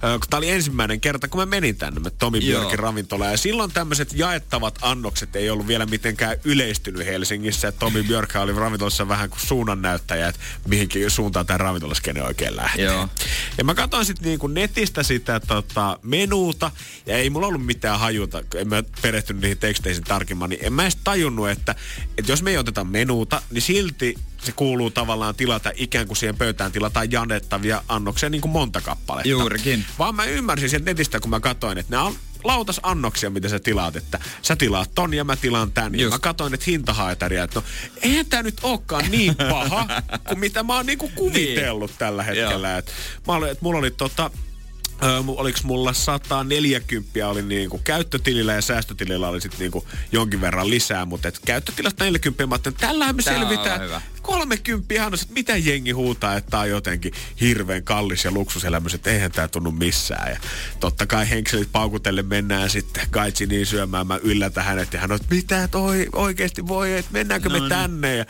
kun 0.00 0.20
tää 0.30 0.38
oli 0.38 0.50
ensimmäinen 0.50 1.00
kerta, 1.00 1.28
kun 1.28 1.40
mä 1.40 1.46
menin 1.46 1.76
tänne 1.76 2.00
me 2.00 2.10
Tomi. 2.10 2.40
Björkin 2.40 2.78
ravintolaan. 2.78 3.30
Ja 3.30 3.36
silloin 3.36 3.72
tämmöiset 3.72 4.12
jaettavat 4.12 4.78
annokset 4.82 5.36
ei 5.36 5.50
ollut 5.50 5.66
vielä 5.66 5.86
mitenkään 5.86 6.36
yleistynyt 6.44 7.06
Helsingissä. 7.06 7.72
Tomi 7.72 8.02
Björk 8.02 8.36
oli 8.36 8.52
ravintolassa 8.52 9.08
vähän 9.08 9.30
kuin 9.30 9.40
suunnannäyttäjä, 9.40 10.28
että 10.28 10.40
mihinkin 10.68 11.10
suuntaan 11.10 11.46
tämä 11.46 11.58
ravintolaskene 11.58 12.22
oikein 12.22 12.56
lähtee. 12.56 12.84
Joo. 12.84 13.08
Ja 13.58 13.64
mä 13.64 13.74
katsoin 13.74 14.06
sitten 14.06 14.24
niinku 14.24 14.46
netistä 14.46 15.02
sitä 15.02 15.40
tota, 15.40 15.98
menuuta, 16.02 16.70
ja 17.06 17.16
ei 17.16 17.30
mulla 17.30 17.46
ollut 17.46 17.66
mitään 17.66 18.00
hajuta, 18.00 18.42
kun 18.50 18.60
en 18.60 18.68
mä 18.68 18.82
perehtynyt 19.02 19.42
niihin 19.42 19.58
teksteihin 19.58 20.04
tarkemmin, 20.04 20.50
niin 20.50 20.64
en 20.64 20.72
mä 20.72 20.82
edes 20.82 20.98
tajunnut, 21.04 21.48
että, 21.48 21.74
että 22.18 22.32
jos 22.32 22.42
me 22.42 22.50
ei 22.50 22.58
oteta 22.58 22.84
menuuta, 22.84 23.42
niin 23.50 23.62
silti 23.62 24.14
se 24.46 24.52
kuuluu 24.52 24.90
tavallaan 24.90 25.34
tilata 25.34 25.72
ikään 25.74 26.06
kuin 26.06 26.16
siihen 26.16 26.36
pöytään 26.36 26.72
tilataan 26.72 27.12
janettavia 27.12 27.82
annoksia 27.88 28.30
niin 28.30 28.40
kuin 28.40 28.52
monta 28.52 28.80
kappaletta. 28.80 29.28
Juurikin. 29.28 29.84
Vaan 29.98 30.14
mä 30.14 30.24
ymmärsin 30.24 30.70
sieltä 30.70 30.84
netistä, 30.84 31.20
kun 31.20 31.30
mä 31.30 31.40
katsoin, 31.40 31.78
että 31.78 31.90
nämä 31.90 32.04
on 32.04 32.16
lautas 32.44 32.80
annoksia, 32.82 33.30
mitä 33.30 33.48
sä 33.48 33.58
tilaat, 33.58 33.96
että 33.96 34.18
sä 34.42 34.56
tilaat 34.56 34.90
ton 34.94 35.14
ja 35.14 35.24
mä 35.24 35.36
tilaan 35.36 35.72
tän. 35.72 35.94
Ja 35.94 36.02
Just. 36.02 36.12
mä 36.12 36.18
katsoin, 36.18 36.54
että 36.54 36.64
hintahaetaria, 36.66 37.44
että 37.44 37.60
no 37.60 37.66
eihän 38.02 38.26
tää 38.26 38.42
nyt 38.42 38.60
olekaan 38.62 39.10
niin 39.10 39.34
paha, 39.50 39.86
kuin 40.28 40.38
mitä 40.38 40.62
mä 40.62 40.76
oon 40.76 40.86
niinku 40.86 41.10
kuvitellut 41.14 41.92
tällä 41.98 42.22
hetkellä. 42.22 42.78
Et 42.78 42.92
mä 43.26 43.32
olin, 43.32 43.50
että 43.50 43.62
mulla 43.64 43.78
oli 43.78 43.90
tota, 43.90 44.30
Öö, 45.02 45.22
oliks 45.26 45.64
mulla 45.64 45.92
140 45.92 47.28
oli 47.28 47.42
niinku 47.42 47.80
käyttötilillä 47.84 48.52
ja 48.52 48.62
säästötilillä 48.62 49.28
oli 49.28 49.40
sitten 49.40 49.60
niinku 49.60 49.86
jonkin 50.12 50.40
verran 50.40 50.70
lisää, 50.70 51.04
mutta 51.04 51.28
et 51.28 51.40
käyttötilasta 51.44 52.04
40 52.04 52.46
mä 52.46 52.54
ajattelin, 52.54 52.76
tällähän 52.76 53.16
me 53.16 53.22
Tää 53.22 53.34
selvitään. 53.34 54.02
Aivan 54.28 54.48
hyvä. 54.48 54.56
30 54.56 55.06
on, 55.06 55.14
että 55.14 55.26
mitä 55.34 55.56
jengi 55.56 55.90
huutaa, 55.90 56.36
että 56.36 56.50
tää 56.50 56.60
on 56.60 56.68
jotenkin 56.70 57.12
hirveän 57.40 57.82
kallis 57.82 58.24
ja 58.24 58.30
luksuselämys, 58.30 58.94
että 58.94 59.10
eihän 59.10 59.32
tää 59.32 59.48
tunnu 59.48 59.70
missään. 59.70 60.32
Ja 60.32 60.38
totta 60.80 61.06
kai 61.06 61.30
henkselit 61.30 61.72
paukutelle 61.72 62.22
mennään 62.22 62.70
sitten 62.70 63.06
Gaijiniin 63.10 63.66
syömään. 63.66 64.06
Mä 64.06 64.20
yllätän 64.22 64.64
hänet 64.64 64.92
ja 64.92 65.00
hän 65.00 65.12
on, 65.12 65.16
että 65.16 65.34
mitä 65.34 65.68
toi 65.68 66.06
oikeasti 66.12 66.66
voi, 66.68 66.92
että 66.92 67.12
mennäänkö 67.12 67.48
No 67.48 67.52
me 67.52 67.58
niin. 67.60 67.68
tänne. 67.68 68.16
Ja 68.16 68.24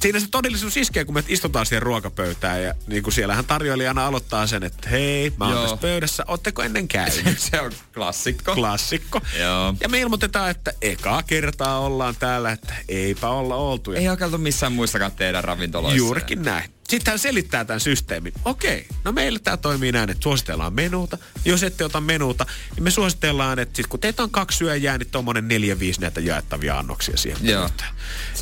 siinä 0.00 0.20
se 0.20 0.26
todellisuus 0.30 0.76
iskee, 0.76 1.04
kun 1.04 1.14
me 1.14 1.24
istutaan 1.28 1.66
siihen 1.66 1.82
ruokapöytään 1.82 2.62
ja 2.62 2.74
niin 2.86 3.02
kuin 3.02 3.14
siellähän 3.14 3.44
tarjoilijana 3.44 4.06
aloittaa 4.06 4.46
sen, 4.46 4.62
että 4.62 4.88
hei, 4.88 5.32
mä 5.38 5.44
oon 5.44 5.54
Joo. 5.54 5.62
tässä 5.62 5.76
pöydässä, 5.76 6.24
ootteko 6.28 6.62
ennen 6.62 6.88
käynyt? 6.88 7.38
Se 7.50 7.60
on 7.60 7.72
klassikko. 7.94 8.54
Klassikko. 8.54 9.20
Joo. 9.38 9.74
Ja 9.80 9.88
me 9.88 10.00
ilmoitetaan, 10.00 10.50
että 10.50 10.72
ekaa 10.82 11.22
kertaa 11.22 11.78
ollaan 11.78 12.16
täällä, 12.16 12.52
että 12.52 12.74
eipä 12.88 13.28
olla 13.28 13.54
oltu. 13.54 13.92
Ja 13.92 14.00
Ei 14.00 14.08
ole 14.08 14.38
missään 14.38 14.72
muissakaan 14.72 15.07
teidän 15.10 15.44
ravintoloissa. 15.44 15.96
Juurikin 15.96 16.42
näin. 16.42 16.70
Sitten 16.88 17.12
hän 17.12 17.18
selittää 17.18 17.64
tämän 17.64 17.80
systeemin. 17.80 18.32
Okei, 18.44 18.86
no 19.04 19.12
meillä 19.12 19.38
tämä 19.38 19.56
toimii 19.56 19.92
näin, 19.92 20.10
että 20.10 20.22
suositellaan 20.22 20.74
menuuta. 20.74 21.18
Jos 21.44 21.62
ette 21.62 21.84
ota 21.84 22.00
menuuta, 22.00 22.46
niin 22.74 22.84
me 22.84 22.90
suositellaan, 22.90 23.58
että 23.58 23.76
sit 23.76 23.86
kun 23.86 24.00
teitä 24.00 24.22
on 24.22 24.30
kaksi 24.30 24.58
syöjää, 24.58 24.98
niin 24.98 25.10
tuommoinen 25.10 25.48
neljä, 25.48 25.78
viisi 25.78 26.00
näitä 26.00 26.20
jaettavia 26.20 26.78
annoksia 26.78 27.16
siihen 27.16 27.38
Joo. 27.42 27.70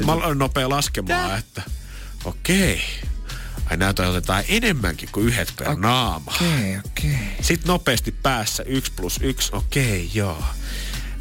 Mä 0.06 0.12
aloin 0.12 0.38
nopea 0.38 0.68
laskemaan, 0.68 1.28
Tää? 1.28 1.38
että 1.38 1.62
okei. 2.24 2.82
Ai 3.70 3.76
näitä 3.76 4.08
otetaan 4.08 4.44
enemmänkin 4.48 5.08
kuin 5.12 5.26
yhdet 5.26 5.52
per 5.56 5.76
naama. 5.76 6.32
Okei, 6.34 6.78
okei. 6.86 7.18
Sitten 7.40 7.68
nopeasti 7.68 8.12
päässä 8.12 8.62
yksi 8.62 8.92
plus 8.96 9.18
yksi, 9.22 9.50
okei, 9.52 10.10
joo. 10.14 10.44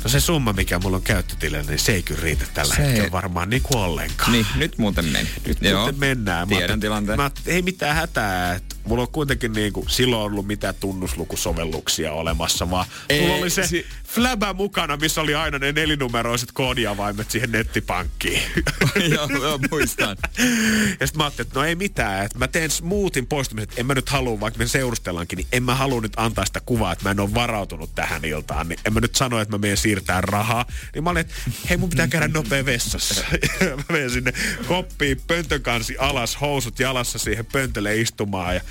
No 0.03 0.09
se 0.09 0.19
summa, 0.19 0.53
mikä 0.53 0.79
mulla 0.79 0.97
on 0.97 1.03
käyttötilillä, 1.03 1.63
niin 1.63 1.79
se 1.79 1.93
ei 1.93 2.03
kyllä 2.03 2.21
riitä 2.23 2.45
tällä 2.53 2.75
Se 2.75 2.81
ei- 2.81 2.87
hetkellä 2.87 3.11
varmaan 3.11 3.49
niin 3.49 3.61
kuin 3.61 3.77
ollenkaan. 3.77 4.31
Niin, 4.31 4.45
nyt 4.55 4.77
muuten 4.77 5.05
meni. 5.05 5.29
Nyt 5.47 5.57
Joo. 5.61 5.77
muuten 5.79 5.99
mennään. 5.99 6.47
Mä 6.47 6.49
Tiedän 6.49 6.61
ajattelin- 6.63 6.81
tilanteen. 6.81 7.17
Mä, 7.17 7.31
ei 7.45 7.61
mitään 7.61 7.95
hätää, 7.95 8.53
että 8.55 8.75
mulla 8.87 9.01
on 9.01 9.11
kuitenkin 9.11 9.53
niinku, 9.53 9.85
silloin 9.89 10.21
ollut 10.21 10.47
mitään 10.47 10.75
tunnuslukusovelluksia 10.79 12.11
olemassa, 12.13 12.69
vaan 12.69 12.85
Ei, 13.09 13.21
mulla 13.21 13.35
oli 13.35 13.49
se 13.49 13.67
si- 13.67 13.85
Flabä 14.03 14.53
mukana, 14.53 14.97
missä 14.97 15.21
oli 15.21 15.35
aina 15.35 15.59
ne 15.59 15.71
nelinumeroiset 15.71 16.51
koodiavaimet 16.51 17.31
siihen 17.31 17.51
nettipankkiin. 17.51 18.41
joo, 19.15 19.27
joo, 19.41 19.59
muistan. 19.71 20.17
ja 20.99 21.07
sitten 21.07 21.17
mä 21.17 21.23
ajattelin, 21.23 21.47
että 21.47 21.59
no 21.59 21.65
ei 21.65 21.75
mitään, 21.75 22.25
että 22.25 22.37
mä 22.39 22.47
teen 22.47 22.71
smoothin 22.71 23.25
poistumisen, 23.27 23.63
että 23.69 23.75
en 23.81 23.85
mä 23.85 23.93
nyt 23.93 24.09
halua, 24.09 24.39
vaikka 24.39 24.57
me 24.57 24.67
seurustellaankin, 24.67 25.37
niin 25.37 25.47
en 25.51 25.63
mä 25.63 25.75
halua 25.75 26.01
nyt 26.01 26.13
antaa 26.17 26.45
sitä 26.45 26.61
kuvaa, 26.65 26.91
että 26.91 27.03
mä 27.05 27.11
en 27.11 27.19
ole 27.19 27.33
varautunut 27.33 27.95
tähän 27.95 28.25
iltaan, 28.25 28.69
niin 28.69 28.79
en 28.85 28.93
mä 28.93 28.99
nyt 28.99 29.15
sano, 29.15 29.39
että 29.39 29.51
mä 29.51 29.57
menen 29.57 29.77
siirtää 29.95 30.21
rahaa. 30.21 30.65
Niin 30.93 31.03
mä 31.03 31.09
olin, 31.09 31.21
että 31.21 31.33
hei 31.69 31.77
mun 31.77 31.89
pitää 31.89 32.07
käydä 32.07 32.27
nopea 32.27 32.65
vessassa. 32.65 33.23
mä 33.61 33.83
menen 33.89 34.09
sinne 34.09 34.33
koppiin, 34.67 35.21
pöntön 35.27 35.61
kansi 35.61 35.97
alas, 35.97 36.41
housut 36.41 36.79
jalassa 36.79 37.19
siihen 37.19 37.45
pöntölle 37.45 37.95
istumaan 37.95 38.55
ja 38.55 38.61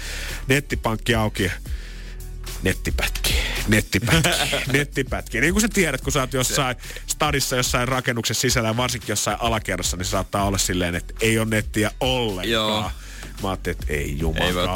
nettipankki 0.49 1.14
auki. 1.14 1.51
Nettipätki, 2.62 3.35
nettipätki, 3.68 4.31
nettipätki. 4.79 5.41
Niin 5.41 5.55
kuin 5.55 5.62
sä 5.62 5.68
tiedät, 5.68 6.01
kun 6.01 6.12
sä 6.12 6.20
oot 6.20 6.33
jossain 6.33 6.77
stadissa, 7.07 7.57
jossain 7.57 7.89
rakennuksen 7.89 8.37
sisällä 8.37 8.68
ja 8.68 8.77
varsinkin 8.77 9.09
jossain 9.09 9.37
alakerrassa, 9.41 9.97
niin 9.97 10.07
saattaa 10.07 10.45
olla 10.45 10.59
silleen, 10.59 10.95
että 10.95 11.14
ei 11.20 11.39
ole 11.39 11.47
nettiä 11.51 11.91
ollenkaan. 12.01 12.51
Joo. 12.51 12.91
Mä 13.43 13.49
ajattelin, 13.49 13.79
että 13.81 13.93
ei 13.93 14.18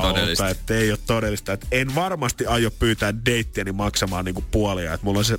todellista. 0.02 0.48
että 0.48 0.74
ei 0.74 0.90
ole 0.90 0.98
todellista. 1.06 1.52
Että 1.52 1.66
en 1.70 1.94
varmasti 1.94 2.46
aio 2.46 2.70
pyytää 2.70 3.14
deittiäni 3.26 3.72
maksamaan 3.72 4.24
niinku 4.24 4.44
puolia. 4.50 4.94
Että 4.94 5.04
mulla 5.04 5.18
on 5.18 5.24
se 5.24 5.38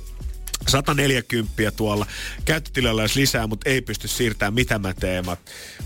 140 0.68 1.70
tuolla 1.76 2.06
käyttötilalla 2.44 3.02
jos 3.02 3.16
lisää, 3.16 3.46
mutta 3.46 3.70
ei 3.70 3.80
pysty 3.80 4.08
siirtämään 4.08 4.54
mitä 4.54 4.78
mä 4.78 4.94
teen. 4.94 5.26
Mä, 5.26 5.36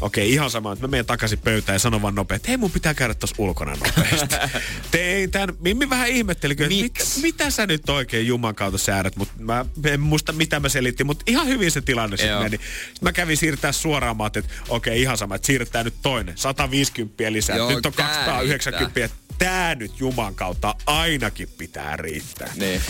okei, 0.01 0.33
ihan 0.33 0.51
sama, 0.51 0.73
että 0.73 0.85
mä 0.85 0.91
menen 0.91 1.07
takaisin 1.07 1.39
pöytään 1.39 1.75
ja 1.75 1.79
sanon 1.79 2.03
vaan 2.03 2.15
nopeasti, 2.15 2.43
että 2.43 2.49
hei 2.49 2.57
mun 2.57 2.71
pitää 2.71 2.95
käydä 2.95 3.15
tuossa 3.15 3.37
ulkona 3.39 3.73
nopeasti. 3.75 4.37
Tein 4.91 5.31
tämän, 5.31 5.49
Mimmi 5.61 5.91
vähän 5.91 6.09
ihmetteli, 6.09 6.53
että 6.53 6.69
mit, 6.69 6.93
mitä 7.23 7.51
sä 7.51 7.67
nyt 7.67 7.89
oikein 7.89 8.27
Juman 8.27 8.55
kautta 8.55 8.79
säädät, 8.79 9.17
mutta 9.17 9.35
mä 9.39 9.65
en 9.85 10.01
muista 10.01 10.33
mitä 10.33 10.61
mä 10.61 10.69
selitin, 10.69 11.07
mutta 11.07 11.25
ihan 11.27 11.47
hyvin 11.47 11.71
se 11.71 11.81
tilanne 11.81 12.17
sitten 12.17 12.39
meni. 12.39 12.57
Sitten 12.57 13.03
mä 13.03 13.13
kävin 13.13 13.37
siirtää 13.37 13.73
suoraan, 13.73 14.17
mä 14.17 14.27
että 14.27 14.43
okei, 14.69 15.03
ihan 15.03 15.19
sama, 15.19 15.35
että 15.35 15.47
siirretään 15.47 15.85
nyt 15.85 15.95
toinen, 16.03 16.39
150 16.39 17.33
lisää, 17.33 17.57
Joo, 17.57 17.71
nyt 17.71 17.87
on 17.87 17.93
tää 17.93 18.25
290, 18.27 19.05
että 19.05 19.24
tää 19.39 19.75
nyt 19.75 20.01
Juman 20.01 20.35
kautta 20.35 20.75
ainakin 20.87 21.49
pitää 21.59 21.97
riittää. 21.97 22.53
Niin. 22.57 22.81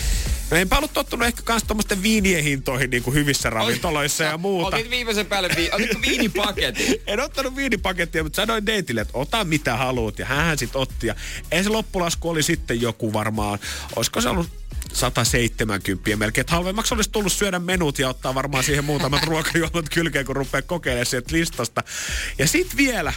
No 0.51 0.57
enpä 0.57 0.77
ollut 0.77 0.93
tottunut 0.93 1.27
ehkä 1.27 1.41
kans 1.41 1.63
tommosten 1.63 2.03
viinien 2.03 2.43
hintoihin 2.43 2.89
niin 2.89 3.03
kuin 3.03 3.13
hyvissä 3.13 3.49
ravintoloissa 3.49 4.23
ja 4.23 4.37
muuta. 4.37 4.77
Otit 4.77 4.89
viimeisen 4.89 5.25
päälle 5.25 5.49
vi- 5.55 5.69
otitko 5.71 6.01
viinipaketin? 6.01 7.01
En 7.07 7.19
ottanut 7.19 7.55
viinipakettia, 7.55 8.23
mutta 8.23 8.35
sanoin 8.35 8.65
deitille, 8.65 9.01
että 9.01 9.17
ota 9.17 9.43
mitä 9.43 9.77
haluat. 9.77 10.19
Ja 10.19 10.25
hän 10.25 10.57
sitten 10.57 10.81
otti. 10.81 11.07
Ja 11.07 11.15
ei 11.51 11.63
se 11.63 11.69
loppulasku 11.69 12.29
oli 12.29 12.43
sitten 12.43 12.81
joku 12.81 13.13
varmaan, 13.13 13.59
olisiko 13.95 14.21
se 14.21 14.29
ollut 14.29 14.49
170 14.93 16.15
melkein. 16.17 16.41
Että 16.41 16.53
halvemmaksi 16.55 16.93
olisi 16.93 17.09
tullut 17.09 17.31
syödä 17.31 17.59
menut 17.59 17.99
ja 17.99 18.09
ottaa 18.09 18.35
varmaan 18.35 18.63
siihen 18.63 18.85
muutamat 18.85 19.23
ruokajuomat 19.27 19.89
kylkeen, 19.89 20.25
kun 20.25 20.35
rupeaa 20.35 20.61
kokeilemaan 20.61 21.05
sieltä 21.05 21.35
listasta. 21.35 21.83
Ja 22.37 22.47
sitten 22.47 22.77
vielä, 22.77 23.13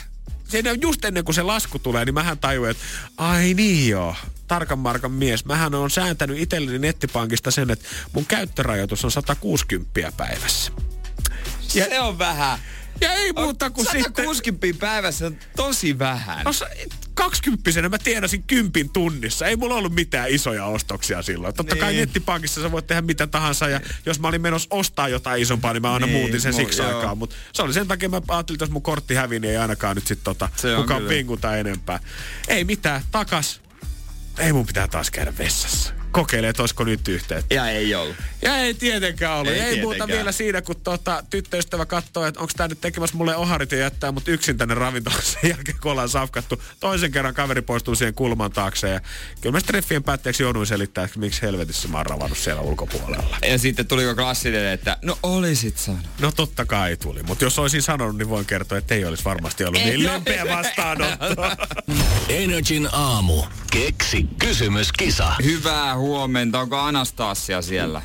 siinä 0.49 0.73
just 0.81 1.05
ennen 1.05 1.25
kuin 1.25 1.35
se 1.35 1.43
lasku 1.43 1.79
tulee, 1.79 2.05
niin 2.05 2.15
mähän 2.15 2.39
tajuin, 2.39 2.71
että 2.71 2.83
ai 3.17 3.55
niin 3.55 3.89
joo, 3.89 4.17
tarkan 4.47 4.79
markan 4.79 5.13
mies. 5.13 5.45
Mähän 5.45 5.75
on 5.75 5.91
sääntänyt 5.91 6.39
itselleni 6.39 6.79
nettipankista 6.79 7.51
sen, 7.51 7.71
että 7.71 7.89
mun 8.13 8.27
käyttörajoitus 8.27 9.05
on 9.05 9.11
160 9.11 10.13
päivässä. 10.17 10.73
Ja 11.75 11.85
se 11.85 12.01
on 12.01 12.19
vähän. 12.19 12.59
Ja 13.01 13.13
ei 13.13 13.33
muuta 13.33 13.71
kuin 13.71 13.85
sitten... 13.85 14.03
160 14.03 14.81
päivässä 14.81 15.27
on 15.27 15.39
tosi 15.57 15.99
vähän. 15.99 16.45
No, 16.45 16.53
20 17.19 17.89
mä 17.89 17.99
tienasin 17.99 18.43
kympin 18.43 18.91
tunnissa. 18.91 19.47
Ei 19.47 19.57
mulla 19.57 19.75
ollut 19.75 19.95
mitään 19.95 20.31
isoja 20.31 20.65
ostoksia 20.65 21.23
silloin. 21.23 21.55
Totta 21.55 21.77
kai 21.77 21.93
Niin. 21.93 22.01
nettipankissa 22.01 22.63
sä 22.63 22.73
voit 22.73 22.87
tehdä 22.87 23.03
mitä 23.03 23.27
tahansa. 23.27 23.69
Ja 23.69 23.81
jos 24.07 24.21
mä 24.21 24.29
olin 24.29 24.41
menossa 24.41 24.69
ostaa 24.71 25.09
jotain 25.09 25.43
isompaa, 25.43 25.73
niin 25.73 25.83
mä 25.83 25.93
aina 25.93 26.07
Niin, 26.07 26.19
muutin 26.19 26.41
sen 26.41 26.55
siksi 26.55 26.83
joo. 26.83 26.97
aikaa. 26.97 27.15
Mutta 27.15 27.37
se 27.53 27.63
oli 27.63 27.73
sen 27.73 27.89
takia, 27.89 28.09
mä 28.09 28.21
ajattelin, 28.29 28.57
että 28.57 28.63
jos 28.65 28.71
mun 28.71 28.83
kortti 28.83 29.15
hävii, 29.15 29.41
niin 29.41 29.51
ei 29.51 29.57
ainakaan 29.57 29.95
nyt 29.97 30.07
sit 30.07 30.19
tota, 30.25 30.49
kukaan 30.77 31.01
kyllä. 31.01 31.09
pinguta 31.09 31.57
enempää. 31.57 32.01
Ei 32.49 32.65
mitään, 32.65 33.03
takas. 33.11 33.61
Ei 34.39 34.53
mun 34.53 34.67
pitää 34.67 34.89
taas 34.89 35.11
käydä 35.11 35.33
vessassa. 35.39 35.98
Kokeilee, 36.13 36.51
että 36.51 36.63
olisiko 36.63 36.85
nyt 36.85 37.09
yhteyttä. 37.09 37.55
Ja 37.55 37.71
ei 37.71 37.95
ollut. 37.95 38.17
Ja 38.43 38.57
ei 38.57 38.75
tietenkään 38.75 39.39
ollut. 39.39 39.53
Ei 39.53 39.61
Ei, 39.61 39.67
ei 39.69 39.81
muuta 39.81 39.95
tietenkään. 39.95 40.17
vielä 40.19 40.33
siinä, 40.33 40.63
kun 40.63 40.77
tuota, 40.85 41.25
tyttöystävä 41.31 41.87
katsoo, 41.87 42.27
että 42.27 42.41
onko 42.41 42.53
tämä 42.57 42.69
nyt 42.69 42.81
tekemässä 42.81 43.17
mulle 43.17 43.37
oharit 43.37 43.73
ja 43.73 43.79
jättää 43.79 44.13
mut 44.13 44.29
yksin 44.29 44.59
tänne 44.59 44.75
ravintolaan 44.75 45.23
sen 45.23 45.51
jälkeen, 45.51 45.79
kun 45.83 45.91
ollaan 45.93 46.09
safkattu. 46.09 46.63
Toisen 46.81 47.13
kerran 47.13 47.35
kaveri 47.35 47.63
poistuu 47.63 47.95
siihen 47.95 48.15
kulman 48.15 48.51
taakse 48.53 48.89
ja 48.89 49.01
kyllä 49.41 49.53
mä 49.53 49.61
treffien 49.61 50.03
päätteeksi 50.03 50.43
jouduin 50.43 50.67
selittämään, 50.67 51.07
että 51.07 51.19
miksi 51.19 51.43
helvetissä 51.43 51.89
mä 51.89 51.97
oon 51.97 52.07
ravannut 52.07 52.39
siellä 52.39 52.63
ulkopuolella. 52.63 53.37
Ja 53.49 53.59
sitten 53.59 53.87
tuliko 53.87 54.15
klassinen, 54.15 54.67
että 54.67 54.97
no 55.03 55.19
olisit 55.23 55.79
sanonut. 55.79 56.07
No 56.21 56.33
totta 56.33 56.65
kai 56.65 56.97
tuli, 56.97 57.23
mutta 57.23 57.45
jos 57.45 57.59
olisin 57.59 57.83
sanonut, 57.83 58.17
niin 58.17 58.29
voin 58.29 58.47
kertoa, 58.47 58.79
että 58.79 58.95
ei 58.95 59.05
olisi 59.05 59.25
varmasti 59.25 59.65
ollut 59.65 59.83
niin 59.83 60.07
lempeä 60.07 60.49
vastaanotto. 60.49 61.43
Energin 62.29 62.89
aamu. 62.93 63.43
Keksi 63.71 64.27
kysymyskisa. 64.39 65.33
Hyvää 65.45 65.95
huomenta. 65.99 66.61
Onko 66.61 66.79
Anastasia 66.79 67.63
siellä? 67.63 68.03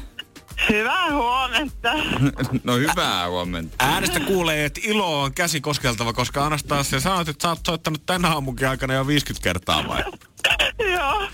Hyvää 0.69 1.11
huomenta. 1.13 1.93
No 2.63 2.75
hyvää 2.75 3.29
huomenta. 3.29 3.75
Äänestä 3.79 4.19
kuulee, 4.19 4.65
että 4.65 4.81
ilo 4.83 5.21
on 5.21 5.33
käsi 5.33 5.61
koskeltava, 5.61 6.13
koska 6.13 6.45
Anastasia 6.45 6.99
sanoit, 6.99 7.27
että 7.29 7.41
sä 7.41 7.49
oot 7.49 7.59
soittanut 7.65 8.05
tänä 8.05 8.29
aamunkin 8.29 8.67
aikana 8.67 8.93
jo 8.93 9.07
50 9.07 9.43
kertaa 9.43 9.87
vai? 9.87 10.03
Joo. 10.93 11.27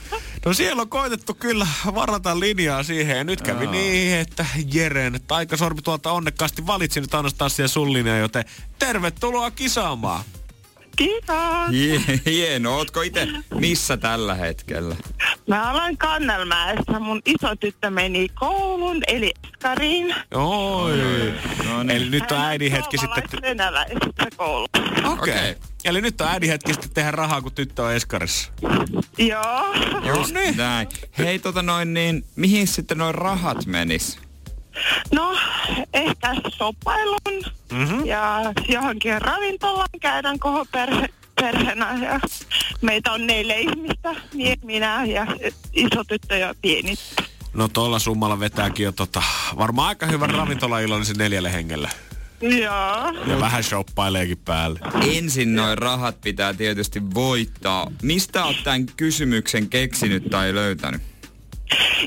No 0.45 0.53
siellä 0.53 0.81
on 0.81 0.89
koitettu 0.89 1.33
kyllä 1.33 1.67
varata 1.95 2.39
linjaa 2.39 2.83
siihen 2.83 3.17
ja 3.17 3.23
nyt 3.23 3.41
kävi 3.41 3.67
niin, 3.67 4.15
että 4.15 4.45
Jeren 4.73 5.19
taikasormi 5.27 5.81
tuolta 5.81 6.11
onnekkaasti 6.11 6.67
valitsi 6.67 7.01
nyt 7.01 7.13
Anastasia 7.13 7.67
sun 7.67 7.93
linjaa, 7.93 8.17
joten 8.17 8.45
tervetuloa 8.79 9.51
kisaamaan. 9.51 10.23
Kiitos. 10.99 11.69
Hie- 11.71 12.21
Hieno. 12.25 12.75
Ootko 12.77 13.01
itse 13.01 13.27
missä 13.53 13.97
tällä 13.97 14.35
hetkellä? 14.35 14.95
Mä 15.47 15.71
olen 15.71 15.97
Kannelmäessä. 15.97 16.99
Mun 16.99 17.21
iso 17.25 17.55
tyttö 17.55 17.89
meni 17.89 18.27
koulun, 18.29 19.01
eli 19.07 19.33
Eskariin. 19.53 20.15
Oi. 20.33 20.97
No 21.67 21.83
niin. 21.83 21.91
Eli 21.91 22.09
nyt 22.09 22.31
on 22.31 22.37
äidin 22.37 22.71
hetki 22.71 22.97
sitten... 22.97 23.23
venäläisessä 23.41 24.27
koulussa. 24.37 24.81
Okei. 25.03 25.09
Okei. 25.11 25.55
Eli 25.85 26.01
nyt 26.01 26.21
on 26.21 26.27
äidin 26.27 26.49
hetki 26.49 26.73
sitten 26.73 26.91
tehdä 26.93 27.11
rahaa, 27.11 27.41
kun 27.41 27.51
tyttö 27.51 27.83
on 27.83 27.93
Eskarissa. 27.93 28.51
Joo. 29.17 29.73
Just 30.03 30.33
näin. 30.55 30.87
Hei 31.17 31.39
tota 31.39 31.61
noin 31.61 31.93
niin, 31.93 32.25
mihin 32.35 32.67
sitten 32.67 32.97
noin 32.97 33.15
rahat 33.15 33.65
menis? 33.65 34.19
No, 35.11 35.37
ehkä 35.93 36.35
soppailun 36.57 37.43
mm-hmm. 37.71 38.05
ja 38.05 38.53
johonkin 38.67 39.21
ravintolaan 39.21 39.89
käydään 40.01 40.39
koko 40.39 40.65
perhe, 40.71 41.09
perheenä. 41.41 41.97
Ja 42.01 42.19
meitä 42.81 43.11
on 43.11 43.27
neljä 43.27 43.55
ihmistä, 43.55 44.15
mie, 44.33 44.55
minä 44.63 45.05
ja 45.05 45.27
iso 45.73 46.03
tyttö 46.03 46.37
ja 46.37 46.55
pieni. 46.61 46.95
No 47.53 47.67
tuolla 47.67 47.99
summalla 47.99 48.39
vetääkin 48.39 48.83
jo 48.83 48.91
tota, 48.91 49.23
varmaan 49.57 49.87
aika 49.87 50.05
hyvän 50.05 50.29
ravintolaillallisen 50.29 51.17
neljälle 51.17 51.53
hengelle. 51.53 51.89
Joo. 52.41 53.13
Ja 53.27 53.39
vähän 53.39 53.63
shoppaileekin 53.63 54.37
päälle. 54.37 54.79
Ensin 55.11 55.55
noin 55.55 55.77
rahat 55.77 56.21
pitää 56.21 56.53
tietysti 56.53 57.13
voittaa. 57.13 57.91
Mistä 58.01 58.45
oot 58.45 58.63
tämän 58.63 58.85
kysymyksen 58.85 59.69
keksinyt 59.69 60.29
tai 60.29 60.55
löytänyt? 60.55 61.01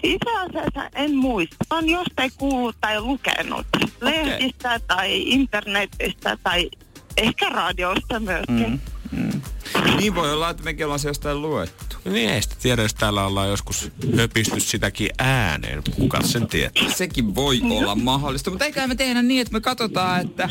Itse 0.03 0.31
asiassa 0.41 0.91
en 0.95 1.17
muista. 1.17 1.57
On 1.71 1.89
jostain 1.89 2.33
kuullut 2.37 2.77
tai 2.81 3.01
lukenut. 3.01 3.67
Lehdistä 4.01 4.81
tai 4.87 5.23
internetistä 5.23 6.39
tai 6.43 6.71
ehkä 7.17 7.49
radiosta 7.49 8.21
myöskin. 8.21 8.81
Mm. 9.13 9.43
Niin 9.97 10.15
voi 10.15 10.33
olla, 10.33 10.51
että 10.51 10.63
mekin 10.63 10.85
ollaan 10.87 10.99
se 10.99 11.09
jostain 11.09 11.43
luettu. 11.43 11.97
Niin 12.05 12.31
ei 12.31 12.43
sitä 12.43 12.57
tiedä, 12.63 12.83
jos 12.83 12.95
täällä 12.95 13.27
ollaan 13.27 13.49
joskus 13.49 13.91
höpisty 14.17 14.61
sitäkin 14.61 15.11
ääneen. 15.19 15.83
Kuka 15.97 16.23
sen 16.23 16.47
tietää? 16.47 16.91
Sekin 16.91 17.35
voi 17.35 17.61
olla 17.71 17.95
mahdollista, 17.95 18.51
mutta 18.51 18.65
eikä 18.65 18.87
me 18.87 18.95
tehdä 18.95 19.23
niin, 19.23 19.41
että 19.41 19.53
me 19.53 19.61
katsotaan, 19.61 20.21
että 20.21 20.49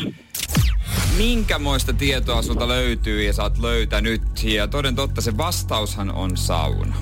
minkämoista 1.16 1.92
tietoa 1.92 2.42
sulta 2.42 2.68
löytyy 2.68 3.22
ja 3.22 3.32
sä 3.32 3.42
oot 3.42 3.58
löytänyt. 3.58 4.22
Ja 4.44 4.68
toden 4.68 4.94
totta 4.94 5.20
se 5.20 5.36
vastaushan 5.36 6.10
on 6.10 6.36
sauna. 6.36 6.96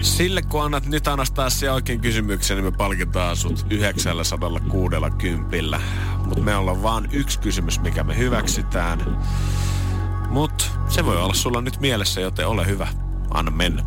Sille 0.00 0.42
kun 0.42 0.64
annat 0.64 0.86
nyt 0.86 1.08
Anastasia 1.08 1.72
oikein 1.72 2.00
kysymyksen, 2.00 2.56
niin 2.56 2.64
me 2.64 2.70
palkitaan 2.70 3.36
sut 3.36 3.66
960. 3.70 5.80
Mutta 6.26 6.42
me 6.42 6.56
ollaan 6.56 6.82
vaan 6.82 7.08
yksi 7.12 7.38
kysymys, 7.38 7.80
mikä 7.80 8.04
me 8.04 8.18
hyväksytään. 8.18 9.18
Mutta 10.30 10.64
se 10.88 11.04
voi 11.04 11.16
olla 11.16 11.34
sulla 11.34 11.60
nyt 11.60 11.80
mielessä, 11.80 12.20
joten 12.20 12.46
ole 12.46 12.66
hyvä. 12.66 12.88
Anna 13.30 13.50
mennä. 13.50 13.82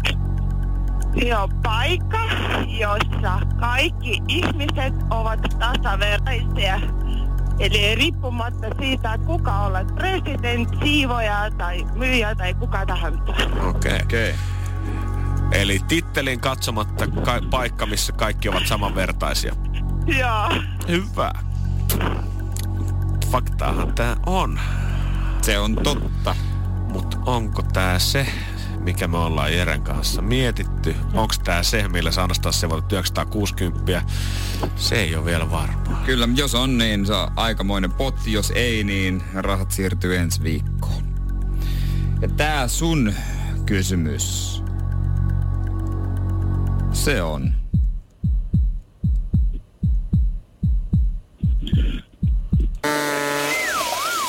Joo, 1.16 1.50
paikka, 1.64 2.20
jossa 2.68 3.40
kaikki 3.60 4.22
ihmiset 4.28 4.94
ovat 5.10 5.40
tasavertaisia. 5.60 6.80
Eli 7.60 7.96
riippumatta 7.96 8.68
siitä, 8.80 9.14
että 9.14 9.28
kuka 9.28 9.62
olet 9.62 9.96
presidentti, 9.96 10.78
siivoja 10.84 11.52
tai 11.58 11.86
myyjä 11.96 12.36
tai 12.36 12.54
kuka 12.54 12.86
tahansa. 12.86 13.22
Okei. 13.22 13.70
Okay. 13.70 14.00
Okei. 14.04 14.36
Eli 15.52 15.80
tittelin 15.88 16.40
katsomatta 16.40 17.08
ka- 17.08 17.42
paikka, 17.50 17.86
missä 17.86 18.14
kaikki 18.14 18.50
ovat 18.50 18.68
samanvertaisia. 18.68 19.56
Joo. 20.06 20.50
Hyvä. 20.88 21.34
Faktaahan 23.32 23.96
tää 23.96 24.16
on. 24.26 24.60
Se 25.42 25.60
on 25.60 25.76
totta. 25.84 26.36
Mutta 26.94 27.18
onko 27.26 27.62
tää 27.62 28.00
se, 28.00 28.28
mikä 28.80 29.08
me 29.08 29.18
ollaan 29.18 29.54
Jeren 29.54 29.82
kanssa 29.82 30.22
mietitty? 30.22 30.96
Onko 31.14 31.34
tää 31.44 31.64
se, 31.64 31.88
millä 31.88 32.12
saa 32.12 32.28
se 32.52 32.70
vuonna 32.70 32.88
960? 32.92 34.02
Se 34.76 34.96
ei 34.96 35.16
ole 35.16 35.26
vielä 35.26 35.52
varmaa. 35.52 36.04
Kyllä, 36.06 36.30
jos 36.36 36.56
on, 36.56 36.78
niin 36.78 37.06
se 37.06 37.14
on 37.14 37.32
aikamoinen 37.36 37.92
potti. 37.92 38.34
Jos 38.34 38.52
ei, 38.56 38.84
niin 38.84 39.24
rahat 39.34 39.72
siirtyy 39.72 40.18
ensi 40.18 40.44
viikkoon. 40.44 41.04
Ja 42.22 42.28
tää 42.28 42.68
sun 42.68 43.14
kysymys. 43.66 44.60
Se 47.10 47.22
on. 47.22 47.54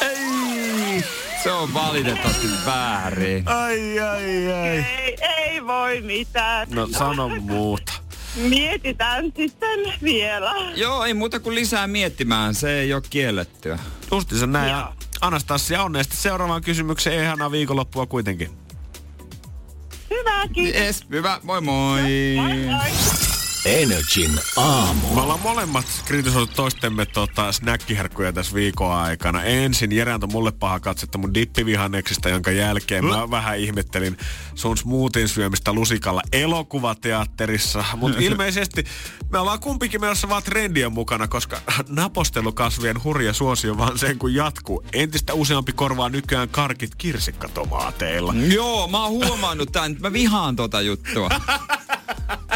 Ei! 0.03 1.05
Se 1.43 1.53
on 1.53 1.75
valitettavasti 1.75 2.47
väärin. 2.67 3.49
Ai, 3.49 4.01
ai, 4.01 4.53
ai. 4.53 4.69
Ei, 4.69 5.17
ei 5.39 5.67
voi 5.67 6.01
mitään. 6.01 6.69
No 6.71 6.87
sano 6.87 7.29
muuta. 7.29 7.93
Mietitään 8.37 9.25
sitten 9.37 9.81
vielä. 10.03 10.55
Joo, 10.75 11.05
ei 11.05 11.15
muuta 11.15 11.41
kuin 11.41 11.55
lisää 11.55 11.87
miettimään. 11.87 12.55
Se 12.55 12.81
ei 12.81 12.95
ole 12.95 13.03
kiellettyä. 13.11 13.79
Justiinsa 14.13 14.47
näin. 14.47 14.71
Joo. 14.71 14.95
Anastasia, 15.21 15.83
onnesti 15.83 16.17
seuraavaan 16.17 16.63
kysymykseen. 16.63 17.25
Ihanaa 17.25 17.51
viikonloppua 17.51 18.07
kuitenkin. 18.07 18.60
Hyvä, 20.11 20.49
kiitos. 20.53 20.81
Yes, 20.81 21.05
hyvä. 21.11 21.41
Moi 21.43 21.61
moi. 21.61 22.01
Moi, 22.37 22.57
moi. 22.57 23.30
Energin 23.65 24.41
aamu. 24.57 25.15
Me 25.15 25.21
ollaan 25.21 25.41
molemmat 25.41 25.87
kritisoitu 26.05 26.53
toistemme 26.57 27.07
tota, 27.07 27.53
snäkkiherkkuja 27.53 28.33
tässä 28.33 28.55
viikon 28.55 28.93
aikana. 28.93 29.43
Ensin 29.43 29.93
Jere 29.93 30.13
antoi 30.13 30.29
mulle 30.33 30.53
paha 30.53 30.81
katsetta 30.81 31.19
mun 31.19 31.35
dippivihanneksista, 31.35 32.29
jonka 32.29 32.51
jälkeen 32.51 33.05
mä 33.05 33.31
vähän 33.31 33.59
ihmettelin 33.59 34.17
sun 34.55 34.77
smoothien 34.77 35.29
syömistä 35.29 35.73
lusikalla 35.73 36.23
elokuvateatterissa. 36.33 37.85
Mutta 37.97 38.19
ilmeisesti 38.29 38.85
me 39.33 39.39
ollaan 39.39 39.61
kumpikin 39.61 40.01
menossa 40.01 40.29
vaan 40.29 40.43
trendien 40.43 40.93
mukana, 40.93 41.29
koska 41.29 41.61
napostelukasvien 41.89 43.05
hurja 43.05 43.33
suosio 43.33 43.79
vaan 43.79 43.99
sen 43.99 44.19
kun 44.19 44.35
jatkuu. 44.35 44.85
Entistä 44.93 45.35
useampi 45.35 45.73
korvaa 45.73 46.09
nykyään 46.09 46.49
karkit 46.49 46.95
kirsikkatomaateilla. 46.95 48.35
Joo, 48.53 48.89
mä 48.89 49.03
oon 49.03 49.11
huomannut 49.11 49.73
tän. 49.73 49.97
Mä 50.01 50.13
vihaan 50.13 50.57
tota 50.57 50.81
juttua. 50.81 51.29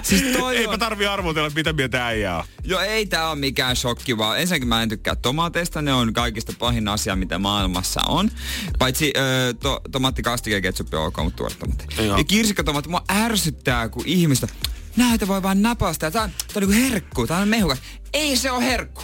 Siis 0.03 0.23
toi 0.23 0.57
Eipä 0.57 0.73
on... 0.73 0.79
tarvi 0.95 1.07
arvotella, 1.07 1.51
mitä 1.55 1.73
mieltä 1.73 2.07
äijää 2.07 2.39
on. 2.39 2.45
Joo, 2.65 2.81
ei 2.81 3.07
tää 3.07 3.31
ole 3.31 3.39
mikään 3.39 3.77
shokki, 3.77 4.19
vaan 4.19 4.41
ensinnäkin 4.41 4.69
mä 4.69 4.83
en 4.83 4.89
tykkää 4.89 5.17
tomaateista. 5.17 5.83
Ne 5.83 5.93
on 5.93 6.13
kaikista 6.13 6.53
pahin 6.59 6.89
asia, 6.89 7.17
mitä 7.17 7.39
maailmassa 7.39 8.01
on. 8.09 8.31
Paitsi 8.79 9.13
ö, 9.17 9.55
to, 9.61 9.81
tomaattikastike 9.93 10.57
ja 10.57 10.61
ketsuppi 10.61 10.97
on 10.97 11.07
ok, 11.07 11.17
mutta 11.17 11.37
tuoretomatti. 11.37 12.03
Joo. 12.03 12.19
Ja 12.19 12.25
kirsikkatomaatti 12.25 12.91
mua 12.91 13.05
ärsyttää, 13.13 13.89
kun 13.89 14.03
ihmistä... 14.07 14.49
Näitä 14.97 15.29
voi 15.29 15.43
vaan 15.43 15.63
napastaa. 15.63 16.11
Tää 16.11 16.23
on, 16.23 16.31
tää 16.31 16.47
on 16.57 16.69
niinku 16.69 16.91
herkku, 16.91 17.27
tää 17.27 17.39
on 17.39 17.49
mehukas. 17.49 17.79
Ei 18.13 18.37
se 18.37 18.51
on 18.51 18.63
herkku. 18.63 19.03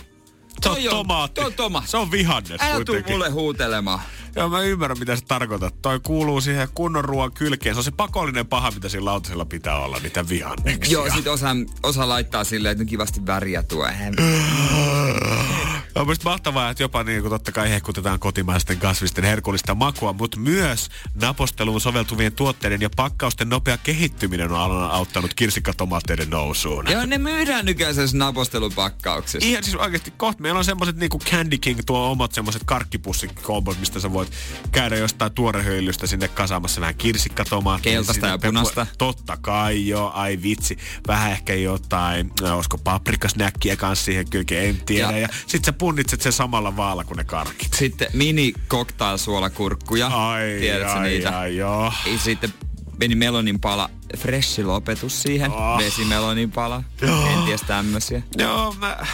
Se 0.62 0.68
on 0.68 0.74
Toi 0.74 0.84
tomaatti. 0.84 1.40
Toi 1.40 1.46
on 1.46 1.52
tomaatti. 1.52 1.90
Se 1.90 1.96
on 1.96 2.10
vihannes 2.10 2.60
Älä 2.60 2.84
tuu 2.84 2.96
mulle 3.08 3.30
huutelemaan. 3.30 4.00
Joo, 4.36 4.48
mä 4.48 4.60
ymmärrän, 4.62 4.98
mitä 4.98 5.16
sä 5.16 5.22
tarkoitat. 5.28 5.74
Toi 5.82 6.00
kuuluu 6.02 6.40
siihen 6.40 6.68
kunnon 6.74 7.04
ruoan 7.04 7.32
kylkeen. 7.32 7.74
Se 7.74 7.78
on 7.78 7.84
se 7.84 7.90
pakollinen 7.90 8.46
paha, 8.46 8.70
mitä 8.70 8.88
sillä 8.88 9.10
lautasella 9.10 9.44
pitää 9.44 9.78
olla, 9.78 9.98
niitä 10.02 10.28
vihanneksia. 10.28 10.92
Joo, 10.92 11.10
sit 11.14 11.26
osa, 11.26 11.48
osa 11.82 12.08
laittaa 12.08 12.44
silleen, 12.44 12.72
että 12.72 12.84
kivasti 12.84 13.26
väriä 13.26 13.62
tuo. 13.62 13.86
On 15.94 16.06
myös 16.06 16.24
mahtavaa, 16.24 16.70
että 16.70 16.82
jopa 16.82 17.02
niin 17.04 17.20
kuin 17.20 17.30
totta 17.30 17.52
kai 17.52 17.70
hehkutetaan 17.70 18.18
kotimaisten 18.18 18.78
kasvisten 18.78 19.24
herkullista 19.24 19.74
makua, 19.74 20.12
mutta 20.12 20.38
myös 20.40 20.88
naposteluun 21.20 21.80
soveltuvien 21.80 22.32
tuotteiden 22.32 22.80
ja 22.80 22.90
pakkausten 22.96 23.48
nopea 23.48 23.76
kehittyminen 23.78 24.52
on 24.52 24.90
auttanut 24.90 25.34
kirsikkatomaateiden 25.34 26.30
nousuun. 26.30 26.90
Joo, 26.90 27.06
ne 27.06 27.18
myydään 27.18 27.64
nykyään 27.64 27.94
sellaisessa 27.94 28.18
napostelupakkauksessa. 28.18 29.48
Ihan 29.48 29.64
siis 29.64 29.76
oikeasti 29.76 30.12
kohta 30.16 30.42
meillä 30.42 30.58
on 30.58 30.64
semmoset 30.64 30.96
niinku 30.96 31.18
Candy 31.18 31.58
King 31.58 31.80
tuo 31.86 32.10
omat 32.10 32.32
semmoset 32.32 32.62
karkkipussikoombot, 32.64 33.80
mistä 33.80 34.00
sä 34.00 34.12
voit 34.12 34.32
käydä 34.72 34.96
jostain 34.96 35.32
tuorehöylystä 35.32 36.06
sinne 36.06 36.28
kasaamassa 36.28 36.80
vähän 36.80 36.94
kirsikkatomaattia. 36.94 37.92
Keltaista 37.92 38.26
ja 38.26 38.32
sinne 38.32 38.48
punaista. 38.48 38.84
peppu- 38.84 38.96
Totta 38.98 39.36
kai 39.36 39.88
joo, 39.88 40.10
ai 40.14 40.38
vitsi. 40.42 40.78
Vähän 41.08 41.32
ehkä 41.32 41.54
jotain, 41.54 42.30
no, 42.40 42.54
olisiko 42.56 42.78
paprikasnäkkiä 42.78 43.76
kanssa 43.76 44.04
siihen 44.04 44.30
kylkeen, 44.30 44.68
en 44.68 44.80
tiedä. 44.86 45.10
Ja- 45.10 45.18
Ja, 45.20 45.28
sit 45.46 45.64
sä 45.64 45.72
punnitset 45.80 46.22
sen 46.22 46.32
samalla 46.32 46.76
vaalla 46.76 47.04
kuin 47.04 47.16
ne 47.16 47.24
karkit. 47.24 47.72
Sitten 47.74 48.08
mini 48.12 48.52
cocktail 48.68 49.16
suolakurkkuja. 49.16 50.06
Ai, 50.06 50.56
Tiedätkö 50.60 50.92
ai, 50.92 51.08
niitä? 51.08 51.38
ai, 51.38 51.56
joo. 51.56 51.92
Ja 52.12 52.18
sitten 52.18 52.54
meni 53.00 53.14
melonin 53.14 53.60
pala, 53.60 53.90
freshi 54.16 54.64
lopetus 54.64 55.22
siihen. 55.22 55.50
Oh. 55.50 55.78
Vesimelonin 55.78 56.50
pala. 56.50 56.82
Joo. 57.02 57.22
Kenties 57.24 57.60
tämmösiä. 57.60 58.22
Joo, 58.38 58.74
mä, 58.78 59.06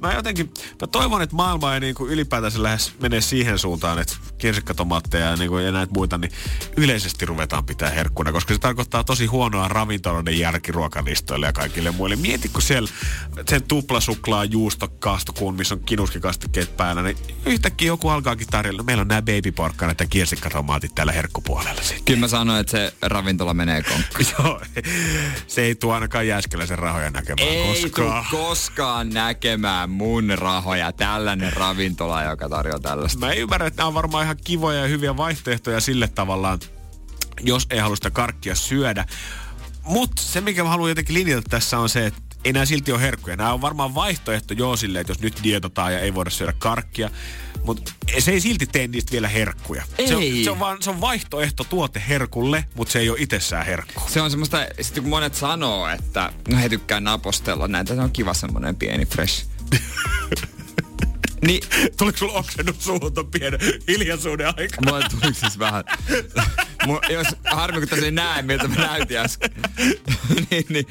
mä 0.00 0.14
jotenkin, 0.14 0.50
mä 0.80 0.86
toivon, 0.86 1.22
että 1.22 1.36
maailma 1.36 1.74
ei 1.74 1.80
niinku 1.80 2.06
ylipäätänsä 2.06 2.62
lähes 2.62 2.92
mene 3.00 3.20
siihen 3.20 3.58
suuntaan, 3.58 3.98
että 3.98 4.16
kirsikkatomaatteja 4.40 5.26
ja, 5.26 5.36
niinku, 5.36 5.58
ja 5.58 5.72
näitä 5.72 5.92
muita, 5.92 6.18
niin 6.18 6.32
yleisesti 6.76 7.26
ruvetaan 7.26 7.64
pitää 7.66 7.90
herkkuna, 7.90 8.32
koska 8.32 8.54
se 8.54 8.60
tarkoittaa 8.60 9.04
tosi 9.04 9.26
huonoa 9.26 9.68
ravintoloiden 9.68 10.38
järkiruokalistoille 10.38 11.46
ja 11.46 11.52
kaikille 11.52 11.90
muille. 11.90 12.16
Mieti, 12.16 12.48
kun 12.48 12.62
siellä 12.62 12.90
sen 13.48 13.62
tuplasuklaa 13.62 14.44
juustokaastokuun, 14.44 15.54
missä 15.54 15.74
on 15.74 15.80
kinuskikastikkeet 15.80 16.76
päällä, 16.76 17.02
niin 17.02 17.16
yhtäkkiä 17.46 17.86
joku 17.86 18.08
alkaakin 18.08 18.46
tarjolla. 18.46 18.82
Meillä 18.82 19.00
on 19.00 19.08
nämä 19.08 19.22
babyporkkanat 19.22 20.00
ja 20.00 20.06
kirsikkatomaatit 20.06 20.94
täällä 20.94 21.12
herkkupuolella 21.12 21.82
sitten. 21.82 22.04
Kyllä 22.04 22.20
mä 22.20 22.28
sanoin, 22.28 22.60
että 22.60 22.70
se 22.70 22.94
ravintola 23.02 23.54
menee 23.54 23.82
konkkaan. 23.82 24.24
Joo, 24.38 24.60
se 25.46 25.62
ei 25.62 25.74
tuo 25.74 25.94
ainakaan 25.94 26.26
Jääskeläisen 26.26 26.78
rahoja 26.78 27.10
näkemään 27.10 27.48
Ei 27.48 27.82
koskaan. 27.82 28.26
tuu 28.30 28.40
koskaan 28.40 29.08
näkemään 29.10 29.90
mun 29.90 30.32
rahoja 30.36 30.92
tällainen 30.92 31.52
ravintola, 31.52 32.22
joka 32.22 32.48
tarjoaa 32.48 32.80
tällaista. 32.80 33.26
Mä 33.26 33.32
ymmärrän, 33.32 33.68
että 33.68 33.80
nämä 33.80 33.88
on 33.88 33.94
varmaan 33.94 34.26
ihan 34.30 34.44
kivoja 34.44 34.80
ja 34.80 34.88
hyviä 34.88 35.16
vaihtoehtoja 35.16 35.80
sille 35.80 36.08
tavallaan, 36.08 36.58
jos 37.40 37.66
ei 37.70 37.78
halua 37.78 37.96
sitä 37.96 38.10
karkkia 38.10 38.54
syödä. 38.54 39.04
Mutta 39.84 40.22
se, 40.22 40.40
mikä 40.40 40.62
mä 40.62 40.68
haluan 40.68 40.90
jotenkin 40.90 41.14
linjata 41.14 41.48
tässä 41.50 41.78
on 41.78 41.88
se, 41.88 42.06
että 42.06 42.20
ei 42.44 42.52
nämä 42.52 42.64
silti 42.64 42.92
ole 42.92 43.00
herkkuja. 43.00 43.36
Nämä 43.36 43.52
on 43.52 43.60
varmaan 43.60 43.94
vaihtoehto 43.94 44.54
joo 44.54 44.76
silleen, 44.76 45.00
että 45.00 45.10
jos 45.10 45.20
nyt 45.20 45.40
dietotaan 45.42 45.92
ja 45.92 46.00
ei 46.00 46.14
voida 46.14 46.30
syödä 46.30 46.52
karkkia. 46.58 47.10
Mutta 47.64 47.92
se 48.18 48.30
ei 48.30 48.40
silti 48.40 48.66
tee 48.66 48.86
niistä 48.86 49.12
vielä 49.12 49.28
herkkuja. 49.28 49.84
Se 50.06 50.16
on, 50.16 50.22
Ei. 50.22 50.44
se 50.44 50.50
on, 50.50 50.58
vaan, 50.58 50.82
se 50.82 50.90
on 50.90 51.00
vaihtoehto 51.00 51.64
tuote 51.64 52.02
herkulle, 52.08 52.64
mutta 52.74 52.92
se 52.92 52.98
ei 52.98 53.10
ole 53.10 53.18
itsessään 53.20 53.66
herkku. 53.66 54.02
Se 54.08 54.20
on 54.20 54.30
semmoista, 54.30 54.66
sitten 54.80 55.02
kun 55.02 55.10
monet 55.10 55.34
sanoo, 55.34 55.88
että 55.88 56.32
no 56.48 56.58
he 56.58 56.68
tykkää 56.68 57.00
napostella 57.00 57.68
näitä, 57.68 57.94
se 57.94 58.00
on 58.00 58.10
kiva 58.10 58.34
semmoinen 58.34 58.76
pieni 58.76 59.06
fresh. 59.06 59.46
niin 61.46 61.62
Tuliko 61.98 62.18
sulla 62.18 62.32
oksennut 62.32 62.80
suuhun 62.80 63.12
pienen 63.30 63.60
hiljaisuuden 63.88 64.46
aikana? 64.46 64.92
Mulle 64.92 65.06
tuli 65.08 65.34
siis 65.34 65.58
vähän. 65.58 65.84
Mu, 66.86 66.98
jos 67.10 67.26
harmi, 67.44 67.78
kun 67.78 67.88
tässä 67.88 68.04
ei 68.04 68.12
näe, 68.12 68.42
miltä 68.42 68.68
mä 68.68 68.74
näytin 68.74 69.16
äsken. 69.16 69.50
niin, 70.50 70.64
niin. 70.68 70.86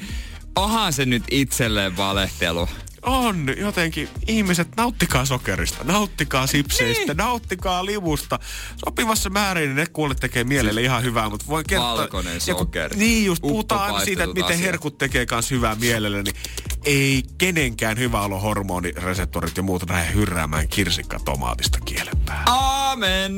Onhan 0.56 0.92
se 0.92 1.06
nyt 1.06 1.22
itselleen 1.30 1.96
valehtelu. 1.96 2.68
On 3.02 3.46
jotenkin. 3.56 4.08
Ihmiset, 4.26 4.68
nauttikaa 4.76 5.24
sokerista, 5.24 5.84
nauttikaa 5.84 6.46
sipseistä, 6.46 7.06
niin. 7.06 7.16
nauttikaa 7.16 7.86
livusta. 7.86 8.38
Sopivassa 8.76 9.30
määrin 9.30 9.68
niin 9.68 9.76
ne 9.76 9.86
kuulet 9.86 10.20
tekee 10.20 10.44
mielelle 10.44 10.82
ihan 10.82 11.02
hyvää, 11.02 11.28
mutta 11.28 11.46
voin 11.48 11.64
kertoa... 11.68 11.96
Valkoinen 11.96 12.32
ja 12.46 12.54
kun- 12.54 12.64
sokeri. 12.64 12.96
Niin 12.96 13.26
just, 13.26 13.42
puhutaan 13.42 13.80
aina 13.80 14.04
siitä, 14.04 14.24
että 14.24 14.34
miten 14.34 14.44
asiat. 14.44 14.62
herkut 14.62 14.98
tekee 14.98 15.26
kans 15.26 15.50
hyvää 15.50 15.74
mielelle, 15.74 16.22
niin 16.22 16.36
ei 16.84 17.22
kenenkään 17.38 17.98
hyvä 17.98 18.20
olo 18.20 18.40
hormonireseptorit 18.40 19.56
ja 19.56 19.62
muuta 19.62 19.86
lähde 19.88 20.14
hyrräämään 20.14 20.68
kirsikkatomaatista 20.68 21.78
kielen 21.84 22.16
päälle. 22.26 22.44
Amen. 22.92 23.32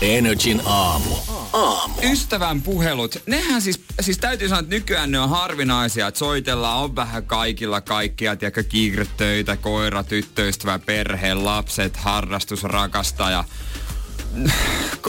Energin 0.00 0.62
aamu. 0.64 1.14
Aamu. 1.52 1.94
Ystävän 2.02 2.62
puhelut, 2.62 3.22
nehän 3.26 3.62
siis, 3.62 3.80
siis 4.00 4.18
täytyy 4.18 4.48
sanoa, 4.48 4.60
että 4.60 4.74
nykyään 4.74 5.10
ne 5.10 5.20
on 5.20 5.28
harvinaisia, 5.28 6.06
että 6.06 6.18
soitellaan, 6.18 6.78
on 6.78 6.96
vähän 6.96 7.26
kaikilla 7.26 7.80
kaikkia, 7.80 8.36
tiedätkö, 8.36 8.62
kiiretöitä, 8.62 9.56
koira, 9.56 10.04
tyttöystävä, 10.04 10.78
perhe, 10.78 11.34
lapset, 11.34 11.96
harrastus, 11.96 12.64
rakastaja. 12.64 13.44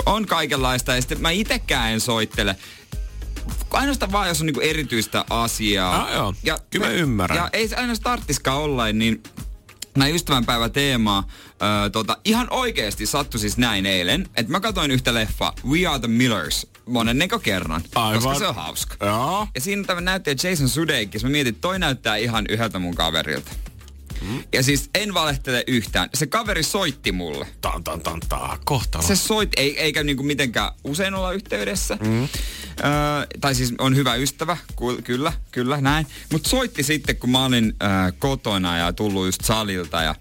On 0.05 0.25
kaikenlaista 0.25 0.95
ja 0.95 1.01
sitten 1.01 1.21
mä 1.21 1.31
itekään 1.31 1.91
en 1.91 2.01
soittele. 2.01 2.55
Ainoastaan 3.71 4.11
vaan, 4.11 4.27
jos 4.27 4.39
on 4.39 4.45
niinku 4.45 4.61
erityistä 4.61 5.25
asiaa. 5.29 6.01
Ah, 6.01 6.13
joo. 6.43 6.59
Kyllä 6.69 6.85
mä 6.85 6.91
ymmärrän. 6.91 7.37
Ja 7.37 7.49
ei 7.53 7.67
se 7.67 7.75
aina 7.75 7.93
tarttiskaan 8.03 8.57
olla, 8.57 8.91
niin 8.91 9.23
näin 9.97 10.15
ystävänpäivä 10.15 10.69
teemaa. 10.69 11.23
Öö, 11.61 11.89
tota, 11.89 12.17
ihan 12.25 12.47
oikeasti 12.49 13.05
sattui 13.05 13.39
siis 13.39 13.57
näin 13.57 13.85
eilen, 13.85 14.29
että 14.35 14.51
mä 14.51 14.59
katsoin 14.59 14.91
yhtä 14.91 15.13
leffa 15.13 15.53
We 15.69 15.85
Are 15.85 15.99
the 15.99 16.07
Millers 16.07 16.67
monenneko 16.85 17.39
kerran, 17.39 17.83
Aivan. 17.95 18.23
koska 18.23 18.39
se 18.39 18.47
on 18.47 18.55
hauska. 18.55 19.05
Joo. 19.05 19.47
Ja 19.55 19.61
siinä 19.61 19.83
tämä 19.83 20.01
näyttelijä 20.01 20.49
Jason 20.49 20.69
Sudeikis, 20.69 21.23
mä 21.23 21.29
mietin, 21.29 21.49
että 21.49 21.61
toi 21.61 21.79
näyttää 21.79 22.15
ihan 22.15 22.45
yhdeltä 22.49 22.79
mun 22.79 22.95
kaverilta. 22.95 23.51
Mm. 24.21 24.43
Ja 24.53 24.63
siis 24.63 24.89
en 24.95 25.13
valehtele 25.13 25.63
yhtään. 25.67 26.09
Se 26.13 26.27
kaveri 26.27 26.63
soitti 26.63 27.11
mulle. 27.11 27.47
Tan, 27.61 27.83
tan, 27.83 28.01
tan, 28.01 28.19
tan. 28.29 28.59
Kohtalo. 28.65 29.03
Se 29.03 29.15
soit, 29.15 29.49
ei, 29.57 29.79
eikä 29.79 30.03
niinku 30.03 30.23
mitenkään 30.23 30.71
usein 30.83 31.13
olla 31.13 31.31
yhteydessä. 31.31 31.97
Mm. 32.01 32.21
Öö, 32.23 32.27
tai 33.41 33.55
siis 33.55 33.73
on 33.77 33.95
hyvä 33.95 34.15
ystävä, 34.15 34.57
ku, 34.75 34.97
kyllä, 35.03 35.33
kyllä, 35.51 35.81
näin. 35.81 36.07
Mutta 36.31 36.49
soitti 36.49 36.83
sitten, 36.83 37.15
kun 37.15 37.29
mä 37.29 37.45
olin 37.45 37.75
öö, 37.83 37.89
kotona 38.19 38.77
ja 38.77 38.93
tullut 38.93 39.25
just 39.25 39.43
salilta 39.45 40.01
ja 40.01 40.15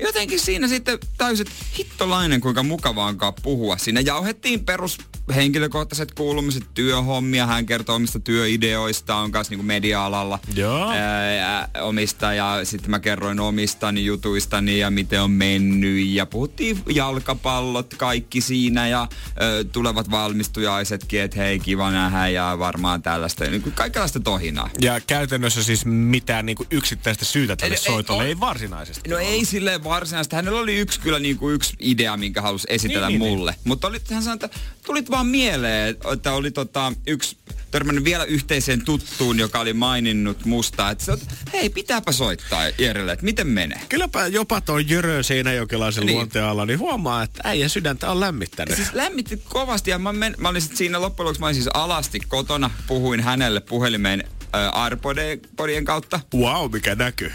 jotenkin 0.00 0.40
siinä 0.40 0.68
sitten 0.68 0.98
täysin 1.18 1.46
hittolainen, 1.78 2.40
kuinka 2.40 2.62
mukavaa 2.62 3.06
onkaan 3.06 3.32
puhua. 3.42 3.78
Siinä 3.78 4.00
jauhettiin 4.00 4.64
perus 4.64 4.98
henkilökohtaiset 5.34 6.14
kuulumiset, 6.14 6.64
työhommia. 6.74 7.46
Hän 7.46 7.66
kertoo 7.66 7.96
omista 7.96 8.20
työideoista, 8.20 9.14
on 9.16 9.32
kanssa 9.32 9.50
niinku 9.52 9.66
media-alalla 9.66 10.38
Joo. 10.54 10.90
ää, 10.90 11.68
omista 11.80 12.32
ja 12.34 12.60
sitten 12.64 12.90
mä 12.90 12.98
kerroin 13.00 13.40
omistani 13.40 14.04
jutuistani 14.04 14.78
ja 14.78 14.90
miten 14.90 15.22
on 15.22 15.30
mennyt 15.30 16.06
ja 16.06 16.26
puhuttiin 16.26 16.78
jalkapallot 16.94 17.94
kaikki 17.94 18.40
siinä 18.40 18.88
ja 18.88 19.08
ö, 19.42 19.64
tulevat 19.72 20.10
valmistujaisetkin, 20.10 21.20
että 21.20 21.36
hei 21.36 21.58
kiva 21.58 21.90
nähdä 21.90 22.28
ja 22.28 22.56
varmaan 22.58 23.02
tällaista, 23.02 23.44
niin 23.44 23.62
kuin 23.62 23.72
kaikenlaista 23.74 24.20
tohinaa. 24.20 24.70
Ja 24.80 25.00
käytännössä 25.00 25.62
siis 25.62 25.86
mitään 25.86 26.46
niinku 26.46 26.66
yksittäistä 26.70 27.24
syytä 27.24 27.56
tälle 27.56 27.74
Ei- 27.74 27.80
ei 27.80 27.84
soitolle 27.92 28.22
ole. 28.22 28.28
ei, 28.28 28.40
varsinaisesti 28.40 29.10
No 29.10 29.16
ole. 29.16 29.24
ei 29.24 29.44
silleen 29.44 29.84
varsinaisesti. 29.86 30.36
Hänellä 30.36 30.60
oli 30.60 30.76
yksi 30.76 31.00
kyllä 31.00 31.18
niin 31.18 31.36
kuin 31.36 31.54
yksi 31.54 31.74
idea, 31.80 32.16
minkä 32.16 32.42
halusi 32.42 32.66
esitellä 32.70 33.08
Niin, 33.08 33.20
niin, 33.20 33.32
mulle. 33.32 33.50
Niin, 33.50 33.60
Mutta 33.64 33.88
oli, 33.88 34.00
hän 34.10 34.22
sanoi, 34.22 34.34
että 34.34 34.58
tulit 34.86 35.10
vaan 35.10 35.26
mieleen, 35.26 35.96
että 36.12 36.32
oli 36.32 36.50
tota, 36.50 36.92
yksi 37.06 37.36
törmännyt 37.70 38.04
vielä 38.04 38.24
yhteiseen 38.24 38.84
tuttuun, 38.84 39.38
joka 39.38 39.60
oli 39.60 39.72
maininnut 39.72 40.44
musta, 40.44 40.90
että 40.90 41.04
se, 41.04 41.12
on, 41.12 41.18
hei 41.52 41.70
pitääpä 41.70 42.12
soittaa 42.12 42.62
Jerelle, 42.78 43.12
että 43.12 43.24
miten 43.24 43.46
menee. 43.46 43.80
Kylläpä 43.88 44.26
jopa 44.26 44.60
tuo 44.60 44.78
Jörö 44.78 45.22
Seinäjokelaisen 45.22 46.00
Niin. 46.00 46.06
niin. 46.06 46.16
luonteella, 46.16 46.66
niin 46.66 46.78
huomaa, 46.78 47.22
että 47.22 47.40
äijän 47.44 47.70
sydäntä 47.70 48.10
on 48.10 48.20
lämmittänyt. 48.20 48.76
Siis 48.76 48.92
lämmitti 48.92 49.36
kovasti 49.36 49.90
ja 49.90 49.98
mä, 49.98 50.12
men, 50.12 50.34
mä 50.38 50.48
olin 50.48 50.62
sit 50.62 50.76
siinä 50.76 51.00
loppujen 51.00 51.24
lopuksi, 51.26 51.40
mä 51.40 51.46
olin 51.46 51.54
siis 51.54 51.68
alasti 51.74 52.20
kotona, 52.20 52.70
puhuin 52.86 53.20
hänelle 53.20 53.60
puhelimeen 53.60 54.24
Airpodien 54.72 55.84
kautta. 55.84 56.20
Wow, 56.34 56.72
mikä 56.72 56.94
näkyy. 56.94 57.32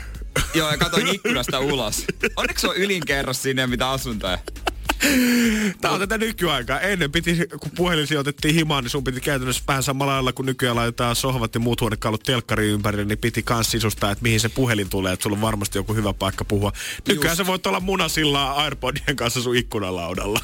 Joo, 0.54 0.72
ja 0.72 0.78
katsoin 0.78 1.08
ikkunasta 1.08 1.60
ulos. 1.60 2.06
Onneksi 2.36 2.68
on 2.68 2.76
ylinkerros 2.76 3.41
sinne, 3.41 3.68
mitä 3.68 3.89
asuntoja. 3.89 4.38
Tää 5.82 5.91
on 5.91 5.99
tätä 5.99 6.18
nykyaikaa. 6.18 6.80
Ennen 6.80 7.12
piti, 7.12 7.38
kun 7.60 7.72
puhelin 7.76 8.08
sijoitettiin 8.08 8.56
himaan, 8.56 8.84
niin 8.84 8.91
sun 8.91 9.04
piti 9.04 9.22
käytännössä 9.22 9.64
vähän 9.68 9.84
samalla 9.84 10.14
lailla, 10.14 10.34
kun 10.34 10.45
nykyään 10.45 10.76
laitetaan 10.76 11.16
sohvat 11.16 11.54
ja 11.54 11.60
muut 11.60 11.82
huonekalut 11.82 12.24
telkkari 12.24 12.68
ympärille, 12.68 13.06
niin 13.06 13.18
piti 13.18 13.43
kans 13.43 13.72
sisustaa, 13.72 14.12
että 14.12 14.24
mihin 14.24 14.39
se 14.39 14.49
puhelin 14.49 14.89
tulee, 14.89 15.14
että 15.14 15.24
sulla 15.24 15.36
on 15.36 15.41
varmasti 15.41 15.78
joku 15.78 15.93
hyvä 15.93 16.14
paikka 16.14 16.45
puhua. 16.45 16.72
Nykyään 17.08 17.38
sä 17.38 17.45
voit 17.45 17.68
olla 17.68 17.80
munasilla 17.80 18.52
Airpodien 18.52 19.16
kanssa 19.16 19.41
sun 19.41 19.56
ikkunalaudalla. 19.56 20.39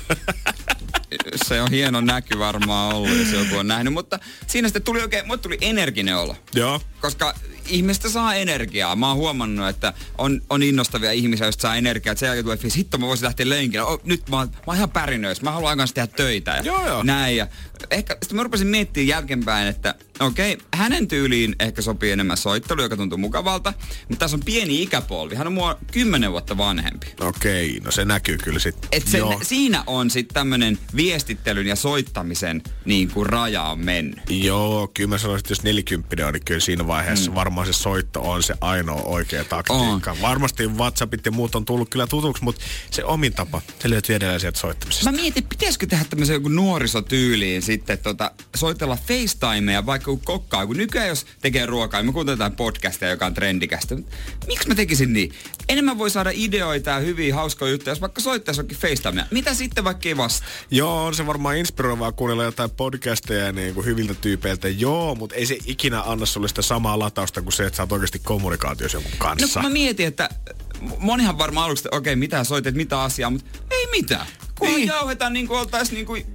Se 1.46 1.62
on 1.62 1.72
hieno 1.72 2.02
näky 2.02 2.40
varmaan 2.40 2.96
ollut, 2.96 3.18
jos 3.18 3.32
joku 3.32 3.58
on 3.58 3.68
nähnyt. 3.68 3.94
Mutta 3.94 4.20
siinä 4.48 4.68
sitten 4.68 4.84
tuli 4.84 5.02
oikein, 5.02 5.28
mulle 5.28 5.42
tuli 5.42 5.58
energinen 5.62 6.18
olo. 6.18 6.36
Joo. 6.56 6.82
Koska 7.00 7.36
ihmistä 7.70 8.10
saa 8.10 8.36
energiaa. 8.36 8.96
Mä 8.96 9.08
oon 9.08 9.18
huomannut, 9.18 9.68
että 9.70 9.94
on, 10.18 10.42
on 10.50 10.64
innostavia 10.64 11.12
ihmisiä, 11.12 11.46
joista 11.48 11.62
saa 11.62 11.76
energiaa. 11.76 12.12
Että 12.12 12.20
sen 12.20 12.28
jälkeen 12.28 12.46
tulee 12.46 12.58
fiilis, 12.58 12.76
hitto 12.78 12.98
mä 12.98 13.08
voisin 13.08 13.26
lähteä 13.26 13.50
lenkille. 13.50 13.84
Oh, 13.86 14.02
nyt 14.04 14.30
mä, 14.30 14.38
oon- 14.38 14.48
mä 14.48 14.64
oon 14.68 14.78
ihan 14.78 14.90
pärinöissä. 14.90 15.44
Mä 15.44 15.52
haluan 15.52 15.70
aikansa 15.70 15.94
tehdä 15.94 16.08
töitä. 16.08 16.52
Ja 16.52 16.62
Joo, 16.62 16.88
joo. 16.88 17.04
Näin. 17.04 17.38
Ja 17.38 17.48
ehkä 17.92 18.18
sitten 18.22 18.36
mä 18.36 18.44
rupesin 18.44 18.68
miettimään 18.68 19.08
jälkeenpäin, 19.08 19.68
että 19.68 19.96
okei, 20.20 20.54
okay, 20.54 20.66
hänen 20.74 21.08
tyyliin 21.08 21.56
ehkä 21.60 21.82
sopii 21.82 22.12
enemmän 22.12 22.38
soittelu, 22.38 22.82
joka 22.82 22.98
tuntuu 22.98 23.18
mukavalta. 23.18 23.74
Mutta 24.10 24.20
tässä 24.20 24.38
on 24.38 24.44
pieni 24.46 24.84
ikäpolvi. 24.84 25.36
Hän 25.36 25.48
on 25.48 25.54
mua 25.54 25.78
kymmenen 25.92 26.32
vuotta 26.32 26.58
vanhempi. 26.58 27.08
Okei, 27.20 27.80
no 27.84 27.92
se 27.92 28.06
näkyy 28.06 28.38
kyllä 28.38 28.60
sitten. 28.60 28.90
Et 28.92 29.08
se, 29.08 29.20
siinä 29.42 29.84
on 29.88 30.10
sitten 30.10 30.34
tämmönen 30.34 30.80
viestittelyn 30.96 31.68
ja 31.68 31.76
soittamisen 31.76 32.62
niin 32.86 33.12
kuin 33.12 33.26
raja 33.26 33.64
on 33.64 33.86
mennyt. 33.86 34.20
Joo, 34.30 34.88
kyllä 34.88 35.10
mä 35.10 35.18
sanoisin, 35.18 35.40
että 35.40 35.52
jos 35.52 35.64
nelikymppinen 35.64 36.26
on, 36.26 36.34
niin 36.34 36.46
kyllä 36.46 36.60
siinä 36.60 36.88
vaiheessa 36.88 37.32
mm. 37.32 37.36
varmaan 37.36 37.68
se 37.68 37.74
soitto 37.74 38.22
on 38.22 38.44
se 38.44 38.54
ainoa 38.62 39.02
oikea 39.02 39.44
taktiikka. 39.44 40.12
On. 40.12 40.22
Varmasti 40.22 40.68
WhatsAppit 40.68 41.26
ja 41.26 41.32
muut 41.32 41.56
on 41.56 41.66
tullut 41.66 41.90
kyllä 41.90 42.08
tutuksi, 42.08 42.44
mutta 42.44 42.62
se 42.92 43.04
omin 43.04 43.34
tapa, 43.34 43.62
se 43.80 43.90
löytyy 43.90 44.16
edelleen 44.16 44.40
sieltä 44.40 44.60
soittamisesta. 44.60 45.12
Mä 45.12 45.18
mietin, 45.18 45.44
pitäisikö 45.44 45.86
tehdä 45.86 46.06
tämmöisen 46.10 46.34
joku 46.34 46.50
nuorisotyyliin 46.50 47.62
sitten 47.68 47.98
tota, 47.98 48.32
soitella 48.56 48.98
FaceTimea 49.08 49.86
vaikka 49.86 50.06
kun 50.06 50.20
kokkaa. 50.20 50.68
Kun 50.68 50.78
nykyään 50.78 51.08
jos 51.08 51.26
tekee 51.42 51.66
ruokaa, 51.66 52.00
niin 52.00 52.06
me 52.10 52.14
kuunteletaan 52.14 52.52
podcastia, 52.56 53.10
joka 53.10 53.26
on 53.26 53.34
trendikästä. 53.34 53.96
Miksi 54.48 54.68
mä 54.68 54.76
tekisin 54.76 55.14
niin? 55.14 55.32
Enemmän 55.70 55.98
voi 55.98 56.10
saada 56.10 56.32
ideoita 56.34 56.90
ja 56.90 57.00
hyviä 57.00 57.36
hauskoja 57.36 57.72
juttuja, 57.72 57.92
jos 57.92 58.02
vaikka 58.02 58.22
soittaisi 58.22 58.62
jokin 58.62 58.78
FaceTimea. 58.78 59.26
Mitä 59.32 59.54
sitten 59.54 59.84
vaikka 59.84 60.10
ei 60.10 60.18
vastaa? 60.18 60.50
Joo, 60.72 61.06
on 61.06 61.16
se 61.16 61.26
varmaan 61.28 61.58
inspiroivaa 61.58 62.12
kuunnella 62.12 62.44
jotain 62.44 62.70
podcasteja 62.72 63.52
niin 63.52 63.74
kuin 63.74 63.86
hyviltä 63.86 64.14
tyypeiltä. 64.14 64.68
Joo, 64.70 65.16
mutta 65.16 65.36
ei 65.36 65.46
se 65.46 65.58
ikinä 65.66 66.02
anna 66.02 66.26
sulle 66.26 66.48
sitä 66.48 66.62
samaa 66.62 67.00
latausta 67.00 67.42
kuin 67.42 67.54
se, 67.54 67.66
että 67.66 67.78
sä 67.78 67.84
oot 67.84 67.92
oikeasti 67.92 68.20
kommunikaatiossa 68.20 68.96
jonkun 68.96 69.12
No 69.12 69.18
kanssa. 69.18 69.60
kun 69.60 69.70
mä 69.70 69.74
mietin, 69.74 70.08
että 70.08 70.30
monihan 71.00 71.38
varmaan 71.38 71.66
aluksi, 71.66 71.88
että 71.88 71.98
okei, 71.98 72.16
mitä 72.16 72.44
soitit, 72.44 72.76
mitä 72.76 73.02
asiaa, 73.02 73.30
mutta 73.30 73.60
ei 73.72 73.88
mitään. 73.92 74.28
Kun 74.60 74.68
Niin. 74.68 74.78
niin. 74.78 74.88
jauhetaan 74.88 75.34
niin 75.34 75.48
kuin 75.48 75.60
oltaisiin 75.60 75.96
niin 75.96 76.06
kuin 76.06 76.26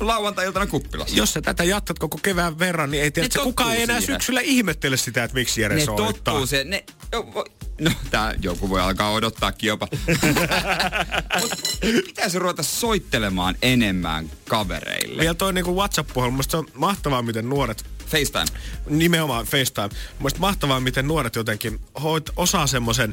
lauantai-iltana 0.00 0.66
kuppilassa. 0.66 1.16
Jos 1.16 1.32
sä 1.32 1.40
tätä 1.42 1.64
jatkat 1.64 1.98
koko 1.98 2.18
kevään 2.22 2.58
verran, 2.58 2.90
niin 2.90 3.02
ei 3.02 3.10
tiedä, 3.10 3.26
että 3.26 3.38
kukaan 3.42 3.74
ei 3.74 3.82
enää 3.82 4.00
siihen. 4.00 4.14
syksyllä 4.14 4.40
ihmettele 4.40 4.96
sitä, 4.96 5.24
että 5.24 5.34
miksi 5.34 5.60
Jere 5.60 5.74
ne 5.76 5.84
soittaa. 5.84 6.06
tottuu 6.06 6.46
se, 6.46 6.64
ne, 6.64 6.84
jo, 7.12 7.20
vo- 7.22 7.50
no 7.80 7.90
tää 8.10 8.34
joku 8.42 8.68
voi 8.70 8.80
alkaa 8.80 9.10
odottaakin 9.10 9.68
jopa. 9.68 9.88
Mut 11.40 11.52
pitäisi 11.80 12.38
ruveta 12.38 12.62
soittelemaan 12.62 13.56
enemmän 13.62 14.30
kavereille. 14.48 15.22
Vielä 15.22 15.34
toi 15.34 15.52
niinku 15.52 15.76
WhatsApp-puhelu, 15.76 16.30
musta 16.32 16.50
se 16.50 16.56
on 16.56 16.66
mahtavaa, 16.74 17.22
miten 17.22 17.48
nuoret 17.48 17.84
FaceTime. 18.06 18.60
nimenomaan 18.88 19.46
FaceTime. 19.46 19.88
Mielestäni 20.18 20.40
mahtavaa, 20.40 20.80
miten 20.80 21.08
nuoret 21.08 21.36
jotenkin 21.36 21.80
hoit, 22.02 22.30
osaa 22.36 22.66
semmoisen 22.66 23.12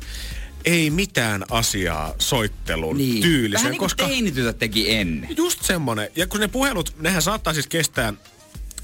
ei 0.65 0.89
mitään 0.89 1.45
asiaa 1.51 2.13
soittelun 2.19 2.97
niin. 2.97 3.21
tyylisen, 3.21 3.59
Vähän 3.59 3.71
niin 3.71 3.79
kuin 3.79 3.85
koska 3.85 4.53
teki 4.59 4.93
ennen. 4.95 5.29
just 5.37 5.63
semmonen. 5.63 6.09
Ja 6.15 6.27
kun 6.27 6.39
ne 6.39 6.47
puhelut, 6.47 6.95
nehän 6.99 7.21
saattaa 7.21 7.53
siis 7.53 7.67
kestää 7.67 8.13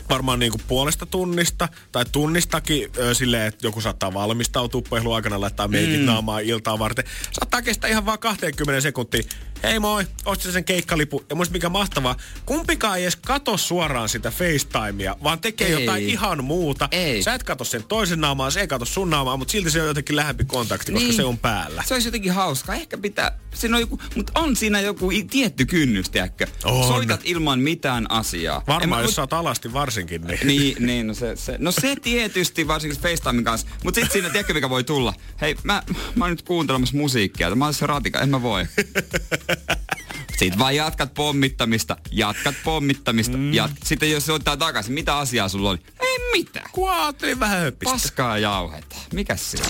varmaan 0.10 0.40
niinku 0.40 0.58
puolesta 0.68 1.06
tunnista 1.06 1.70
tai 1.92 2.06
tunnistakin 2.12 2.90
ö, 2.98 3.14
silleen, 3.14 3.48
että 3.48 3.68
joku 3.68 3.82
saattaa 3.82 4.14
valmistautua 4.14 4.82
puhelun 4.90 5.16
aikana, 5.16 5.42
laittaa 5.42 5.68
meikit 5.68 6.00
mm. 6.00 6.06
naamaa 6.06 6.40
iltaa 6.40 6.80
varten. 6.80 7.06
Saattaa 7.32 7.62
kestää 7.62 7.90
ihan 7.90 8.06
vaan 8.06 8.20
20 8.20 8.82
sekuntia. 8.82 9.24
Hei 9.64 9.80
moi, 9.80 10.06
ostin 10.26 10.52
sen 10.52 10.64
keikkalipu. 10.64 11.24
Ja 11.30 11.36
muista 11.36 11.54
mikä 11.54 11.70
mahtavaa, 11.70 12.16
kumpikaan 12.46 12.98
ei 12.98 13.04
edes 13.04 13.16
kato 13.16 13.58
suoraan 13.58 14.10
sitä 14.10 14.32
FaceTimea, 14.32 15.16
vaan 15.24 15.40
tekee 15.40 15.68
Ei. 15.68 15.74
jotain 15.86 16.04
ihan 16.04 16.44
muuta. 16.44 16.88
Ei. 16.92 17.24
Sä 17.24 17.34
et 17.34 17.44
kato 17.44 17.64
sen 17.64 17.84
toisen 17.84 18.22
naamaa, 18.22 18.52
se 18.52 18.60
ei 18.62 18.68
kato 18.68 18.86
sun 18.86 19.10
naamaa, 19.10 19.38
mutta 19.38 19.52
silti 19.52 19.72
se 19.72 19.82
on 19.82 19.88
jotenkin 19.88 20.16
lähempi 20.16 20.46
kontakti, 20.46 20.92
koska 20.92 21.08
Niin. 21.08 21.16
se 21.16 21.24
on 21.24 21.38
päällä. 21.38 21.84
Se 21.88 21.94
olisi 21.94 22.08
jotenkin 22.08 22.32
hauskaa. 22.32 22.76
Ehkä 22.76 22.98
pitää, 22.98 23.40
siinä 23.54 23.76
on 23.78 23.82
joku, 23.82 24.00
mutta 24.16 24.32
on 24.36 24.56
siinä 24.56 24.80
joku 24.82 25.12
tietty 25.30 25.66
kynnys, 25.66 26.10
tiedätkö? 26.10 26.48
On. 26.64 26.88
Soitat 26.88 27.22
ilman 27.24 27.60
mitään 27.60 28.12
asiaa. 28.12 28.64
Varmaan, 28.68 28.90
mä- 29.02 29.06
jos 29.06 29.16
sä 29.16 29.22
oot 29.22 29.34
alasti 29.34 29.74
varsinkin, 29.74 30.22
niin... 30.28 30.40
Niin, 30.48 30.76
niin 30.86 31.08
no, 31.08 31.14
se, 31.14 31.36
se, 31.36 31.56
no 31.60 31.72
se 31.72 31.96
tietysti, 32.02 32.68
varsinkin 32.68 33.00
FaceTimen 33.02 33.44
kanssa. 33.44 33.68
Mutta 33.84 34.00
sitten 34.00 34.14
siinä, 34.14 34.30
tiedätkö 34.30 34.54
mikä 34.54 34.70
voi 34.70 34.84
tulla? 34.84 35.14
Hei, 35.42 35.56
mä, 35.64 35.84
mä 36.16 36.24
oon 36.26 36.32
nyt 36.32 36.42
kuuntelemassa 36.42 36.98
musiikkia. 36.98 37.56
Mä 37.56 37.66
oon 37.66 37.74
se 37.74 37.88
ratika, 37.88 38.20
en 38.22 38.30
mä 38.30 38.42
voi. 38.42 38.66
Sitten 40.38 40.60
vaan 40.60 40.76
jatkat 40.76 41.14
pommittamista, 41.14 41.98
jatkat 42.12 42.56
pommittamista. 42.64 43.38
Mm. 43.38 43.54
Jat... 43.54 43.72
Sitten 43.84 44.12
jos 44.12 44.26
se 44.26 44.32
ottaa 44.32 44.58
takaisin, 44.58 44.94
mitä 44.94 45.18
asiaa 45.18 45.50
sulla 45.50 45.70
oli? 45.70 45.80
Ei 46.00 46.18
mitään. 46.32 46.70
Kuaattelin 46.72 47.40
vähän 47.40 47.60
höpistä. 47.60 47.92
Paskaa 47.92 48.38
jauhetta. 48.38 48.96
Mikäs 49.14 49.52
se 49.52 49.58
on? 49.58 49.70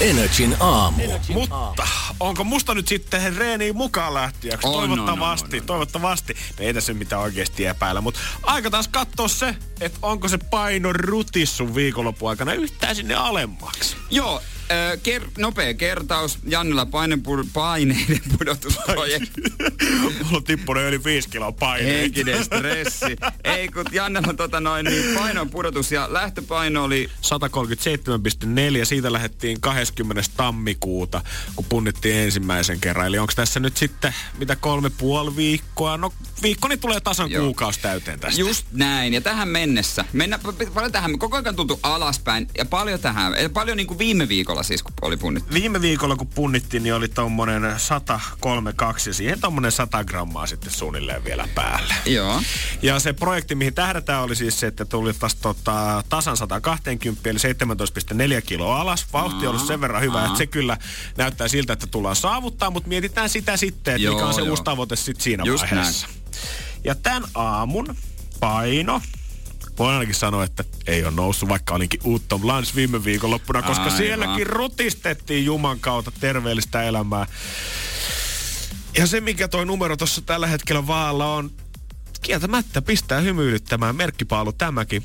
Energin 0.00 0.56
aamu. 0.60 1.02
Mutta 1.28 1.88
onko 2.20 2.44
musta 2.44 2.74
nyt 2.74 2.88
sitten 2.88 3.36
reeniin 3.36 3.76
mukaan 3.76 4.14
lähtiäksi? 4.14 4.66
On, 4.66 4.72
toivottavasti, 4.72 5.56
on, 5.56 5.60
on, 5.60 5.60
on. 5.60 5.66
toivottavasti. 5.66 6.34
No 6.34 6.64
ei 6.64 6.74
tässä 6.74 6.94
mitään 6.94 7.22
oikeasti 7.22 7.66
epäillä, 7.66 8.00
mutta 8.00 8.20
aika 8.42 8.70
taas 8.70 8.88
katsoa 8.88 9.28
se, 9.28 9.56
että 9.80 9.98
onko 10.02 10.28
se 10.28 10.38
paino 10.38 10.92
rutissu 10.92 11.74
viikonlopun 11.74 12.30
aikana 12.30 12.52
yhtään 12.52 12.96
sinne 12.96 13.14
alemmaksi. 13.14 13.96
Joo, 14.10 14.42
ö, 14.70 14.96
ker- 14.96 15.30
nopea 15.38 15.74
kertaus. 15.74 16.38
Jannella 16.46 16.84
painepur- 16.84 17.48
paineiden 17.52 18.20
pudotusprojekti. 18.38 19.40
Mulla 20.24 20.36
on 20.36 20.44
tippunut 20.44 20.82
yli 20.82 21.04
5 21.04 21.28
kiloa 21.28 21.52
paineita. 21.52 21.98
Henkinen 21.98 22.44
stressi. 22.50 23.16
Ei 23.44 23.68
kun 23.68 23.84
Jannella 23.92 24.34
tota 24.34 24.60
noin, 24.60 24.84
niin 24.86 25.14
painon 25.14 25.50
pudotus 25.50 25.92
ja 25.92 26.12
lähtöpaino 26.12 26.84
oli 26.84 27.08
137,4, 28.80 28.84
siitä 28.84 29.12
lähdettiin 29.12 29.60
20. 29.60 30.22
tammikuuta, 30.36 31.20
kun 31.56 31.64
punnittiin 31.68 32.16
ensimmäisen 32.16 32.80
kerran. 32.80 33.06
Eli 33.06 33.18
onko 33.18 33.32
tässä 33.36 33.60
nyt 33.60 33.76
sitten 33.76 34.14
mitä 34.38 34.56
kolme 34.56 34.90
puoli 34.90 35.36
viikkoa? 35.36 35.96
No 35.96 36.12
viikko 36.42 36.68
niin 36.68 36.80
tulee 36.80 37.00
tasan 37.00 37.30
Joo. 37.30 37.44
kuukausi 37.44 37.80
täyteen 37.80 38.20
tästä. 38.20 38.40
Just 38.40 38.66
näin. 38.72 39.14
Ja 39.14 39.20
tähän 39.20 39.48
mennessä, 39.48 40.04
mennä, 40.12 40.38
paljon 40.74 40.92
tähän, 40.92 41.18
koko 41.18 41.36
ajan 41.36 41.56
tultu 41.56 41.80
alaspäin 41.82 42.48
ja 42.58 42.64
paljon 42.64 43.00
tähän, 43.00 43.34
ja 43.42 43.50
paljon 43.50 43.76
niin 43.76 43.86
kuin 43.86 43.98
viime 43.98 44.28
viikolla 44.28 44.59
siis, 44.62 44.82
kun 44.82 44.92
oli 45.02 45.16
punnittu. 45.16 45.54
Viime 45.54 45.80
viikolla 45.80 46.16
kun 46.16 46.26
punnittiin, 46.26 46.82
niin 46.82 46.94
oli 46.94 47.08
tommonen 47.08 47.74
132 47.76 49.10
ja 49.10 49.14
siihen 49.14 49.40
tommonen 49.40 49.72
100 49.72 50.04
grammaa 50.04 50.46
sitten 50.46 50.72
suunnilleen 50.72 51.24
vielä 51.24 51.48
päälle. 51.54 51.94
Joo. 52.06 52.42
Ja 52.82 52.98
se 52.98 53.12
projekti, 53.12 53.54
mihin 53.54 53.74
tähdätään, 53.74 54.22
oli 54.22 54.36
siis 54.36 54.60
se, 54.60 54.66
että 54.66 54.84
tuli 54.84 55.12
taas 55.12 55.34
tota, 55.34 56.04
tasan 56.08 56.36
120, 56.36 57.30
eli 57.30 57.38
17,4 58.38 58.42
kiloa 58.46 58.80
alas. 58.80 59.06
Vauhti 59.12 59.46
on 59.46 59.54
ollut 59.54 59.66
sen 59.66 59.80
verran 59.80 60.02
hyvä, 60.02 60.24
että 60.24 60.38
se 60.38 60.46
kyllä 60.46 60.76
näyttää 61.16 61.48
siltä, 61.48 61.72
että 61.72 61.86
tullaan 61.86 62.16
saavuttaa, 62.16 62.70
mutta 62.70 62.88
mietitään 62.88 63.28
sitä 63.28 63.56
sitten, 63.56 63.94
että 63.94 64.04
Joo, 64.04 64.14
mikä 64.14 64.26
on 64.26 64.34
se 64.34 64.40
joo. 64.40 64.50
uusi 64.50 64.62
tavoite 64.62 64.96
sitten 64.96 65.24
siinä 65.24 65.44
Just 65.46 65.62
vaiheessa. 65.62 66.06
Ja 66.84 66.94
tämän 66.94 67.24
aamun 67.34 67.96
paino, 68.40 69.02
voin 69.80 69.94
ainakin 69.94 70.14
sanoa, 70.14 70.44
että 70.44 70.64
ei 70.86 71.04
ole 71.04 71.10
noussut, 71.10 71.48
vaikka 71.48 71.74
olinkin 71.74 72.00
Uttom 72.06 72.40
Lunch 72.42 72.74
viime 72.74 73.04
viikonloppuna, 73.04 73.62
koska 73.62 73.84
Aivan. 73.84 73.98
sielläkin 73.98 74.46
rutistettiin 74.46 75.44
Juman 75.44 75.80
kautta 75.80 76.10
terveellistä 76.20 76.82
elämää. 76.82 77.26
Ja 78.98 79.06
se, 79.06 79.20
mikä 79.20 79.48
toi 79.48 79.66
numero 79.66 79.96
tuossa 79.96 80.22
tällä 80.22 80.46
hetkellä 80.46 80.86
vaalla 80.86 81.34
on, 81.34 81.50
kieltämättä 82.22 82.82
pistää 82.82 83.20
hymyilyttämään 83.20 83.96
merkkipaalu 83.96 84.52
tämäkin. 84.52 85.04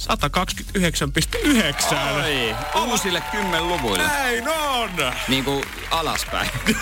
129,9. 0.00 1.94
Oi, 2.24 2.54
uusille 2.90 3.22
kymmenluvuille. 3.30 4.06
Näin 4.06 4.48
on! 4.48 4.90
Niin 5.28 5.44
kuin 5.44 5.64
alaspäin. 5.90 6.50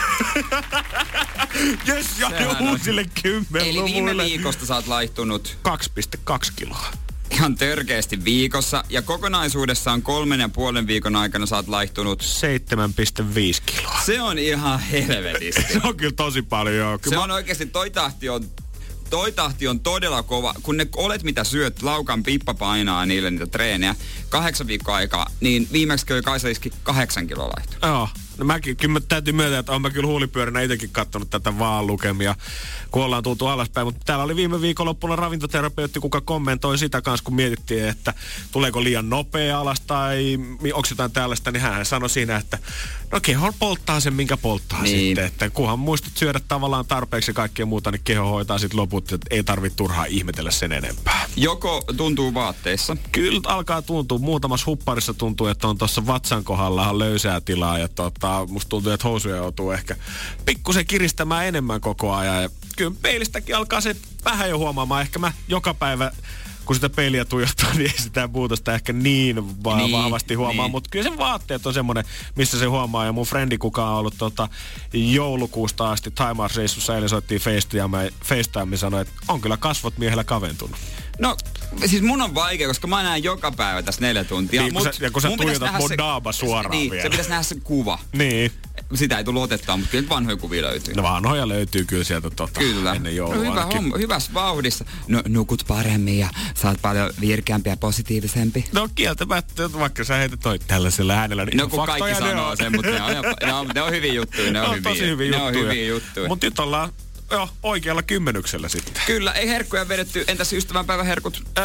Jes, 1.86 2.06
ja 2.18 2.26
on- 2.26 2.68
uusille 2.68 3.04
kymmen 3.22 3.62
Eli 3.62 3.84
viime 3.84 4.16
viikosta 4.16 4.66
sä 4.66 4.74
oot 4.74 4.86
laihtunut 4.86 5.56
2,2 5.68 6.52
kiloa. 6.56 6.86
ihan 7.30 7.54
törkeästi 7.56 8.24
viikossa. 8.24 8.84
Ja 8.88 9.02
kokonaisuudessaan 9.02 10.02
kolmen 10.02 10.40
ja 10.40 10.48
puolen 10.48 10.86
viikon 10.86 11.16
aikana 11.16 11.46
sä 11.46 11.56
oot 11.56 11.68
laihtunut. 11.68 12.22
7,5 12.22 13.62
kiloa. 13.66 14.00
Se 14.06 14.20
on 14.22 14.38
ihan 14.38 14.80
helvetisti. 14.80 15.62
Se 15.72 15.80
on 15.84 15.96
kyllä 15.96 16.12
tosi 16.16 16.42
paljon, 16.42 16.76
joo. 16.76 16.98
Kyllä 16.98 17.14
Se 17.14 17.18
mä- 17.18 17.22
on 17.24 17.30
oikeasti, 17.30 17.66
toi 17.66 17.90
tahti 17.90 18.28
on 18.28 18.44
toi 19.12 19.32
tahti 19.32 19.68
on 19.68 19.80
todella 19.80 20.22
kova. 20.22 20.54
Kun 20.62 20.76
ne 20.76 20.86
olet 20.96 21.22
mitä 21.22 21.44
syöt, 21.44 21.82
laukan 21.82 22.22
pippa 22.22 22.54
painaa 22.54 23.06
niille 23.06 23.30
niitä 23.30 23.46
treenejä 23.46 23.94
kahdeksan 24.28 24.66
viikkoa 24.66 24.96
aikaa, 24.96 25.26
niin 25.40 25.68
viimeksi 25.72 26.06
kyllä 26.06 26.22
Kaisa 26.22 26.48
iski 26.48 26.72
kahdeksan 26.82 27.26
kiloa 27.26 27.50
laihtu. 27.56 27.76
Joo. 27.86 28.08
No 28.38 28.44
mäkin, 28.44 28.76
kyllä 28.76 28.92
mä 28.92 29.00
täytyy 29.00 29.32
myöntää, 29.32 29.58
että 29.58 29.72
olen 29.72 29.82
mä 29.82 29.90
kyllä 29.90 30.06
huulipyöränä 30.06 30.60
itsekin 30.60 30.90
katsonut 30.90 31.30
tätä 31.30 31.58
vaan 31.58 31.86
lukemia, 31.86 32.34
kun 32.90 33.04
ollaan 33.04 33.22
tultu 33.22 33.46
alaspäin. 33.46 33.86
Mutta 33.86 34.00
täällä 34.04 34.24
oli 34.24 34.36
viime 34.36 34.60
viikonloppuna 34.60 35.16
ravintoterapeutti, 35.16 36.00
kuka 36.00 36.20
kommentoi 36.20 36.78
sitä 36.78 37.02
kanssa, 37.02 37.24
kun 37.24 37.34
mietittiin, 37.34 37.88
että 37.88 38.14
tuleeko 38.52 38.84
liian 38.84 39.10
nopea 39.10 39.60
alas 39.60 39.80
tai 39.80 40.38
onko 40.72 40.88
jotain 40.90 41.12
tällaista, 41.12 41.50
niin 41.50 41.60
hän 41.60 41.86
sanoi 41.86 42.10
siinä, 42.10 42.36
että 42.36 42.58
no 43.12 43.20
keho 43.22 43.52
polttaa 43.58 44.00
sen, 44.00 44.14
minkä 44.14 44.36
polttaa 44.36 44.82
Niin. 44.82 44.98
sitten. 45.08 45.24
Että 45.24 45.50
kunhan 45.50 45.78
muistat 45.78 46.12
syödä 46.16 46.40
tavallaan 46.48 46.86
tarpeeksi 46.86 47.30
ja 47.30 47.34
kaikkea 47.34 47.66
muuta, 47.66 47.90
niin 47.90 48.00
keho 48.04 48.30
hoitaa 48.30 48.58
sitten 48.58 48.80
loput, 48.80 49.12
että 49.12 49.26
ei 49.30 49.44
tarvitse 49.44 49.76
turhaa 49.76 50.04
ihmetellä 50.04 50.50
sen 50.50 50.72
enempää. 50.72 51.26
Joko 51.36 51.82
tuntuu 51.96 52.34
vaatteissa, 52.34 52.96
Kyllä 53.12 53.40
alkaa 53.46 53.82
tuntua. 53.82 54.18
Muutamassa 54.18 54.66
hupparissa 54.66 55.14
tuntuu, 55.14 55.46
että 55.46 55.68
on 55.68 55.78
tuossa 55.78 56.06
vatsan 56.06 56.44
kohdalla 56.44 56.98
löysää 56.98 57.40
tilaa. 57.40 57.78
Ja 57.78 57.88
tota, 57.88 58.46
musta 58.50 58.68
tuntuu, 58.68 58.92
että 58.92 59.08
housuja 59.08 59.36
joutuu 59.36 59.70
ehkä 59.70 59.96
pikkusen 60.46 60.86
kiristämään 60.86 61.46
enemmän 61.46 61.80
koko 61.80 62.12
ajan. 62.14 62.42
Ja 62.42 62.50
kyllä 62.76 62.92
peilistäkin 63.02 63.56
alkaa 63.56 63.80
se 63.80 63.96
vähän 64.24 64.50
jo 64.50 64.58
huomaamaan. 64.58 65.02
Ehkä 65.02 65.18
mä 65.18 65.32
joka 65.48 65.74
päivä 65.74 66.10
kun 66.64 66.74
sitä 66.76 66.90
peiliä 66.90 67.24
tuijottaa, 67.24 67.74
niin 67.76 67.90
ei 67.90 67.98
sitä 67.98 68.26
muutosta 68.32 68.74
ehkä 68.74 68.92
niin, 68.92 69.64
va- 69.64 69.76
Niin, 69.76 69.92
vahvasti 69.92 70.34
huomaa. 70.34 70.64
niin. 70.64 70.70
Mutta 70.70 70.90
kyllä 70.90 71.10
se 71.10 71.18
vaatteet 71.18 71.66
on 71.66 71.74
semmoinen, 71.74 72.04
missä 72.36 72.58
se 72.58 72.64
huomaa. 72.66 73.04
Ja 73.04 73.12
mun 73.12 73.26
frendi, 73.26 73.58
kuka 73.58 73.90
on 73.90 73.96
ollut 73.98 74.14
tota, 74.18 74.48
joulukuusta 74.92 75.90
asti 75.90 76.10
Thaimaas-reissussa, 76.10 76.94
eilen 76.94 77.08
soittiin 77.08 77.40
FaceTime, 77.40 78.12
FaceTime 78.24 78.76
sanoi, 78.76 79.00
että 79.02 79.12
on 79.28 79.40
kyllä 79.40 79.56
kasvot 79.56 79.98
miehellä 79.98 80.24
kaventunut. 80.24 80.76
No, 81.18 81.36
siis 81.86 82.02
mun 82.02 82.22
on 82.22 82.34
vaikea, 82.34 82.68
koska 82.68 82.86
mä 82.86 83.02
näen 83.02 83.22
joka 83.24 83.52
päivä 83.52 83.82
tässä 83.82 84.00
neljä 84.00 84.24
tuntia. 84.24 84.62
Niin, 84.62 84.72
kun 84.74 84.82
mut 84.86 84.94
sä- 84.94 85.04
ja 85.04 85.10
kun 85.10 85.22
sä 85.22 85.28
tuijotat 85.36 85.60
nähdä 85.62 85.78
mun 85.78 85.88
se- 85.88 85.96
naama 85.96 86.32
suoraan 86.32 86.70
niin, 86.70 86.90
vielä. 86.90 87.02
se 87.02 87.10
pitäisi 87.10 87.30
nähdä 87.30 87.42
se 87.42 87.54
kuva. 87.64 87.98
Niin. 88.12 88.52
Sitä 88.94 89.18
ei 89.18 89.24
tullut 89.24 89.42
otettaa, 89.42 89.76
mutta 89.76 89.90
kyllä 89.90 90.02
nyt 90.02 90.10
vanhoja 90.10 90.36
kuvia 90.36 90.62
löytyy. 90.62 90.94
No 90.94 91.02
vanhoja 91.02 91.48
löytyy 91.48 91.84
kyllä 91.84 92.04
sieltä 92.04 92.30
tota, 92.30 92.60
Kyllä. 92.60 92.92
ennen 92.94 93.12
no, 93.12 93.16
joulua 93.16 93.36
hyvä 93.36 93.48
ainakin. 93.50 93.76
homma, 93.76 93.96
hyvässä 93.98 94.34
vauhdissa. 94.34 94.84
No 95.08 95.22
nukut 95.28 95.64
paremmin 95.68 96.18
ja 96.18 96.28
sä 96.62 96.68
oot 96.68 96.82
paljon 96.82 97.10
virkeämpi 97.20 97.70
ja 97.70 97.76
positiivisempi. 97.76 98.64
No 98.72 98.88
kieltämättä, 98.94 99.72
vaikka 99.72 100.04
sä 100.04 100.14
heität 100.16 100.40
toi 100.40 100.58
tällaisella 100.58 101.12
äänellä, 101.14 101.44
niin 101.44 101.56
No 101.56 101.68
kun 101.68 101.86
kaikki 101.86 102.08
ne 102.10 102.14
sanoo 102.14 102.48
on. 102.48 102.56
sen, 102.56 102.72
mutta 102.76 102.90
ne 102.90 103.02
on, 103.02 103.24
ne 103.42 103.52
on, 103.52 103.68
ne 103.74 103.82
on 103.82 103.90
hyviä 103.92 104.12
juttuja. 104.12 104.52
Ne 104.52 104.60
on, 104.60 104.64
Ne 104.70 104.70
on 104.70 104.76
hyviä, 104.76 104.90
tosi 104.92 105.06
hyviä 105.06 105.30
ne 105.30 105.36
juttuja. 105.36 105.60
on 105.62 105.68
hyviä 105.70 105.86
juttuja. 105.86 106.28
Mutta 106.28 106.46
nyt 106.46 106.58
ollaan 106.58 106.92
jo 107.33 107.49
oikealla 107.62 108.03
kymmenyksellä 108.03 108.68
sitten. 108.68 109.03
Kyllä, 109.07 109.33
ei 109.33 109.49
herkkuja 109.49 109.89
vedetty. 109.89 110.24
Entäs 110.28 110.53
ystävänpäivän 110.53 111.07
herkut? 111.07 111.43
Öö, 111.59 111.64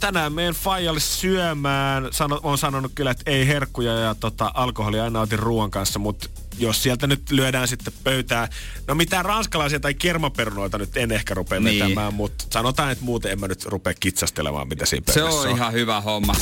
tänään 0.00 0.32
meidän 0.32 0.54
Fajalle 0.54 1.00
syömään. 1.00 2.08
Sano, 2.10 2.40
on 2.42 2.58
sanonut 2.58 2.92
kyllä, 2.94 3.10
että 3.10 3.30
ei 3.30 3.48
herkkuja 3.48 3.92
ja 3.92 4.14
tota, 4.14 4.50
alkoholia 4.54 5.04
aina 5.04 5.20
otin 5.20 5.38
ruoan 5.38 5.70
kanssa, 5.70 5.98
mutta 5.98 6.28
jos 6.58 6.82
sieltä 6.82 7.06
nyt 7.06 7.30
lyödään 7.30 7.68
sitten 7.68 7.92
pöytää, 8.04 8.48
no 8.86 8.94
mitään 8.94 9.24
ranskalaisia 9.24 9.80
tai 9.80 9.94
kermaperunoita 9.94 10.78
nyt 10.78 10.96
en 10.96 11.12
ehkä 11.12 11.34
rupea 11.34 11.60
Niin. 11.60 11.82
vetämään, 11.84 12.14
mutta 12.14 12.44
sanotaan, 12.50 12.90
että 12.92 13.04
muuten 13.04 13.32
en 13.32 13.40
mä 13.40 13.48
nyt 13.48 13.64
rupea 13.64 13.94
kitsastelemaan, 14.00 14.68
mitä 14.68 14.86
siinä 14.86 15.04
Se 15.12 15.20
pöydässä 15.20 15.40
on 15.48 15.56
ihan 15.56 15.72
hyvä 15.72 16.00
homma. 16.00 16.34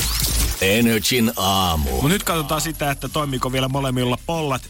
Energin 0.60 1.32
aamu. 1.36 1.90
Mutta 1.90 2.08
nyt 2.08 2.22
katsotaan 2.24 2.60
sitä, 2.60 2.90
että 2.90 3.08
toimiiko 3.08 3.52
vielä 3.52 3.68
molemmilla 3.68 4.18
pollat, 4.26 4.62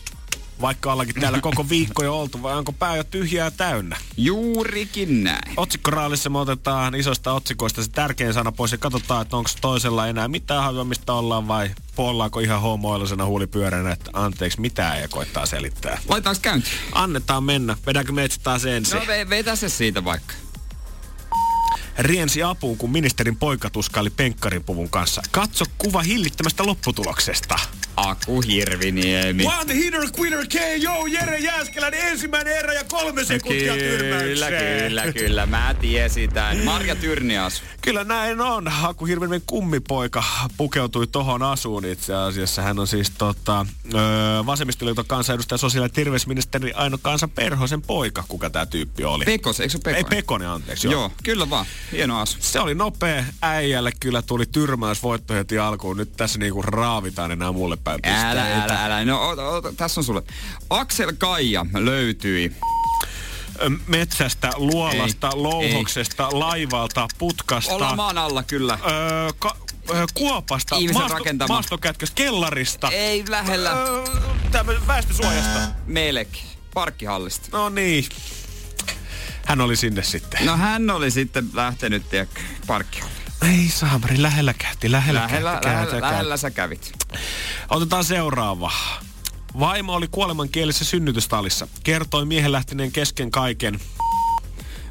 vaikka 0.62 0.92
ollaankin 0.92 1.20
täällä 1.20 1.40
koko 1.40 1.68
viikko 1.68 2.04
jo 2.04 2.20
oltu, 2.20 2.42
vai 2.42 2.58
onko 2.58 2.72
pää 2.72 2.96
jo 2.96 3.04
tyhjää 3.04 3.50
täynnä? 3.50 3.96
Juurikin 4.16 5.24
näin. 5.24 5.54
Otsikkoraalissa 5.56 6.30
me 6.30 6.38
otetaan 6.38 6.94
isosta 6.94 7.32
otsikoista 7.32 7.82
se 7.82 7.90
tärkein 7.90 8.34
sana 8.34 8.52
pois 8.52 8.72
ja 8.72 8.78
katsotaan, 8.78 9.22
että 9.22 9.36
onko 9.36 9.50
toisella 9.60 10.08
enää 10.08 10.28
mitään 10.28 10.64
hajoamista 10.64 11.14
ollaan 11.14 11.48
vai 11.48 11.70
pollaanko 11.96 12.40
ihan 12.40 12.60
homoilusena 12.60 13.24
huulipyöränä, 13.24 13.92
että 13.92 14.10
anteeksi 14.12 14.60
mitään 14.60 15.00
ja 15.00 15.08
koittaa 15.08 15.46
selittää. 15.46 15.98
Laitaanko 16.08 16.40
käyntiin? 16.42 16.74
Annetaan 16.92 17.44
mennä. 17.44 17.76
Vedäänkö 17.86 18.12
me 18.12 18.28
taas 18.42 18.64
ensin? 18.64 18.98
No 18.98 19.04
ve- 19.04 19.30
vetä 19.30 19.56
se 19.56 19.68
siitä 19.68 20.04
vaikka. 20.04 20.34
Riensi 21.98 22.42
apuun, 22.42 22.78
kun 22.78 22.90
ministerin 22.90 23.36
poika 23.36 23.70
tuskaili 23.70 24.10
penkkaripuvun 24.10 24.90
kanssa. 24.90 25.22
Katso 25.30 25.64
kuva 25.78 26.02
hillittömästä 26.02 26.66
lopputuloksesta. 26.66 27.58
Aku 28.08 28.40
Hirviniemi. 28.40 29.44
One 29.46 29.74
hitter, 29.74 30.00
quitter, 30.18 30.46
KO, 30.46 31.06
Jere 31.06 31.38
Jääskeläinen 31.38 32.00
ensimmäinen 32.00 32.56
erä 32.56 32.72
ja 32.72 32.84
kolme 32.84 33.24
sekuntia 33.24 33.74
Kyllä, 33.74 34.50
kyllä, 34.50 35.12
kyllä. 35.12 35.46
Mä 35.46 35.74
tiesin 35.80 36.32
tän. 36.32 36.58
Marja 36.64 36.96
Tyrnias. 36.96 37.62
Kyllä 37.82 38.04
näin 38.04 38.40
on. 38.40 38.68
Haku 38.68 39.04
Hirvenen 39.04 39.42
kummipoika 39.46 40.24
pukeutui 40.56 41.06
tohon 41.06 41.42
asuun 41.42 41.84
itse 41.84 42.14
asiassa. 42.14 42.62
Hän 42.62 42.78
on 42.78 42.86
siis 42.86 43.10
tota, 43.18 43.66
öö, 43.94 44.00
vasemmistoliiton 44.46 45.06
kansanedustaja 45.06 45.58
sosiaali- 45.58 45.84
ja 45.84 45.88
terveysministeri 45.88 46.72
Aino 46.72 46.98
Kansan 47.02 47.30
Perhosen 47.30 47.82
poika, 47.82 48.24
kuka 48.28 48.50
tämä 48.50 48.66
tyyppi 48.66 49.04
oli. 49.04 49.24
Pekos, 49.24 49.60
eikö 49.60 49.70
se 49.70 49.78
ole 49.86 49.96
Ei 49.96 50.02
Pekonen? 50.02 50.16
Pekonen, 50.16 50.48
anteeksi. 50.48 50.86
Joo. 50.86 50.92
Joo, 50.92 51.10
kyllä 51.22 51.50
vaan. 51.50 51.66
Hieno 51.92 52.20
asu. 52.20 52.36
Se 52.40 52.60
oli 52.60 52.74
nopea. 52.74 53.24
Äijälle 53.42 53.92
kyllä 54.00 54.22
tuli 54.22 54.46
tyrmäysvoitto 54.46 55.34
heti 55.34 55.58
alkuun. 55.58 55.96
Nyt 55.96 56.12
tässä 56.16 56.38
niinku 56.38 56.62
raavitaan 56.62 57.30
enää 57.30 57.52
mulle 57.52 57.76
päin 57.76 57.91
Älä, 58.04 58.42
pisteitä. 58.42 58.64
älä, 58.84 58.84
älä. 58.84 59.04
No, 59.04 59.28
ota, 59.28 59.48
ota, 59.48 59.72
tässä 59.72 60.00
on 60.00 60.04
sulle. 60.04 60.22
Aksel 60.70 61.12
Kaija 61.18 61.66
löytyi. 61.74 62.52
Metsästä, 63.86 64.50
luolasta, 64.56 65.28
Ei, 65.28 65.36
louhoksesta, 65.36 66.28
laivalta, 66.32 67.08
putkasta. 67.18 67.74
Olla 67.74 67.96
maan 67.96 68.18
alla 68.18 68.42
kyllä. 68.42 68.78
Öö, 68.90 69.30
ka- 69.38 69.56
öö, 69.94 70.04
kuopasta, 70.14 70.76
Ihmisen 70.76 71.10
rakentama. 71.10 71.54
maastokätköstä, 71.54 72.14
kellarista. 72.14 72.90
Ei 72.90 73.24
lähellä. 73.28 73.70
Öö, 73.72 74.76
väestösuojasta. 74.86 75.58
Melkein. 75.86 76.46
Parkkihallista. 76.74 77.48
No 77.52 77.68
niin. 77.68 78.04
Hän 79.46 79.60
oli 79.60 79.76
sinne 79.76 80.02
sitten. 80.02 80.46
No 80.46 80.56
hän 80.56 80.90
oli 80.90 81.10
sitten 81.10 81.48
lähtenyt, 81.54 82.02
parkkihalle. 82.66 83.21
Ei 83.42 83.68
saamari, 83.68 84.22
lähellä 84.22 84.54
käytti, 84.54 84.90
lähellä, 84.92 85.20
Lähellä, 85.20 85.50
käytti, 85.50 85.66
lähellä, 85.68 85.90
käytti, 85.90 86.00
lähellä 86.00 86.36
sä 86.36 86.50
kävit. 86.50 86.92
Otetaan 87.70 88.04
seuraava. 88.04 88.72
Vaimo 89.60 89.94
oli 89.94 90.08
kuolemankielisessä 90.08 90.84
synnytystalissa. 90.84 91.68
Kertoi 91.84 92.24
miehen 92.24 92.52
lähteneen 92.52 92.92
kesken 92.92 93.30
kaiken. 93.30 93.80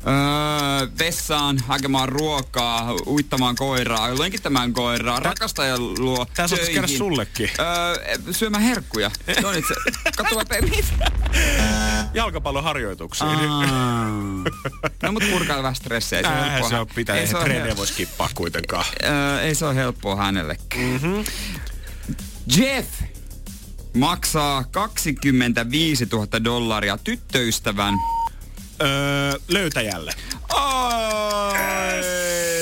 Öö, 0.07 0.87
vessaan 0.99 1.57
hakemaan 1.67 2.09
ruokaa, 2.09 2.93
uittamaan 3.07 3.55
koiraa, 3.55 4.19
lenkittämään 4.19 4.73
koiraa, 4.73 5.19
rakastajan 5.19 5.93
luo 5.99 6.25
Tää 6.33 6.47
töihin. 6.47 6.73
käydä 6.73 6.87
sullekin. 6.87 7.49
Öö, 7.59 8.17
syömään 8.31 8.63
herkkuja. 8.63 9.11
No 9.41 9.51
niin, 9.51 9.63
se, 9.67 9.73
katso 10.17 10.35
vaan, 10.35 10.47
pe- 10.47 10.61
mit? 10.61 10.93
Jalkapalloharjoituksiin. 12.13 13.29
No 15.03 15.11
mut 15.11 15.23
purkaa 15.31 15.57
vähän 15.57 15.75
stressiä. 15.75 16.17
Ei 16.19 16.23
se, 16.23 16.29
helppoa. 16.51 16.69
se 16.69 16.77
on 16.79 16.87
pitää, 16.95 17.15
ei 17.15 17.27
se 17.27 17.33
hel- 17.33 17.77
voi 17.77 17.87
skippaa 17.87 18.29
kuitenkaan. 18.35 18.85
öö, 19.03 19.41
ei 19.41 19.55
se 19.55 19.65
ole 19.65 19.75
helppoa 19.75 20.15
hänellekään. 20.15 20.83
Mm-hmm. 20.83 21.23
Jeff 22.57 22.89
maksaa 23.97 24.63
25 24.63 26.05
000 26.11 26.43
dollaria 26.43 26.97
tyttöystävän. 26.97 27.93
Öö, 28.81 29.39
löytäjälle. 29.47 30.13
Oi, 30.49 31.53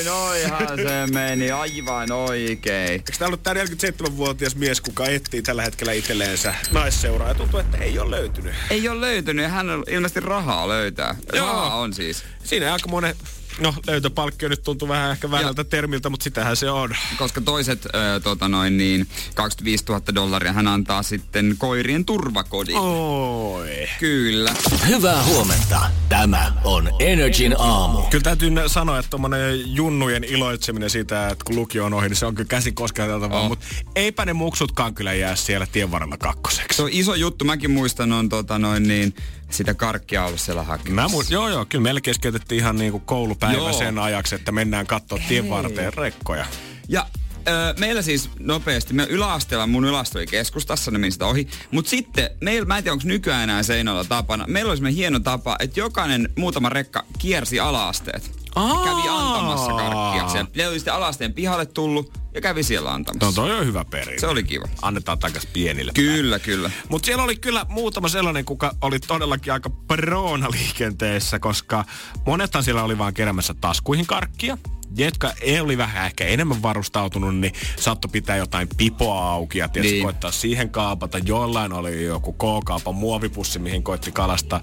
noihan 0.04 0.76
se 0.76 1.06
meni 1.12 1.50
aivan 1.50 2.12
oikein. 2.12 2.88
Eikö 2.90 3.12
tää 3.18 3.26
ollut 3.28 3.42
tää 3.42 3.54
47-vuotias 3.54 4.56
mies, 4.56 4.80
kuka 4.80 5.06
etsii 5.06 5.42
tällä 5.42 5.62
hetkellä 5.62 5.92
itselleensä 5.92 6.54
naisseuraa 6.72 7.28
ja 7.28 7.34
tuntuu, 7.34 7.60
että 7.60 7.78
ei 7.78 7.98
ole 7.98 8.10
löytynyt. 8.10 8.54
Ei 8.70 8.88
ole 8.88 9.00
löytynyt 9.00 9.42
ja 9.42 9.48
hän 9.48 9.70
on 9.70 9.84
ilmeisesti 9.88 10.20
rahaa 10.20 10.68
löytää. 10.68 11.14
Joo. 11.32 11.46
Rahaa 11.46 11.76
on 11.76 11.94
siis. 11.94 12.24
Siinä 12.44 12.72
aika 12.72 12.88
monen, 12.88 13.14
no 13.58 13.74
löytöpalkkio 13.86 14.48
nyt 14.48 14.62
tuntuu 14.62 14.88
vähän 14.88 15.10
ehkä 15.10 15.30
väärältä 15.30 15.64
termiltä, 15.64 16.08
mutta 16.10 16.24
sitähän 16.24 16.56
se 16.56 16.70
on. 16.70 16.96
Koska 17.18 17.40
toiset, 17.40 17.86
ö, 17.86 18.20
tota 18.22 18.48
noin 18.48 18.76
niin, 18.76 19.06
25 19.34 19.84
000 19.88 20.02
dollaria 20.14 20.52
hän 20.52 20.66
antaa 20.68 21.02
sitten 21.02 21.54
koirien 21.58 22.04
turvakodin. 22.04 22.76
Oi. 22.76 23.88
Kyllä. 24.00 24.54
Hyvää 24.88 25.22
huomenta. 25.24 25.80
Tämä 26.08 26.52
on 26.64 26.90
Energin 27.00 27.54
aamu. 27.58 28.02
Kyllä 28.02 28.22
täytyy 28.24 28.50
sanoa, 28.66 28.98
että 28.98 29.10
tommonen 29.10 29.74
junnujen 29.74 30.24
iloitseminen 30.24 30.90
siitä, 30.90 31.28
että 31.28 31.44
kun 31.44 31.56
lukio 31.56 31.84
on 31.84 31.94
ohi, 31.94 32.08
niin 32.08 32.16
se 32.16 32.26
on 32.26 32.34
kyllä 32.34 32.48
käsin 32.48 32.74
kosketeltavaa, 32.74 33.40
Oh. 33.40 33.48
mutta 33.48 33.66
eipä 33.96 34.24
ne 34.24 34.32
muksutkaan 34.32 34.94
kyllä 34.94 35.12
jää 35.12 35.36
siellä 35.36 35.66
tien 35.72 35.90
varrella 35.90 36.16
kakkoseksi. 36.16 36.76
Se 36.76 36.82
on 36.82 36.88
iso 36.92 37.14
juttu. 37.14 37.44
Mäkin 37.44 37.70
muistan 37.70 38.12
on 38.12 38.28
tota 38.28 38.58
noin 38.58 38.88
niin, 38.88 39.14
sitä 39.52 39.74
karkkia 39.74 40.24
ollut 40.24 40.40
siellä 40.40 40.62
hakemassa. 40.62 41.08
Mä 41.08 41.08
muist, 41.08 41.30
joo 41.30 41.48
joo, 41.48 41.64
kyllä 41.64 41.82
meillä 41.82 42.00
keskeytettiin 42.00 42.58
ihan 42.58 42.76
niinku 42.76 43.00
koulupäivä 43.00 43.56
Joo. 43.56 43.72
sen 43.72 43.98
ajaksi, 43.98 44.34
että 44.34 44.52
mennään 44.52 44.86
katsoa 44.86 45.18
tien 45.28 45.50
varteen 45.50 45.94
rekkoja. 45.94 46.46
Ja 46.88 47.06
ö, 47.48 47.74
meillä 47.78 48.02
siis 48.02 48.30
nopeasti, 48.38 48.94
me 48.94 49.06
yläasteella, 49.10 49.66
mun 49.66 49.84
yläaste 49.84 50.18
oli 50.18 50.26
keskustassa, 50.26 50.90
ne 50.90 50.98
meni 50.98 51.10
sitä 51.10 51.26
ohi. 51.26 51.48
Mutta 51.70 51.88
sitten, 51.88 52.30
meillä, 52.40 52.66
mä 52.66 52.78
en 52.78 52.84
tiedä 52.84 52.92
onko 52.92 53.04
nykyään 53.06 53.42
enää 53.42 53.62
seinällä 53.62 54.04
tapana, 54.04 54.44
meillä 54.48 54.68
oli 54.70 54.76
semmoinen 54.76 54.96
hieno 54.96 55.20
tapa, 55.20 55.56
että 55.60 55.80
jokainen 55.80 56.28
muutama 56.36 56.68
rekka 56.68 57.04
kiersi 57.18 57.60
alaasteet. 57.60 58.39
Ja 58.56 58.84
kävi 58.84 59.08
antamassa 59.08 59.72
karkkia. 59.72 60.28
Siellä 60.28 60.50
ne 60.56 60.68
oli 60.68 60.78
sitten 60.78 60.94
alasteen 60.94 61.34
pihalle 61.34 61.66
tullut 61.66 62.18
ja 62.34 62.40
kävi 62.40 62.62
siellä 62.62 62.92
antamassa. 62.92 63.26
No 63.26 63.32
toi 63.32 63.58
on 63.58 63.66
hyvä 63.66 63.84
perinne. 63.84 64.18
Se 64.18 64.26
oli 64.26 64.42
kiva. 64.42 64.64
Annetaan 64.82 65.18
takas 65.18 65.46
pienille. 65.46 65.92
Kyllä, 65.94 66.38
kyllä. 66.38 66.70
Mutta 66.88 67.06
siellä 67.06 67.24
oli 67.24 67.36
kyllä 67.36 67.66
muutama 67.68 68.08
sellainen, 68.08 68.44
kuka 68.44 68.74
oli 68.80 68.98
todellakin 69.00 69.52
aika 69.52 69.70
proona 69.70 70.50
liikenteessä, 70.50 71.38
koska 71.38 71.84
monethan 72.26 72.64
siellä 72.64 72.82
oli 72.82 72.98
vaan 72.98 73.14
keräämässä 73.14 73.54
taskuihin 73.60 74.06
karkkia. 74.06 74.58
Jotka 74.96 75.32
ei 75.40 75.60
oli 75.60 75.78
vähän 75.78 76.06
ehkä 76.06 76.24
enemmän 76.24 76.62
varustautunut, 76.62 77.36
niin 77.36 77.52
saattoi 77.76 78.08
pitää 78.12 78.36
jotain 78.36 78.68
pipoa 78.76 79.30
auki 79.32 79.58
ja 79.58 79.68
tietysti 79.68 79.94
Niin. 79.94 80.04
koittaa 80.04 80.30
siihen 80.32 80.70
kaapata. 80.70 81.18
Jollain 81.18 81.72
oli 81.72 82.04
joku 82.04 82.32
K-kaupan 82.32 82.94
muovipussi, 82.94 83.58
mihin 83.58 83.82
koitti 83.82 84.12
kalasta. 84.12 84.60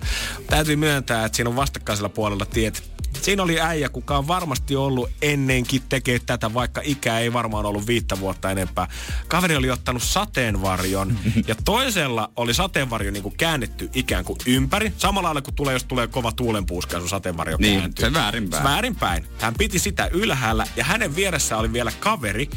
Täytyy 0.48 0.76
myöntää, 0.76 1.26
että 1.26 1.36
siinä 1.36 1.50
on 1.50 1.56
vastakkaisella 1.56 2.10
puolella 2.10 2.46
tiet. 2.46 2.97
Siinä 3.22 3.44
oli 3.44 3.62
äijä, 3.62 3.90
kuka 3.90 4.18
on 4.18 4.28
varmasti 4.28 4.76
ollut 4.76 5.10
ennenkin 5.22 5.82
tekee 5.90 6.20
tätä, 6.20 6.54
vaikka 6.54 6.82
ikä 6.84 7.20
ei 7.20 7.34
varmaan 7.34 7.66
ollut 7.66 7.88
viittä 7.88 8.20
vuotta 8.20 8.52
enempää. 8.52 8.88
Kaveri 9.28 9.56
oli 9.56 9.72
ottanut 9.72 10.04
sateenvarjon 10.04 11.20
ja 11.48 11.56
toisella 11.66 12.32
oli 12.36 12.54
sateenvarjo 12.54 13.12
niin 13.12 13.24
kuin 13.24 13.38
käännetty 13.38 13.90
ikään 13.94 14.26
kuin 14.26 14.38
ympäri. 14.46 14.94
Samalla 14.98 15.28
lailla 15.28 15.42
kun 15.42 15.54
tulee, 15.54 15.74
jos 15.74 15.84
tulee 15.84 16.08
kova 16.08 16.32
tuulenpuuska, 16.32 17.00
sun 17.00 17.10
sateenvarjo 17.10 17.58
Niin, 17.60 17.80
kääntyy. 17.80 18.06
se 18.06 18.14
väärinpäin. 18.14 18.64
Väärinpäin. 18.64 19.26
Hän 19.40 19.54
piti 19.58 19.80
sitä 19.80 20.10
ylhäällä 20.14 20.68
ja 20.76 20.84
hänen 20.84 21.16
vieressä 21.16 21.58
oli 21.58 21.74
vielä 21.74 21.92
kaveri, 22.00 22.50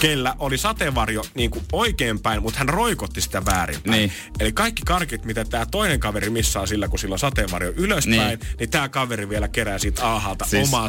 kellä 0.00 0.34
oli 0.38 0.58
sateenvarjo 0.58 1.22
niin 1.34 1.50
kuin 1.50 1.64
oikeinpäin, 1.72 2.42
mutta 2.42 2.58
hän 2.58 2.68
roikotti 2.68 3.20
sitä 3.20 3.44
väärinpäin. 3.44 3.98
Niin. 3.98 4.12
Eli 4.40 4.52
kaikki 4.52 4.82
karkit, 4.86 5.24
mitä 5.24 5.44
tämä 5.44 5.66
toinen 5.66 6.00
kaveri 6.00 6.30
missaa 6.30 6.66
sillä, 6.66 6.88
kun 6.88 6.98
sillä 6.98 7.12
on 7.12 7.18
sateenvarjo 7.18 7.72
ylöspäin, 7.76 8.20
Niin. 8.20 8.38
niin, 8.58 8.70
tämä 8.70 8.88
kaveri 8.88 9.28
vielä 9.28 9.48
kerää 9.48 9.78
siitä 9.78 10.10
alhaalta 10.12 10.44
Siis 10.44 10.68
omaa 10.68 10.88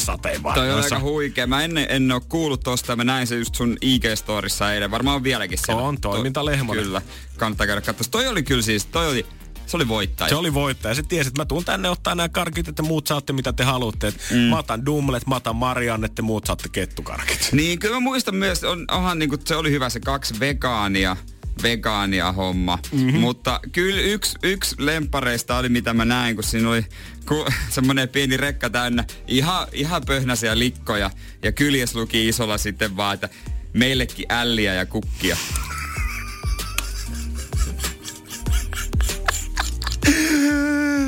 Toi 0.53 0.71
on 0.71 0.83
aika 0.83 0.99
huikea. 0.99 1.47
Mä 1.47 1.63
en, 1.63 1.77
en 1.77 2.11
ole 2.11 2.21
kuullut 2.29 2.61
tosta. 2.63 2.95
Mä 2.95 3.03
näin 3.03 3.27
se 3.27 3.35
just 3.35 3.55
sun 3.55 3.77
IG-storissa 3.85 4.73
eilen. 4.73 4.91
Varmaan 4.91 5.15
on 5.15 5.23
vieläkin 5.23 5.59
siellä. 5.65 5.83
On, 5.83 6.01
toiminta 6.01 6.45
Lehmonen. 6.45 6.83
Kyllä. 6.83 7.01
Kannattaa 7.37 7.67
käydä 7.67 7.81
katsoa. 7.81 8.07
Toi 8.11 8.27
oli 8.27 8.43
kyllä 8.43 8.61
siis, 8.61 8.85
toi 8.85 9.07
oli, 9.07 9.25
se 9.71 9.77
oli 9.77 9.87
voittaja. 9.87 10.29
Se 10.29 10.35
oli 10.35 10.53
voittaja. 10.53 10.95
Se 10.95 11.03
tiesi, 11.03 11.27
että 11.27 11.41
mä 11.41 11.45
tuun 11.45 11.65
tänne 11.65 11.89
ottaa 11.89 12.15
nämä 12.15 12.29
karkit, 12.29 12.67
että 12.67 12.83
muut 12.83 13.07
saatte 13.07 13.33
mitä 13.33 13.53
te 13.53 13.63
haluatte. 13.63 14.07
Et 14.07 14.27
mm. 14.31 14.37
Mä 14.37 14.57
otan 14.57 14.85
dumlet, 14.85 15.27
mä 15.27 15.35
otan 15.35 15.55
Marianne, 15.55 16.05
että 16.05 16.21
muut 16.21 16.45
saatte 16.45 16.69
kettukarkit. 16.69 17.49
Niin, 17.51 17.79
kyllä 17.79 17.95
mä 17.95 17.99
muistan 17.99 18.35
myös, 18.35 18.63
on, 18.63 18.85
onhan 18.91 19.19
niinku, 19.19 19.37
se 19.45 19.55
oli 19.55 19.71
hyvä 19.71 19.89
se 19.89 19.99
kaksi 19.99 20.39
vegaania 20.39 21.17
vegaania 21.63 22.31
homma. 22.31 22.79
Mm-hmm. 22.91 23.19
Mutta 23.19 23.59
kyllä 23.71 24.01
yksi, 24.01 24.37
yksi 24.43 24.75
lempareista 24.79 25.57
oli, 25.57 25.69
mitä 25.69 25.93
mä 25.93 26.05
näin, 26.05 26.35
kun 26.35 26.43
siinä 26.43 26.69
oli 26.69 26.85
ku, 27.25 27.45
semmoinen 27.69 28.09
pieni 28.09 28.37
rekka 28.37 28.69
täynnä 28.69 29.03
ihan, 29.27 29.67
ihan 29.73 30.01
pöhnäisiä 30.05 30.59
likkoja. 30.59 31.11
Ja 31.43 31.51
kyljes 31.51 31.95
luki 31.95 32.27
isolla 32.27 32.57
sitten 32.57 32.97
vaan, 32.97 33.13
että 33.13 33.29
meillekin 33.73 34.25
älliä 34.29 34.73
ja 34.73 34.85
kukkia. 34.85 35.37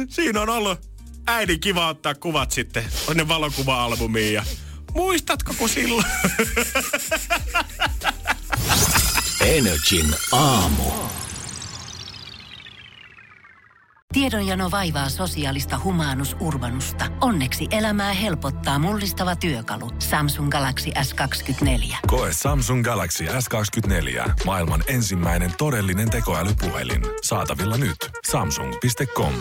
Siinä 0.10 0.42
on 0.42 0.50
ollut 0.50 0.80
äidin 1.28 1.60
kiva 1.60 1.88
ottaa 1.88 2.16
kuvat 2.16 2.52
sitten 2.52 2.84
sinne 3.08 3.28
valokuva-albumiin. 3.28 4.34
Ja 4.34 4.44
muistatko 4.94 5.54
kun 5.58 5.70
silloin? 5.70 6.06
Energin 9.42 10.16
aamu. 10.32 10.84
Tiedonjano 14.14 14.72
vaivaa 14.72 15.10
sosiaalista 15.10 15.80
humanus 15.84 16.36
urbanusta. 16.40 17.06
Onneksi 17.22 17.68
elämää 17.72 18.14
helpottaa 18.14 18.80
mullistava 18.80 19.36
työkalu. 19.36 19.90
Samsung 20.00 20.50
Galaxy 20.50 20.90
S24. 20.90 21.96
Koe 22.08 22.30
Samsung 22.34 22.84
Galaxy 22.84 23.26
S24. 23.26 24.32
Maailman 24.46 24.84
ensimmäinen 24.88 25.52
todellinen 25.58 26.10
tekoälypuhelin. 26.10 27.02
Saatavilla 27.24 27.78
nyt. 27.78 27.98
Samsung.com. 28.32 29.34